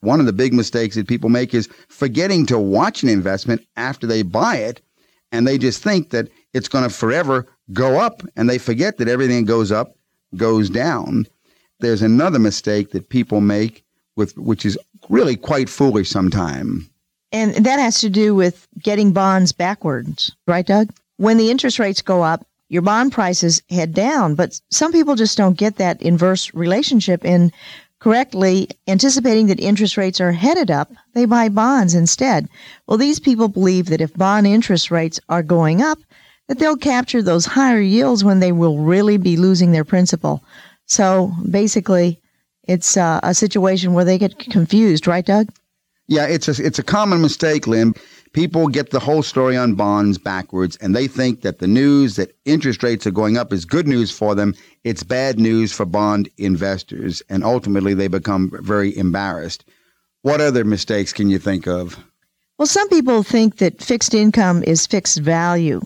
One 0.00 0.20
of 0.20 0.26
the 0.26 0.32
big 0.32 0.52
mistakes 0.52 0.96
that 0.96 1.08
people 1.08 1.28
make 1.28 1.54
is 1.54 1.68
forgetting 1.88 2.46
to 2.46 2.58
watch 2.58 3.02
an 3.02 3.08
investment 3.08 3.66
after 3.76 4.06
they 4.06 4.22
buy 4.22 4.56
it, 4.56 4.80
and 5.30 5.46
they 5.46 5.58
just 5.58 5.82
think 5.82 6.10
that 6.10 6.28
it's 6.52 6.68
going 6.68 6.84
to 6.84 6.90
forever 6.90 7.46
go 7.72 8.00
up, 8.00 8.22
and 8.36 8.48
they 8.48 8.58
forget 8.58 8.98
that 8.98 9.08
everything 9.08 9.44
goes 9.44 9.72
up 9.72 9.94
goes 10.36 10.70
down. 10.70 11.26
There's 11.80 12.02
another 12.02 12.38
mistake 12.38 12.90
that 12.92 13.08
people 13.08 13.40
make 13.40 13.84
with 14.16 14.36
which 14.36 14.64
is 14.64 14.78
really 15.08 15.36
quite 15.36 15.68
foolish 15.68 16.08
sometimes. 16.10 16.88
And 17.32 17.54
that 17.64 17.78
has 17.78 18.00
to 18.00 18.10
do 18.10 18.34
with 18.34 18.68
getting 18.80 19.12
bonds 19.12 19.52
backwards, 19.52 20.32
right, 20.46 20.66
Doug? 20.66 20.90
When 21.16 21.38
the 21.38 21.50
interest 21.50 21.78
rates 21.78 22.02
go 22.02 22.22
up, 22.22 22.46
your 22.68 22.82
bond 22.82 23.12
prices 23.12 23.62
head 23.70 23.94
down. 23.94 24.34
But 24.34 24.60
some 24.70 24.92
people 24.92 25.14
just 25.14 25.36
don't 25.38 25.56
get 25.56 25.76
that 25.76 26.00
inverse 26.02 26.52
relationship 26.54 27.24
And 27.24 27.52
correctly 28.00 28.68
anticipating 28.88 29.46
that 29.46 29.60
interest 29.60 29.96
rates 29.96 30.20
are 30.20 30.32
headed 30.32 30.70
up, 30.70 30.90
they 31.14 31.24
buy 31.24 31.48
bonds 31.48 31.94
instead. 31.94 32.48
Well, 32.86 32.98
these 32.98 33.20
people 33.20 33.46
believe 33.46 33.86
that 33.86 34.00
if 34.00 34.12
bond 34.16 34.46
interest 34.46 34.90
rates 34.90 35.20
are 35.28 35.42
going 35.42 35.80
up, 35.80 35.98
that 36.48 36.58
they'll 36.58 36.76
capture 36.76 37.22
those 37.22 37.46
higher 37.46 37.80
yields 37.80 38.24
when 38.24 38.40
they 38.40 38.50
will 38.50 38.78
really 38.78 39.18
be 39.18 39.36
losing 39.36 39.70
their 39.70 39.84
principal. 39.84 40.42
So 40.86 41.32
basically, 41.48 42.20
it's 42.64 42.96
uh, 42.96 43.20
a 43.22 43.34
situation 43.34 43.92
where 43.92 44.04
they 44.04 44.18
get 44.18 44.36
confused, 44.38 45.06
right, 45.06 45.24
Doug? 45.24 45.48
Yeah, 46.12 46.26
it's 46.26 46.46
a 46.46 46.62
it's 46.62 46.78
a 46.78 46.82
common 46.82 47.22
mistake, 47.22 47.66
Lynn. 47.66 47.94
People 48.34 48.68
get 48.68 48.90
the 48.90 49.00
whole 49.00 49.22
story 49.22 49.56
on 49.56 49.76
bonds 49.76 50.18
backwards, 50.18 50.76
and 50.76 50.94
they 50.94 51.08
think 51.08 51.40
that 51.40 51.58
the 51.58 51.66
news 51.66 52.16
that 52.16 52.36
interest 52.44 52.82
rates 52.82 53.06
are 53.06 53.10
going 53.10 53.38
up 53.38 53.50
is 53.50 53.64
good 53.64 53.88
news 53.88 54.10
for 54.10 54.34
them. 54.34 54.54
It's 54.84 55.02
bad 55.02 55.38
news 55.40 55.72
for 55.72 55.86
bond 55.86 56.28
investors, 56.36 57.22
and 57.30 57.42
ultimately 57.42 57.94
they 57.94 58.08
become 58.08 58.50
very 58.62 58.94
embarrassed. 58.94 59.64
What 60.20 60.42
other 60.42 60.66
mistakes 60.66 61.14
can 61.14 61.30
you 61.30 61.38
think 61.38 61.66
of? 61.66 61.98
Well, 62.58 62.66
some 62.66 62.90
people 62.90 63.22
think 63.22 63.56
that 63.56 63.82
fixed 63.82 64.12
income 64.12 64.62
is 64.64 64.86
fixed 64.86 65.18
value, 65.18 65.80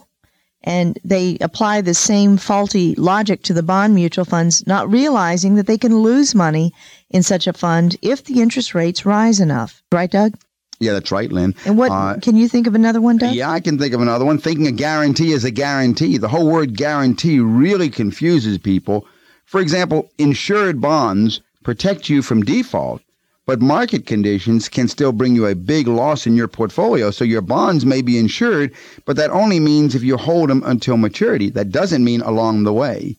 and 0.65 0.99
they 1.05 1.39
apply 1.41 1.83
the 1.83 1.95
same 1.95 2.37
faulty 2.37 2.97
logic 2.97 3.45
to 3.45 3.55
the 3.55 3.63
bond 3.63 3.95
mutual 3.95 4.25
funds, 4.25 4.67
not 4.67 4.91
realizing 4.91 5.55
that 5.55 5.69
they 5.69 5.79
can 5.79 5.99
lose 5.99 6.35
money 6.35 6.73
in 7.11 7.23
such 7.23 7.47
a 7.47 7.53
fund 7.53 7.97
if 8.03 8.25
the 8.25 8.41
interest 8.41 8.75
rates 8.75 9.07
rise 9.07 9.41
enough. 9.41 9.83
Right, 9.93 10.11
Doug? 10.11 10.35
Yeah, 10.79 10.93
that's 10.93 11.11
right, 11.11 11.33
Lynn. 11.33 11.55
And 11.65 11.79
what 11.79 11.91
uh, 11.91 12.19
can 12.21 12.37
you 12.37 12.49
think 12.49 12.67
of 12.67 12.75
another 12.75 13.01
one, 13.01 13.17
Doug? 13.17 13.35
Yeah, 13.35 13.51
I 13.51 13.61
can 13.61 13.79
think 13.79 13.95
of 13.95 14.03
another 14.03 14.25
one. 14.25 14.39
Thinking 14.39 14.67
a 14.67 14.73
guarantee 14.73 15.33
is 15.33 15.45
a 15.45 15.51
guarantee. 15.51 16.19
The 16.19 16.29
whole 16.29 16.51
word 16.51 16.77
guarantee 16.77 17.41
really 17.41 17.89
confuses 17.89 18.59
people. 18.59 19.07
For 19.47 19.61
example, 19.61 20.11
insured 20.19 20.81
bonds 20.81 21.41
protect 21.63 22.11
you 22.11 22.21
from 22.21 22.43
default, 22.43 23.01
but 23.47 23.63
market 23.63 24.07
conditions 24.07 24.69
can 24.69 24.87
still 24.87 25.13
bring 25.13 25.35
you 25.35 25.47
a 25.47 25.55
big 25.55 25.89
loss 25.89 26.27
in 26.27 26.37
your 26.37 26.49
portfolio. 26.49 27.11
So 27.11 27.25
your 27.25 27.41
bonds 27.41 27.87
may 27.87 28.03
be 28.03 28.19
insured, 28.19 28.75
but 29.07 29.17
that 29.17 29.31
only 29.31 29.61
means 29.61 29.95
if 29.95 30.03
you 30.03 30.17
hold 30.17 30.51
them 30.51 30.63
until 30.67 30.97
maturity. 30.97 31.49
That 31.49 31.71
doesn't 31.71 32.05
mean 32.05 32.21
along 32.21 32.65
the 32.65 32.73
way. 32.73 33.17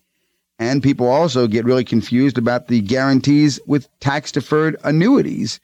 And 0.59 0.81
people 0.81 1.07
also 1.07 1.47
get 1.47 1.65
really 1.65 1.83
confused 1.83 2.37
about 2.37 2.67
the 2.67 2.81
guarantees 2.81 3.59
with 3.67 3.87
tax 3.99 4.31
deferred 4.31 4.75
annuities. 4.83 5.59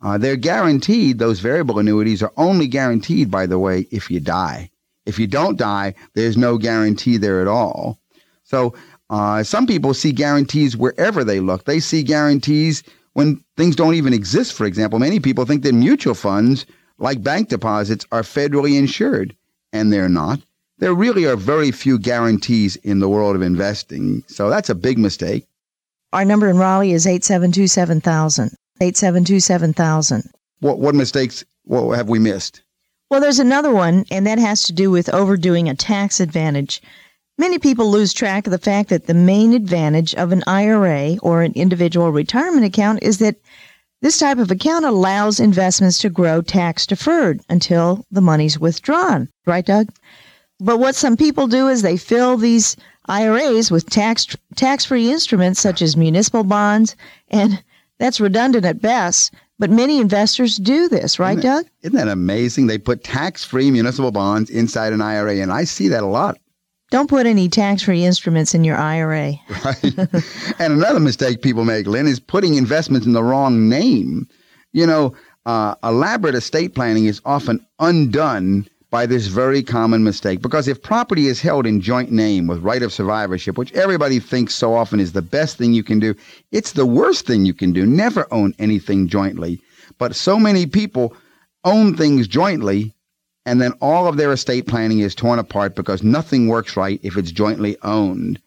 Uh, 0.00 0.16
they're 0.16 0.36
guaranteed, 0.36 1.18
those 1.18 1.40
variable 1.40 1.78
annuities 1.78 2.22
are 2.22 2.32
only 2.36 2.66
guaranteed, 2.66 3.30
by 3.30 3.46
the 3.46 3.58
way, 3.58 3.86
if 3.90 4.10
you 4.10 4.20
die. 4.20 4.70
If 5.04 5.18
you 5.18 5.26
don't 5.26 5.58
die, 5.58 5.94
there's 6.14 6.36
no 6.36 6.56
guarantee 6.56 7.16
there 7.16 7.40
at 7.40 7.48
all. 7.48 7.98
So 8.44 8.74
uh, 9.10 9.42
some 9.42 9.66
people 9.66 9.92
see 9.94 10.12
guarantees 10.12 10.76
wherever 10.76 11.24
they 11.24 11.40
look. 11.40 11.64
They 11.64 11.80
see 11.80 12.02
guarantees 12.02 12.82
when 13.14 13.42
things 13.56 13.76
don't 13.76 13.94
even 13.94 14.12
exist, 14.12 14.52
for 14.52 14.64
example. 14.64 14.98
Many 14.98 15.18
people 15.20 15.44
think 15.44 15.62
that 15.64 15.74
mutual 15.74 16.14
funds, 16.14 16.64
like 16.98 17.22
bank 17.22 17.48
deposits, 17.48 18.06
are 18.12 18.22
federally 18.22 18.78
insured, 18.78 19.36
and 19.72 19.92
they're 19.92 20.08
not 20.08 20.40
there 20.78 20.94
really 20.94 21.24
are 21.26 21.36
very 21.36 21.70
few 21.70 21.98
guarantees 21.98 22.76
in 22.76 23.00
the 23.00 23.08
world 23.08 23.36
of 23.36 23.42
investing. 23.42 24.24
So 24.26 24.48
that's 24.48 24.70
a 24.70 24.74
big 24.74 24.98
mistake. 24.98 25.46
Our 26.12 26.24
number 26.24 26.48
in 26.48 26.58
Raleigh 26.58 26.92
is 26.92 27.06
872 27.06 27.66
7000. 27.66 28.50
872 28.80 29.40
7000. 29.40 30.30
What, 30.60 30.78
what 30.78 30.94
mistakes 30.94 31.44
what 31.64 31.96
have 31.96 32.08
we 32.08 32.18
missed? 32.18 32.62
Well, 33.10 33.20
there's 33.20 33.38
another 33.38 33.72
one, 33.72 34.04
and 34.10 34.26
that 34.26 34.38
has 34.38 34.62
to 34.64 34.72
do 34.72 34.90
with 34.90 35.12
overdoing 35.12 35.68
a 35.68 35.74
tax 35.74 36.20
advantage. 36.20 36.82
Many 37.38 37.58
people 37.58 37.90
lose 37.90 38.12
track 38.12 38.46
of 38.46 38.50
the 38.50 38.58
fact 38.58 38.88
that 38.90 39.06
the 39.06 39.14
main 39.14 39.52
advantage 39.52 40.14
of 40.14 40.32
an 40.32 40.42
IRA 40.46 41.16
or 41.22 41.42
an 41.42 41.52
individual 41.54 42.10
retirement 42.10 42.64
account 42.64 43.02
is 43.02 43.18
that 43.18 43.36
this 44.02 44.18
type 44.18 44.38
of 44.38 44.50
account 44.50 44.84
allows 44.84 45.40
investments 45.40 45.98
to 45.98 46.10
grow 46.10 46.42
tax 46.42 46.86
deferred 46.86 47.40
until 47.48 48.04
the 48.10 48.20
money's 48.20 48.58
withdrawn. 48.58 49.28
Right, 49.46 49.64
Doug? 49.64 49.88
But 50.60 50.78
what 50.78 50.94
some 50.94 51.16
people 51.16 51.46
do 51.46 51.68
is 51.68 51.82
they 51.82 51.96
fill 51.96 52.36
these 52.36 52.76
IRAs 53.06 53.70
with 53.70 53.88
tax 53.88 54.36
tax-free 54.56 55.10
instruments 55.10 55.60
such 55.60 55.80
as 55.82 55.96
municipal 55.96 56.44
bonds, 56.44 56.96
and 57.28 57.62
that's 57.98 58.20
redundant 58.20 58.64
at 58.64 58.82
best 58.82 59.32
But 59.58 59.70
many 59.70 59.98
investors 60.00 60.56
do 60.56 60.88
this, 60.88 61.18
right, 61.18 61.38
Isn't 61.38 61.50
Doug? 61.50 61.66
Isn't 61.82 61.96
that 61.96 62.08
amazing? 62.08 62.66
They 62.68 62.78
put 62.78 63.02
tax-free 63.02 63.70
municipal 63.70 64.12
bonds 64.12 64.50
inside 64.50 64.92
an 64.92 65.00
IRA, 65.00 65.36
and 65.36 65.52
I 65.52 65.64
see 65.64 65.88
that 65.88 66.02
a 66.02 66.06
lot. 66.06 66.38
Don't 66.90 67.08
put 67.08 67.26
any 67.26 67.48
tax 67.48 67.82
free 67.82 68.04
instruments 68.04 68.54
in 68.54 68.64
your 68.64 68.76
IRA. 68.76 69.34
Right. 69.64 69.98
and 70.58 70.72
another 70.72 71.00
mistake 71.00 71.42
people 71.42 71.64
make, 71.64 71.86
Lynn, 71.86 72.06
is 72.06 72.20
putting 72.20 72.54
investments 72.54 73.06
in 73.06 73.12
the 73.12 73.22
wrong 73.22 73.68
name. 73.68 74.28
You 74.72 74.86
know, 74.86 75.14
uh, 75.44 75.74
elaborate 75.82 76.34
estate 76.34 76.74
planning 76.74 77.06
is 77.06 77.20
often 77.24 77.64
undone 77.78 78.66
by 78.90 79.04
this 79.04 79.26
very 79.26 79.62
common 79.62 80.02
mistake 80.02 80.40
because 80.40 80.66
if 80.66 80.82
property 80.82 81.26
is 81.26 81.40
held 81.40 81.66
in 81.66 81.80
joint 81.80 82.10
name 82.10 82.46
with 82.46 82.62
right 82.62 82.82
of 82.82 82.92
survivorship, 82.92 83.58
which 83.58 83.72
everybody 83.74 84.18
thinks 84.18 84.54
so 84.54 84.74
often 84.74 84.98
is 84.98 85.12
the 85.12 85.22
best 85.22 85.58
thing 85.58 85.72
you 85.74 85.84
can 85.84 85.98
do, 85.98 86.14
it's 86.52 86.72
the 86.72 86.86
worst 86.86 87.26
thing 87.26 87.44
you 87.44 87.54
can 87.54 87.72
do. 87.72 87.84
Never 87.84 88.26
own 88.32 88.54
anything 88.58 89.08
jointly. 89.08 89.60
But 89.98 90.16
so 90.16 90.38
many 90.38 90.66
people 90.66 91.14
own 91.64 91.96
things 91.96 92.26
jointly 92.26 92.94
and 93.44 93.60
then 93.60 93.72
all 93.80 94.06
of 94.06 94.16
their 94.16 94.32
estate 94.32 94.66
planning 94.66 95.00
is 95.00 95.14
torn 95.14 95.38
apart 95.38 95.74
because 95.74 96.02
nothing 96.02 96.48
works 96.48 96.76
right 96.76 97.00
if 97.02 97.16
it's 97.16 97.30
jointly 97.30 97.76
owned. 97.82 98.40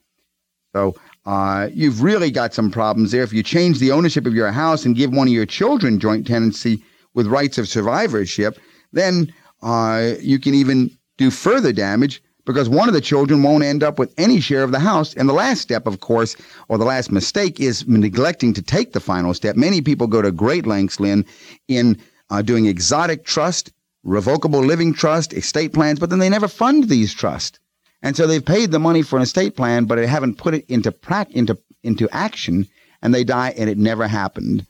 So 0.74 0.96
uh, 1.26 1.70
you've 1.74 2.02
really 2.02 2.32
got 2.32 2.54
some 2.54 2.72
problems 2.72 3.12
there. 3.12 3.24
If 3.24 3.34
you 3.34 3.44
change 3.44 3.80
the 3.80 3.92
ownership 3.92 4.26
of 4.26 4.34
your 4.34 4.52
house 4.52 4.86
and 4.86 4.96
give 4.96 5.12
one 5.12 5.28
of 5.28 5.34
your 5.34 5.46
children 5.46 6.00
joint 6.00 6.26
tenancy 6.26 6.84
with 7.14 7.28
rights 7.28 7.58
of 7.58 7.68
survivorship, 7.68 8.60
then 8.94 9.34
uh, 9.62 10.14
you 10.20 10.40
can 10.40 10.54
even 10.54 10.92
do 11.18 11.30
further 11.30 11.72
damage 11.72 12.22
because 12.46 12.68
one 12.68 12.88
of 12.88 12.94
the 12.94 13.02
children 13.02 13.44
won't 13.44 13.64
end 13.64 13.84
up 13.84 14.00
with 14.00 14.14
any 14.18 14.40
share 14.40 14.64
of 14.64 14.72
the 14.72 14.80
house. 14.80 15.14
And 15.14 15.30
the 15.30 15.34
last 15.34 15.62
step, 15.62 15.86
of 15.86 16.00
course, 16.00 16.36
or 16.70 16.78
the 16.78 16.86
last 16.86 17.12
mistake 17.12 17.60
is 17.60 17.88
neglecting 17.88 18.54
to 18.54 18.62
take 18.62 18.94
the 18.94 19.00
final 19.00 19.34
step. 19.34 19.56
Many 19.56 19.82
people 19.82 20.08
go 20.08 20.22
to 20.22 20.32
great 20.32 20.66
lengths, 20.66 21.00
Lynn, 21.00 21.26
in 21.68 22.02
uh, 22.30 22.42
doing 22.42 22.66
exotic 22.66 23.26
trust 23.26 23.72
revocable 24.04 24.62
living 24.62 24.94
trust, 24.94 25.34
estate 25.34 25.74
plans, 25.74 26.00
but 26.00 26.10
then 26.10 26.20
they 26.20 26.30
never 26.30 26.48
fund 26.48 26.90
these 26.90 27.14
trusts. 27.14 27.60
And 28.02 28.16
so 28.16 28.26
they've 28.26 28.44
paid 28.44 28.72
the 28.72 28.80
money 28.80 29.04
for 29.04 29.18
an 29.18 29.22
estate 29.22 29.56
plan, 29.56 29.86
but 29.86 29.96
they 29.96 30.08
haven't 30.08 30.38
put 30.38 30.56
it 30.56 30.66
into 30.68 30.92
pra- 30.92 31.28
into 31.30 31.58
into 31.84 32.10
action, 32.12 32.68
and 33.02 33.14
they 33.14 33.24
die, 33.24 33.54
and 33.58 33.70
it 33.70 33.78
never 33.78 34.08
happened. 34.08 34.66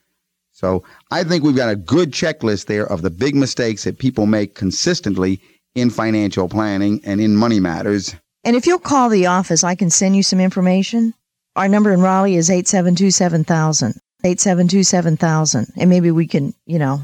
So 0.62 0.84
I 1.10 1.24
think 1.24 1.44
we've 1.44 1.56
got 1.56 1.72
a 1.72 1.76
good 1.76 2.12
checklist 2.12 2.68
there 2.68 2.86
of 2.86 3.02
the 3.02 3.10
big 3.10 3.34
mistakes 3.34 3.84
that 3.84 3.98
people 3.98 4.28
make 4.28 4.54
consistently 4.54 5.42
in 5.74 5.90
financial 5.90 6.48
planning 6.48 7.02
and 7.04 7.20
in 7.20 7.36
money 7.36 7.60
matters. 7.60 8.16
And 8.44 8.56
if 8.56 8.68
you'll 8.68 8.78
call 8.78 9.10
the 9.10 9.26
office, 9.26 9.64
I 9.64 9.74
can 9.74 9.90
send 9.90 10.16
you 10.16 10.22
some 10.22 10.40
information. 10.40 11.16
Our 11.56 11.68
number 11.68 11.92
in 11.92 12.02
Raleigh 12.02 12.36
is 12.36 12.52
872 12.52 13.10
7000. 13.10 13.96
872 14.24 14.84
7000. 14.84 15.68
And 15.78 15.90
maybe 15.90 16.12
we 16.12 16.28
can, 16.28 16.54
you 16.68 16.78
know, 16.78 17.02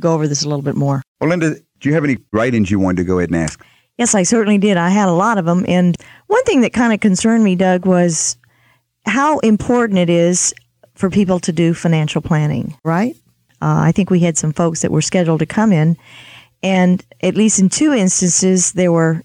go 0.00 0.14
over 0.14 0.26
this 0.26 0.42
a 0.42 0.48
little 0.48 0.62
bit 0.62 0.74
more. 0.74 1.02
Well, 1.20 1.28
Linda, 1.28 1.56
do 1.80 1.88
you 1.90 1.94
have 1.94 2.04
any 2.04 2.16
write-ins 2.32 2.70
you 2.70 2.78
wanted 2.78 3.02
to 3.02 3.04
go 3.04 3.18
ahead 3.18 3.28
and 3.28 3.38
ask? 3.38 3.62
Yes, 3.98 4.14
I 4.14 4.22
certainly 4.22 4.56
did. 4.56 4.78
I 4.78 4.88
had 4.88 5.10
a 5.10 5.12
lot 5.12 5.36
of 5.36 5.44
them. 5.44 5.66
And 5.68 5.94
one 6.28 6.44
thing 6.44 6.62
that 6.62 6.72
kind 6.72 6.94
of 6.94 7.00
concerned 7.00 7.44
me, 7.44 7.54
Doug, 7.54 7.84
was 7.84 8.38
how 9.04 9.40
important 9.40 9.98
it 9.98 10.08
is 10.08 10.54
for 10.94 11.10
people 11.10 11.40
to 11.40 11.52
do 11.52 11.74
financial 11.74 12.22
planning, 12.22 12.76
right? 12.84 13.16
Uh, 13.60 13.80
I 13.80 13.92
think 13.92 14.10
we 14.10 14.20
had 14.20 14.36
some 14.36 14.52
folks 14.52 14.82
that 14.82 14.90
were 14.90 15.02
scheduled 15.02 15.40
to 15.40 15.46
come 15.46 15.72
in, 15.72 15.96
and 16.62 17.04
at 17.22 17.34
least 17.34 17.58
in 17.58 17.68
two 17.68 17.92
instances, 17.92 18.72
there 18.72 18.92
were 18.92 19.22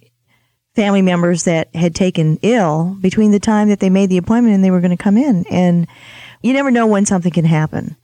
family 0.76 1.02
members 1.02 1.44
that 1.44 1.74
had 1.76 1.96
taken 1.96 2.40
ill 2.42 2.98
between 3.02 3.32
the 3.32 3.40
time 3.40 3.70
that 3.70 3.80
they 3.80 3.90
made 3.90 4.10
the 4.10 4.18
appointment 4.18 4.56
and 4.56 4.64
they 4.64 4.72
were 4.72 4.80
going 4.80 4.96
to 4.96 5.04
come 5.04 5.18
in. 5.18 5.46
And 5.50 5.88
you 6.42 6.54
never 6.54 6.72
know 6.72 6.88
when 6.88 7.06
something 7.06 7.32
can 7.32 7.46
happen. 7.46 7.96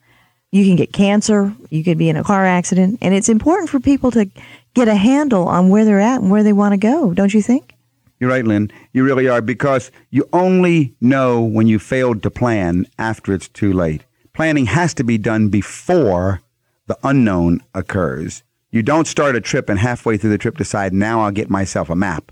You 0.51 0.65
can 0.65 0.75
get 0.75 0.93
cancer, 0.93 1.53
you 1.69 1.83
could 1.83 1.97
be 1.97 2.09
in 2.09 2.15
a 2.15 2.23
car 2.23 2.45
accident, 2.45 2.99
and 3.01 3.13
it's 3.13 3.29
important 3.29 3.69
for 3.69 3.79
people 3.79 4.11
to 4.11 4.29
get 4.73 4.87
a 4.87 4.95
handle 4.95 5.47
on 5.47 5.69
where 5.69 5.85
they're 5.85 5.99
at 5.99 6.21
and 6.21 6.31
where 6.31 6.43
they 6.43 6.53
want 6.53 6.73
to 6.73 6.77
go, 6.77 7.13
don't 7.13 7.33
you 7.33 7.41
think? 7.41 7.74
You're 8.19 8.29
right, 8.29 8.45
Lynn. 8.45 8.71
You 8.93 9.03
really 9.03 9.27
are 9.27 9.41
because 9.41 9.91
you 10.09 10.27
only 10.31 10.95
know 11.01 11.41
when 11.41 11.67
you 11.67 11.79
failed 11.79 12.23
to 12.23 12.31
plan 12.31 12.85
after 12.97 13.33
it's 13.33 13.49
too 13.49 13.73
late. 13.73 14.05
Planning 14.33 14.67
has 14.67 14.93
to 14.95 15.03
be 15.03 15.17
done 15.17 15.49
before 15.49 16.41
the 16.87 16.97
unknown 17.03 17.61
occurs. 17.73 18.43
You 18.71 18.83
don't 18.83 19.07
start 19.07 19.35
a 19.35 19.41
trip 19.41 19.69
and 19.69 19.79
halfway 19.79 20.17
through 20.17 20.29
the 20.31 20.37
trip 20.37 20.57
decide, 20.57 20.93
now 20.93 21.21
I'll 21.21 21.31
get 21.31 21.49
myself 21.49 21.89
a 21.89 21.95
map. 21.95 22.31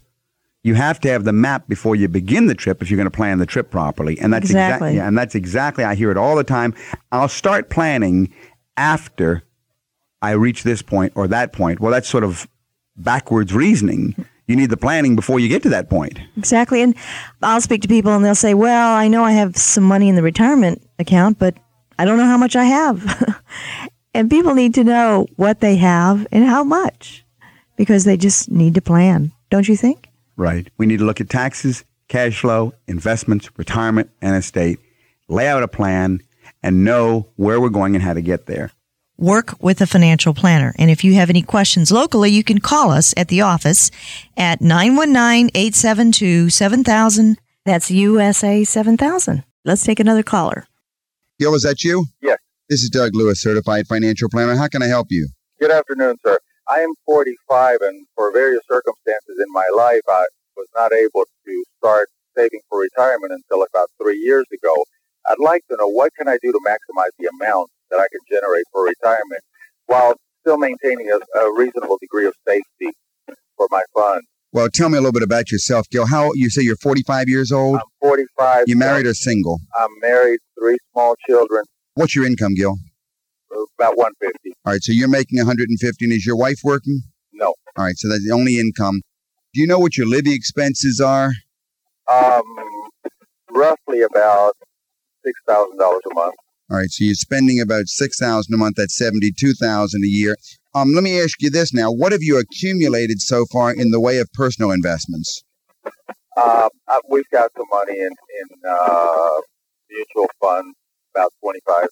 You 0.64 0.76
have 0.76 1.00
to 1.02 1.10
have 1.10 1.26
the 1.26 1.34
map 1.34 1.68
before 1.68 1.96
you 1.96 2.08
begin 2.08 2.48
the 2.48 2.56
trip 2.56 2.82
if 2.82 2.90
you're 2.90 2.98
going 2.98 3.06
to 3.06 3.12
plan 3.12 3.38
the 3.40 3.46
trip 3.46 3.70
properly. 3.70 4.18
And 4.20 4.32
that's 4.32 4.46
Exactly. 4.46 4.90
exactly 4.90 4.96
yeah, 4.98 5.08
and 5.08 5.18
that's 5.18 5.36
exactly 5.36 5.84
I 5.84 5.96
hear 5.96 6.12
it 6.12 6.18
all 6.18 6.36
the 6.38 6.44
time. 6.46 6.74
I'll 7.12 7.28
start 7.28 7.70
planning 7.70 8.34
after 8.78 9.44
I 10.22 10.32
reach 10.32 10.64
this 10.64 10.82
point 10.82 11.12
or 11.16 11.28
that 11.28 11.52
point. 11.52 11.82
Well, 11.82 11.92
that's 11.92 12.08
sort 12.08 12.24
of 12.24 12.48
backwards 12.96 13.54
reasoning. 13.54 14.26
You 14.48 14.56
need 14.56 14.70
the 14.70 14.78
planning 14.78 15.16
before 15.16 15.40
you 15.40 15.48
get 15.48 15.64
to 15.64 15.70
that 15.70 15.90
point. 15.90 16.20
Exactly. 16.38 16.82
And 16.82 16.96
I'll 17.42 17.62
speak 17.62 17.82
to 17.84 17.88
people 17.88 18.12
and 18.14 18.26
they'll 18.26 18.36
say, 18.36 18.54
well, 18.54 18.96
I 18.96 19.08
know 19.08 19.24
I 19.24 19.32
have 19.32 19.56
some 19.56 19.84
money 19.84 20.10
in 20.10 20.16
the 20.16 20.24
retirement 20.24 20.82
account, 21.00 21.40
but 21.40 21.56
I 21.98 22.06
don't 22.06 22.18
know 22.18 22.26
how 22.26 22.38
much 22.38 22.56
I 22.56 22.66
have. 22.66 23.42
and 24.14 24.30
people 24.30 24.54
need 24.54 24.74
to 24.76 24.84
know 24.84 25.28
what 25.38 25.62
they 25.62 25.78
have 25.78 26.28
and 26.32 26.46
how 26.46 26.64
much 26.64 27.24
because 27.78 28.04
they 28.04 28.18
just 28.18 28.52
need 28.52 28.76
to 28.76 28.82
plan, 28.82 29.32
don't 29.50 29.68
you 29.68 29.78
think? 29.78 30.10
Right. 30.36 30.70
We 30.78 30.86
need 30.86 31.00
to 31.00 31.06
look 31.06 31.22
at 31.22 31.30
taxes, 31.30 31.86
cash 32.08 32.40
flow, 32.40 32.74
investments, 32.88 33.50
retirement, 33.58 34.10
and 34.22 34.36
estate, 34.36 34.80
lay 35.30 35.48
out 35.48 35.64
a 35.64 35.68
plan, 35.68 36.22
and 36.62 36.84
know 36.84 37.28
where 37.36 37.60
we're 37.60 37.70
going 37.70 37.96
and 37.96 38.04
how 38.04 38.14
to 38.14 38.22
get 38.22 38.46
there. 38.46 38.72
Work 39.18 39.62
with 39.62 39.80
a 39.80 39.88
financial 39.88 40.34
planner. 40.34 40.74
And 40.80 40.90
if 40.90 41.04
you 41.04 41.14
have 41.14 41.30
any 41.30 41.44
questions 41.44 41.92
locally, 41.92 42.32
you 42.32 42.44
can 42.44 42.60
call 42.60 42.90
us 42.90 43.14
at 43.16 43.28
the 43.28 43.42
office 43.42 43.92
at 44.36 44.60
919-872-7000. 44.60 47.36
That's 47.64 47.92
USA 47.92 48.64
7000. 48.64 49.44
Let's 49.64 49.84
take 49.84 50.00
another 50.00 50.24
caller. 50.24 50.66
Gil, 51.40 51.54
is 51.54 51.62
that 51.62 51.84
you? 51.84 52.06
Yes. 52.22 52.40
This 52.70 52.82
is 52.82 52.90
Doug 52.90 53.12
Lewis, 53.14 53.42
certified 53.42 53.86
financial 53.88 54.30
planner. 54.30 54.56
How 54.56 54.68
can 54.68 54.82
I 54.82 54.88
help 54.88 55.08
you? 55.10 55.28
Good 55.60 55.72
afternoon, 55.72 56.16
sir. 56.26 56.40
I 56.70 56.80
am 56.80 56.94
45, 57.06 57.80
and 57.82 58.08
for 58.16 58.32
various 58.32 58.62
circumstances 58.70 59.38
in 59.38 59.46
my 59.50 59.68
life, 59.76 60.02
I 60.10 60.26
was 60.58 60.68
not 60.76 60.92
able 60.92 61.26
to 61.46 61.64
start 61.78 62.10
saving 62.36 62.62
for 62.70 62.80
retirement 62.80 63.32
until 63.32 63.64
about 63.64 63.90
three 64.02 64.18
years 64.18 64.46
ago. 64.52 64.74
I'd 65.30 65.40
like 65.40 65.64
to 65.70 65.78
know 65.78 65.88
what 65.88 66.12
can 66.18 66.28
I 66.28 66.40
do 66.42 66.52
to 66.52 66.60
maximize 66.66 67.12
the 67.20 67.28
amount 67.28 67.70
that 67.92 68.00
I 68.00 68.08
can 68.12 68.20
generate 68.30 68.66
for 68.72 68.84
retirement 68.86 69.42
while 69.88 70.14
still 70.42 70.58
maintaining 70.58 71.10
a, 71.10 71.40
a 71.40 71.54
reasonable 71.58 71.98
degree 72.02 72.28
of 72.28 72.34
safety 72.48 72.92
for 73.58 73.68
my 73.72 73.82
funds. 73.94 74.26
Well, 74.52 74.68
tell 74.72 74.90
me 74.90 74.98
a 74.98 75.02
little 75.02 75.14
bit 75.14 75.24
about 75.24 75.52
yourself, 75.52 75.88
Gil. 75.90 76.06
How 76.06 76.32
you 76.36 76.50
say 76.50 76.62
you're 76.62 76.76
45 76.76 77.28
years 77.28 77.52
old? 77.52 77.78
I'm 77.78 77.82
45. 78.02 78.66
You 78.68 78.78
married 78.78 79.08
or 79.08 79.14
single? 79.16 79.60
I'm 79.80 79.90
married, 80.00 80.40
three 80.60 80.78
small 80.92 81.16
children, 81.28 81.64
What's 81.96 82.16
your 82.16 82.26
income, 82.26 82.56
Gil? 82.56 82.76
about 83.78 83.96
150. 83.98 84.54
All 84.66 84.74
right, 84.74 84.82
so 84.82 84.92
you're 84.92 85.08
making 85.08 85.38
150, 85.38 86.06
and 86.06 86.14
is 86.14 86.26
your 86.26 86.36
wife 86.36 86.58
working? 86.64 87.02
No. 87.34 87.54
All 87.78 87.86
right, 87.86 87.96
so 87.98 88.10
that's 88.10 88.26
the 88.28 88.34
only 88.34 88.60
income. 88.60 89.02
Do 89.54 89.62
you 89.62 89.68
know 89.68 89.78
what 89.78 89.96
your 89.96 90.08
living 90.08 90.34
expenses 90.34 91.00
are? 91.00 91.32
Um, 92.12 92.42
roughly 93.52 94.02
about 94.02 94.54
$6,000 95.26 95.70
a 95.80 96.14
month. 96.16 96.36
All 96.74 96.80
right, 96.80 96.90
so 96.90 97.04
you're 97.04 97.14
spending 97.14 97.62
about 97.62 97.86
six 97.86 98.18
thousand 98.18 98.56
a 98.56 98.58
month. 98.58 98.78
That's 98.78 98.98
seventy-two 98.98 99.54
thousand 99.54 100.04
a 100.04 100.08
year. 100.08 100.36
Um, 100.74 100.92
let 100.96 101.04
me 101.04 101.22
ask 101.22 101.40
you 101.40 101.52
this 101.52 101.72
now: 101.72 101.92
What 101.92 102.14
have 102.14 102.24
you 102.24 102.40
accumulated 102.40 103.22
so 103.22 103.46
far 103.54 103.72
in 103.72 103.92
the 103.92 104.00
way 104.02 104.18
of 104.18 104.28
personal 104.34 104.72
investments? 104.72 105.44
Uh, 106.36 106.70
uh, 106.88 107.00
we've 107.08 107.30
got 107.32 107.52
some 107.56 107.68
money 107.72 108.00
in 108.00 108.08
in 108.10 108.48
uh, 108.68 109.42
mutual 109.88 110.28
funds, 110.42 110.76
about 111.14 111.32
twenty 111.44 111.60
five 111.68 111.90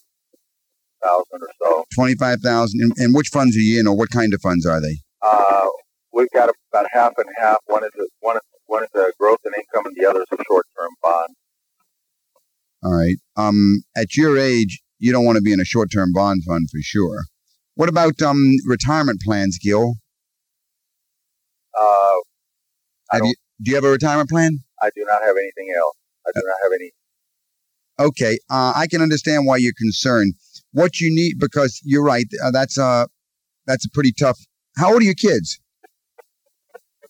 thousand 1.00 1.42
or 1.42 1.50
so. 1.62 1.84
Twenty-five 1.94 2.40
thousand. 2.40 2.80
And, 2.80 2.92
and 2.96 3.14
which 3.14 3.28
funds 3.28 3.56
are 3.56 3.60
you 3.60 3.78
in, 3.78 3.86
or 3.86 3.96
what 3.96 4.10
kind 4.10 4.34
of 4.34 4.40
funds 4.40 4.66
are 4.66 4.80
they? 4.80 4.96
Uh, 5.22 5.68
we've 6.12 6.30
got 6.34 6.50
about 6.72 6.86
half 6.92 7.12
and 7.18 7.28
half. 7.38 7.58
One 7.66 7.84
is 7.84 7.90
a, 8.00 8.06
one 8.18 8.34
is 8.34 8.42
one 8.66 8.82
is 8.82 8.90
a 8.96 9.12
growth 9.16 9.38
in 9.44 9.52
income, 9.56 9.86
and 9.86 9.94
the 9.94 10.10
other 10.10 10.22
is 10.22 10.26
a 10.32 10.42
short 10.48 10.66
term 10.76 10.90
bond. 11.04 11.36
All 12.82 12.92
right. 12.92 13.16
Um, 13.36 13.82
at 13.96 14.16
your 14.16 14.38
age, 14.38 14.80
you 14.98 15.12
don't 15.12 15.24
want 15.24 15.36
to 15.36 15.42
be 15.42 15.52
in 15.52 15.60
a 15.60 15.64
short-term 15.64 16.12
bond 16.12 16.42
fund 16.44 16.68
for 16.70 16.80
sure. 16.82 17.24
What 17.74 17.88
about 17.88 18.20
um 18.22 18.52
retirement 18.66 19.20
plans, 19.22 19.58
Gil? 19.58 19.94
Uh, 21.78 23.20
you, 23.24 23.34
do 23.62 23.70
you 23.70 23.74
have 23.74 23.84
a 23.84 23.90
retirement 23.90 24.30
plan? 24.30 24.58
I 24.80 24.90
do 24.94 25.04
not 25.06 25.22
have 25.22 25.36
anything 25.36 25.72
else. 25.76 25.96
I 26.26 26.30
do 26.34 26.42
not 26.44 26.56
have 26.62 26.72
any. 26.74 26.90
Okay, 28.00 28.38
uh, 28.50 28.72
I 28.74 28.86
can 28.86 29.02
understand 29.02 29.46
why 29.46 29.58
you're 29.58 29.74
concerned. 29.76 30.34
What 30.72 31.00
you 31.00 31.14
need, 31.14 31.38
because 31.38 31.80
you're 31.84 32.04
right, 32.04 32.26
uh, 32.42 32.50
that's 32.50 32.78
a 32.78 33.06
that's 33.66 33.84
a 33.84 33.90
pretty 33.90 34.12
tough. 34.12 34.38
How 34.76 34.92
old 34.92 35.02
are 35.02 35.04
your 35.04 35.14
kids? 35.14 35.60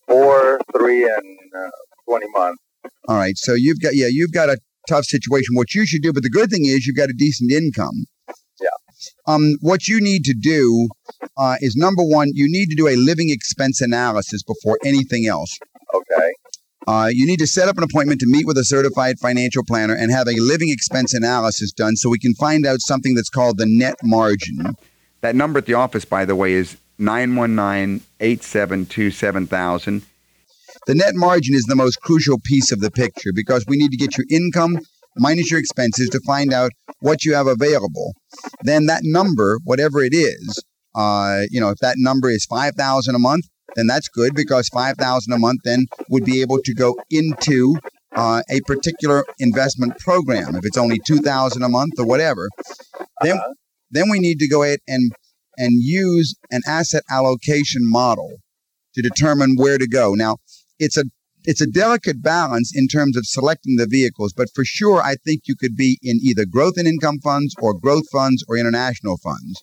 Four, 0.08 0.60
three, 0.76 1.04
and 1.04 1.38
uh, 1.56 1.70
twenty 2.08 2.26
months. 2.30 2.60
All 3.08 3.16
right, 3.16 3.36
so 3.36 3.54
you've 3.54 3.80
got 3.80 3.94
yeah, 3.94 4.08
you've 4.10 4.32
got 4.32 4.48
a 4.48 4.58
tough 4.88 5.04
situation. 5.04 5.54
What 5.54 5.74
you 5.74 5.86
should 5.86 6.02
do, 6.02 6.12
but 6.12 6.22
the 6.22 6.30
good 6.30 6.50
thing 6.50 6.66
is 6.66 6.86
you've 6.86 6.96
got 6.96 7.10
a 7.10 7.14
decent 7.16 7.52
income. 7.52 8.06
Yeah. 8.60 8.68
Um, 9.26 9.56
what 9.60 9.88
you 9.88 10.00
need 10.00 10.24
to 10.24 10.34
do 10.34 10.88
uh, 11.36 11.56
is 11.60 11.76
number 11.76 12.02
one, 12.02 12.28
you 12.34 12.46
need 12.48 12.66
to 12.70 12.76
do 12.76 12.88
a 12.88 12.96
living 12.96 13.30
expense 13.30 13.80
analysis 13.80 14.42
before 14.42 14.78
anything 14.84 15.26
else. 15.26 15.58
Okay. 15.94 16.32
Uh, 16.86 17.08
you 17.12 17.26
need 17.26 17.38
to 17.38 17.46
set 17.46 17.68
up 17.68 17.78
an 17.78 17.84
appointment 17.84 18.20
to 18.20 18.26
meet 18.28 18.46
with 18.46 18.58
a 18.58 18.64
certified 18.64 19.18
financial 19.20 19.62
planner 19.64 19.94
and 19.94 20.10
have 20.10 20.26
a 20.26 20.34
living 20.38 20.68
expense 20.68 21.14
analysis 21.14 21.70
done 21.72 21.96
so 21.96 22.10
we 22.10 22.18
can 22.18 22.34
find 22.34 22.66
out 22.66 22.80
something 22.80 23.14
that's 23.14 23.28
called 23.28 23.58
the 23.58 23.66
net 23.66 23.94
margin. 24.02 24.74
That 25.20 25.36
number 25.36 25.58
at 25.58 25.66
the 25.66 25.74
office, 25.74 26.04
by 26.04 26.24
the 26.24 26.34
way, 26.34 26.54
is 26.54 26.76
919 26.98 28.04
872 28.20 29.10
7000. 29.12 30.02
The 30.86 30.94
net 30.94 31.14
margin 31.14 31.54
is 31.54 31.64
the 31.64 31.76
most 31.76 32.00
crucial 32.00 32.38
piece 32.44 32.72
of 32.72 32.80
the 32.80 32.90
picture 32.90 33.30
because 33.34 33.64
we 33.66 33.76
need 33.76 33.90
to 33.90 33.96
get 33.96 34.16
your 34.16 34.26
income 34.30 34.78
minus 35.16 35.50
your 35.50 35.60
expenses 35.60 36.08
to 36.10 36.20
find 36.26 36.52
out 36.52 36.70
what 37.00 37.24
you 37.24 37.34
have 37.34 37.46
available. 37.46 38.14
Then 38.62 38.86
that 38.86 39.02
number, 39.04 39.58
whatever 39.64 40.02
it 40.02 40.14
is, 40.14 40.62
uh, 40.94 41.42
you 41.50 41.60
know, 41.60 41.70
if 41.70 41.78
that 41.78 41.96
number 41.98 42.30
is 42.30 42.46
5000 42.46 43.14
a 43.14 43.18
month, 43.18 43.44
then 43.74 43.86
that's 43.86 44.08
good 44.08 44.34
because 44.34 44.68
5000 44.68 45.32
a 45.32 45.38
month 45.38 45.60
then 45.64 45.86
would 46.10 46.24
be 46.24 46.42
able 46.42 46.58
to 46.62 46.74
go 46.74 46.94
into 47.10 47.76
uh, 48.14 48.42
a 48.50 48.60
particular 48.66 49.24
investment 49.38 49.98
program. 49.98 50.54
If 50.54 50.64
it's 50.64 50.76
only 50.76 51.00
2000 51.06 51.62
a 51.62 51.68
month 51.68 51.94
or 51.98 52.06
whatever 52.06 52.48
then 53.22 53.38
then 53.90 54.10
we 54.10 54.18
need 54.18 54.38
to 54.38 54.48
go 54.48 54.62
ahead 54.62 54.80
and 54.86 55.12
and 55.56 55.82
use 55.82 56.34
an 56.50 56.60
asset 56.66 57.02
allocation 57.10 57.82
model 57.84 58.30
to 58.94 59.02
determine 59.02 59.54
where 59.56 59.78
to 59.78 59.86
go. 59.86 60.14
Now 60.14 60.36
it's 60.82 60.96
a 60.96 61.04
it's 61.44 61.60
a 61.60 61.66
delicate 61.66 62.22
balance 62.22 62.72
in 62.74 62.86
terms 62.86 63.16
of 63.16 63.24
selecting 63.26 63.76
the 63.76 63.86
vehicles 63.86 64.32
but 64.32 64.48
for 64.54 64.64
sure 64.64 65.00
i 65.02 65.14
think 65.24 65.42
you 65.46 65.56
could 65.56 65.76
be 65.76 65.98
in 66.02 66.18
either 66.22 66.44
growth 66.44 66.76
and 66.76 66.88
income 66.88 67.18
funds 67.22 67.54
or 67.60 67.78
growth 67.78 68.08
funds 68.12 68.44
or 68.48 68.56
international 68.56 69.16
funds 69.16 69.62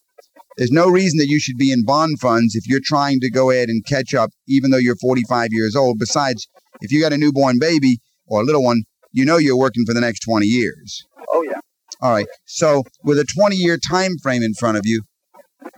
there's 0.59 0.71
no 0.71 0.89
reason 0.89 1.17
that 1.19 1.29
you 1.29 1.39
should 1.39 1.57
be 1.57 1.71
in 1.71 1.85
bond 1.85 2.19
funds 2.19 2.53
if 2.53 2.67
you're 2.67 2.81
trying 2.83 3.21
to 3.21 3.31
go 3.31 3.49
ahead 3.49 3.69
and 3.69 3.85
catch 3.85 4.13
up, 4.13 4.31
even 4.45 4.71
though 4.71 4.77
you're 4.77 4.97
45 4.97 5.47
years 5.51 5.73
old. 5.73 5.97
Besides, 5.97 6.49
if 6.81 6.91
you 6.91 6.99
got 6.99 7.13
a 7.13 7.17
newborn 7.17 7.59
baby 7.59 7.99
or 8.27 8.41
a 8.41 8.43
little 8.43 8.61
one, 8.61 8.83
you 9.13 9.23
know 9.23 9.37
you're 9.37 9.57
working 9.57 9.85
for 9.85 9.93
the 9.93 10.01
next 10.01 10.19
20 10.19 10.45
years. 10.45 11.05
Oh 11.31 11.43
yeah. 11.43 11.61
All 12.01 12.11
right. 12.11 12.27
So 12.43 12.83
with 13.05 13.17
a 13.19 13.23
20 13.23 13.55
year 13.55 13.77
time 13.77 14.17
frame 14.21 14.43
in 14.43 14.53
front 14.53 14.77
of 14.77 14.85
you, 14.85 15.01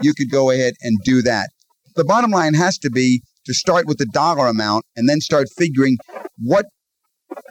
you 0.01 0.15
could 0.15 0.31
go 0.31 0.49
ahead 0.49 0.73
and 0.81 0.97
do 1.03 1.21
that. 1.21 1.49
The 1.95 2.03
bottom 2.03 2.31
line 2.31 2.55
has 2.55 2.79
to 2.79 2.89
be 2.89 3.21
to 3.45 3.53
start 3.53 3.87
with 3.87 3.97
the 3.97 4.05
dollar 4.05 4.47
amount 4.47 4.85
and 4.95 5.09
then 5.09 5.19
start 5.19 5.47
figuring 5.57 5.97
what 6.37 6.65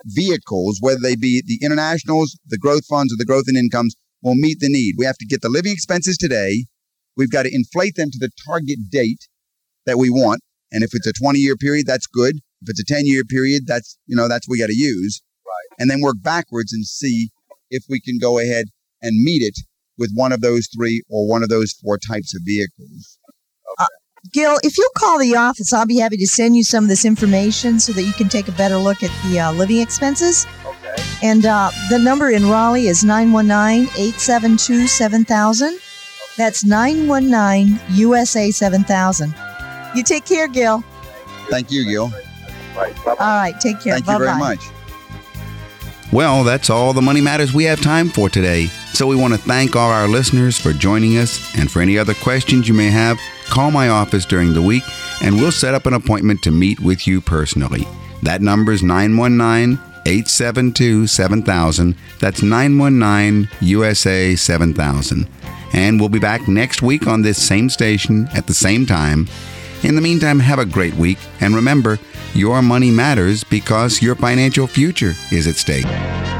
vehicles, 0.05 0.79
whether 0.81 1.01
they 1.01 1.17
be 1.17 1.43
the 1.47 1.59
internationals, 1.65 2.39
the 2.47 2.59
growth 2.59 2.87
funds, 2.89 3.13
or 3.13 3.17
the 3.17 3.25
growth 3.25 3.45
in 3.49 3.57
incomes, 3.57 3.95
will 4.23 4.35
meet 4.35 4.59
the 4.61 4.69
need. 4.69 4.95
We 4.99 5.07
have 5.07 5.19
to 5.19 5.27
get 5.27 5.41
the 5.43 5.49
living 5.49 5.73
expenses 5.73 6.17
today. 6.17 6.67
We've 7.17 7.31
got 7.31 7.45
to 7.45 7.55
inflate 7.55 7.97
them 7.97 8.11
to 8.11 8.19
the 8.19 8.31
target 8.47 8.79
date 8.91 9.27
that 9.87 9.99
we 9.99 10.11
want. 10.11 10.41
And 10.73 10.85
if 10.85 10.91
it's 10.95 11.07
a 11.07 11.13
20 11.13 11.39
year 11.39 11.57
period, 11.57 11.87
that's 11.87 12.07
good. 12.07 12.37
If 12.63 12.69
it's 12.69 12.81
a 12.81 12.85
10 12.85 13.07
year 13.07 13.25
period, 13.25 13.67
that's, 13.67 13.99
you 14.07 14.17
know, 14.17 14.29
that's 14.29 14.47
what 14.47 14.55
we 14.55 14.61
got 14.61 14.69
to 14.69 14.77
use. 14.77 15.23
Right. 15.45 15.77
And 15.79 15.91
then 15.91 16.01
work 16.01 16.17
backwards 16.23 16.73
and 16.73 16.85
see 16.87 17.31
if 17.71 17.85
we 17.89 18.01
can 18.01 18.19
go 18.19 18.39
ahead 18.39 18.67
and 19.03 19.23
meet 19.23 19.43
it 19.43 19.59
with 19.99 20.11
one 20.15 20.33
of 20.33 20.41
those 20.41 20.69
three 20.77 21.03
or 21.09 21.29
one 21.29 21.43
of 21.43 21.49
those 21.49 21.73
four 21.73 21.99
types 21.99 22.35
of 22.35 22.43
vehicles. 22.45 23.19
Gil, 24.33 24.59
if 24.63 24.77
you'll 24.77 24.91
call 24.97 25.19
the 25.19 25.35
office, 25.35 25.73
I'll 25.73 25.87
be 25.87 25.99
happy 25.99 26.19
to 26.19 26.27
send 26.27 26.55
you 26.55 26.63
some 26.63 26.85
of 26.85 26.91
this 26.91 27.07
information 27.07 27.81
so 27.81 27.93
that 27.95 28.03
you 28.03 28.13
can 28.13 28.29
take 28.29 28.49
a 28.49 28.53
better 28.53 28.77
look 28.77 29.03
at 29.03 29.11
the 29.25 29.41
uh, 29.41 29.53
living 29.53 29.79
expenses. 29.79 30.47
Okay. 30.65 31.03
And 31.23 31.47
uh, 31.47 31.71
the 31.89 31.99
number 31.99 32.31
in 32.31 32.49
Raleigh 32.49 32.87
is 32.87 33.03
919 33.03 33.89
872 33.97 34.87
7000. 34.87 35.79
That's 36.37 36.65
919 36.65 37.81
USA 37.91 38.51
7000. 38.51 39.35
You 39.95 40.03
take 40.05 40.27
care, 40.27 40.49
Gil. 40.49 40.85
Thank 41.49 41.73
you, 41.73 41.85
Gil. 41.85 42.13
Right. 42.77 42.95
Bye-bye. 42.97 43.11
All 43.13 43.17
right, 43.19 43.59
take 43.59 43.81
care. 43.81 43.95
Thank 43.95 44.07
Bye 44.07 44.13
you 44.13 44.19
very 44.19 44.31
bye. 44.33 44.39
much. 44.39 44.69
Well, 46.13 46.45
that's 46.45 46.71
all 46.71 46.93
the 46.93 47.03
Money 47.03 47.21
Matters 47.21 47.55
we 47.55 47.65
have 47.65 47.81
time 47.81 48.09
for 48.09 48.29
today. 48.29 48.67
So 48.93 49.07
we 49.07 49.17
want 49.17 49.33
to 49.33 49.41
thank 49.41 49.77
all 49.77 49.91
our 49.91 50.09
listeners 50.09 50.59
for 50.59 50.73
joining 50.73 51.17
us. 51.17 51.57
And 51.57 51.71
for 51.71 51.81
any 51.81 51.97
other 51.97 52.15
questions 52.15 52.69
you 52.69 52.75
may 52.75 52.91
have, 52.91 53.19
call 53.51 53.71
my 53.71 53.89
office 53.89 54.25
during 54.25 54.55
the 54.55 54.63
week 54.63 54.85
and 55.23 55.37
we'll 55.37 55.53
set 55.53 55.75
up 55.75 55.87
an 55.87 55.95
appointment 55.95 56.43
to 56.43 56.51
meet 56.51 56.81
with 56.81 57.07
you 57.07 57.21
personally. 57.21 57.87
That 58.23 58.41
number 58.41 58.73
is 58.73 58.83
919 58.83 59.79
872 60.07 61.07
7000. 61.07 61.95
That's 62.19 62.43
919 62.43 63.49
USA 63.61 64.35
7000. 64.35 65.29
And 65.73 66.01
we'll 66.01 66.09
be 66.09 66.19
back 66.19 66.49
next 66.49 66.83
week 66.83 67.07
on 67.07 67.23
this 67.23 67.43
same 67.43 67.69
station 67.69 68.29
at 68.35 68.47
the 68.47 68.55
same 68.55 68.87
time. 68.87 69.29
In 69.83 69.95
the 69.95 70.01
meantime, 70.01 70.41
have 70.41 70.59
a 70.59 70.65
great 70.65 70.95
week. 70.95 71.19
And 71.41 71.55
remember, 71.55 71.99
your 72.35 72.63
money 72.63 72.91
matters 72.91 73.45
because 73.45 74.03
your 74.03 74.15
financial 74.15 74.67
future 74.67 75.15
is 75.31 75.47
at 75.47 75.57
stake. 75.57 76.40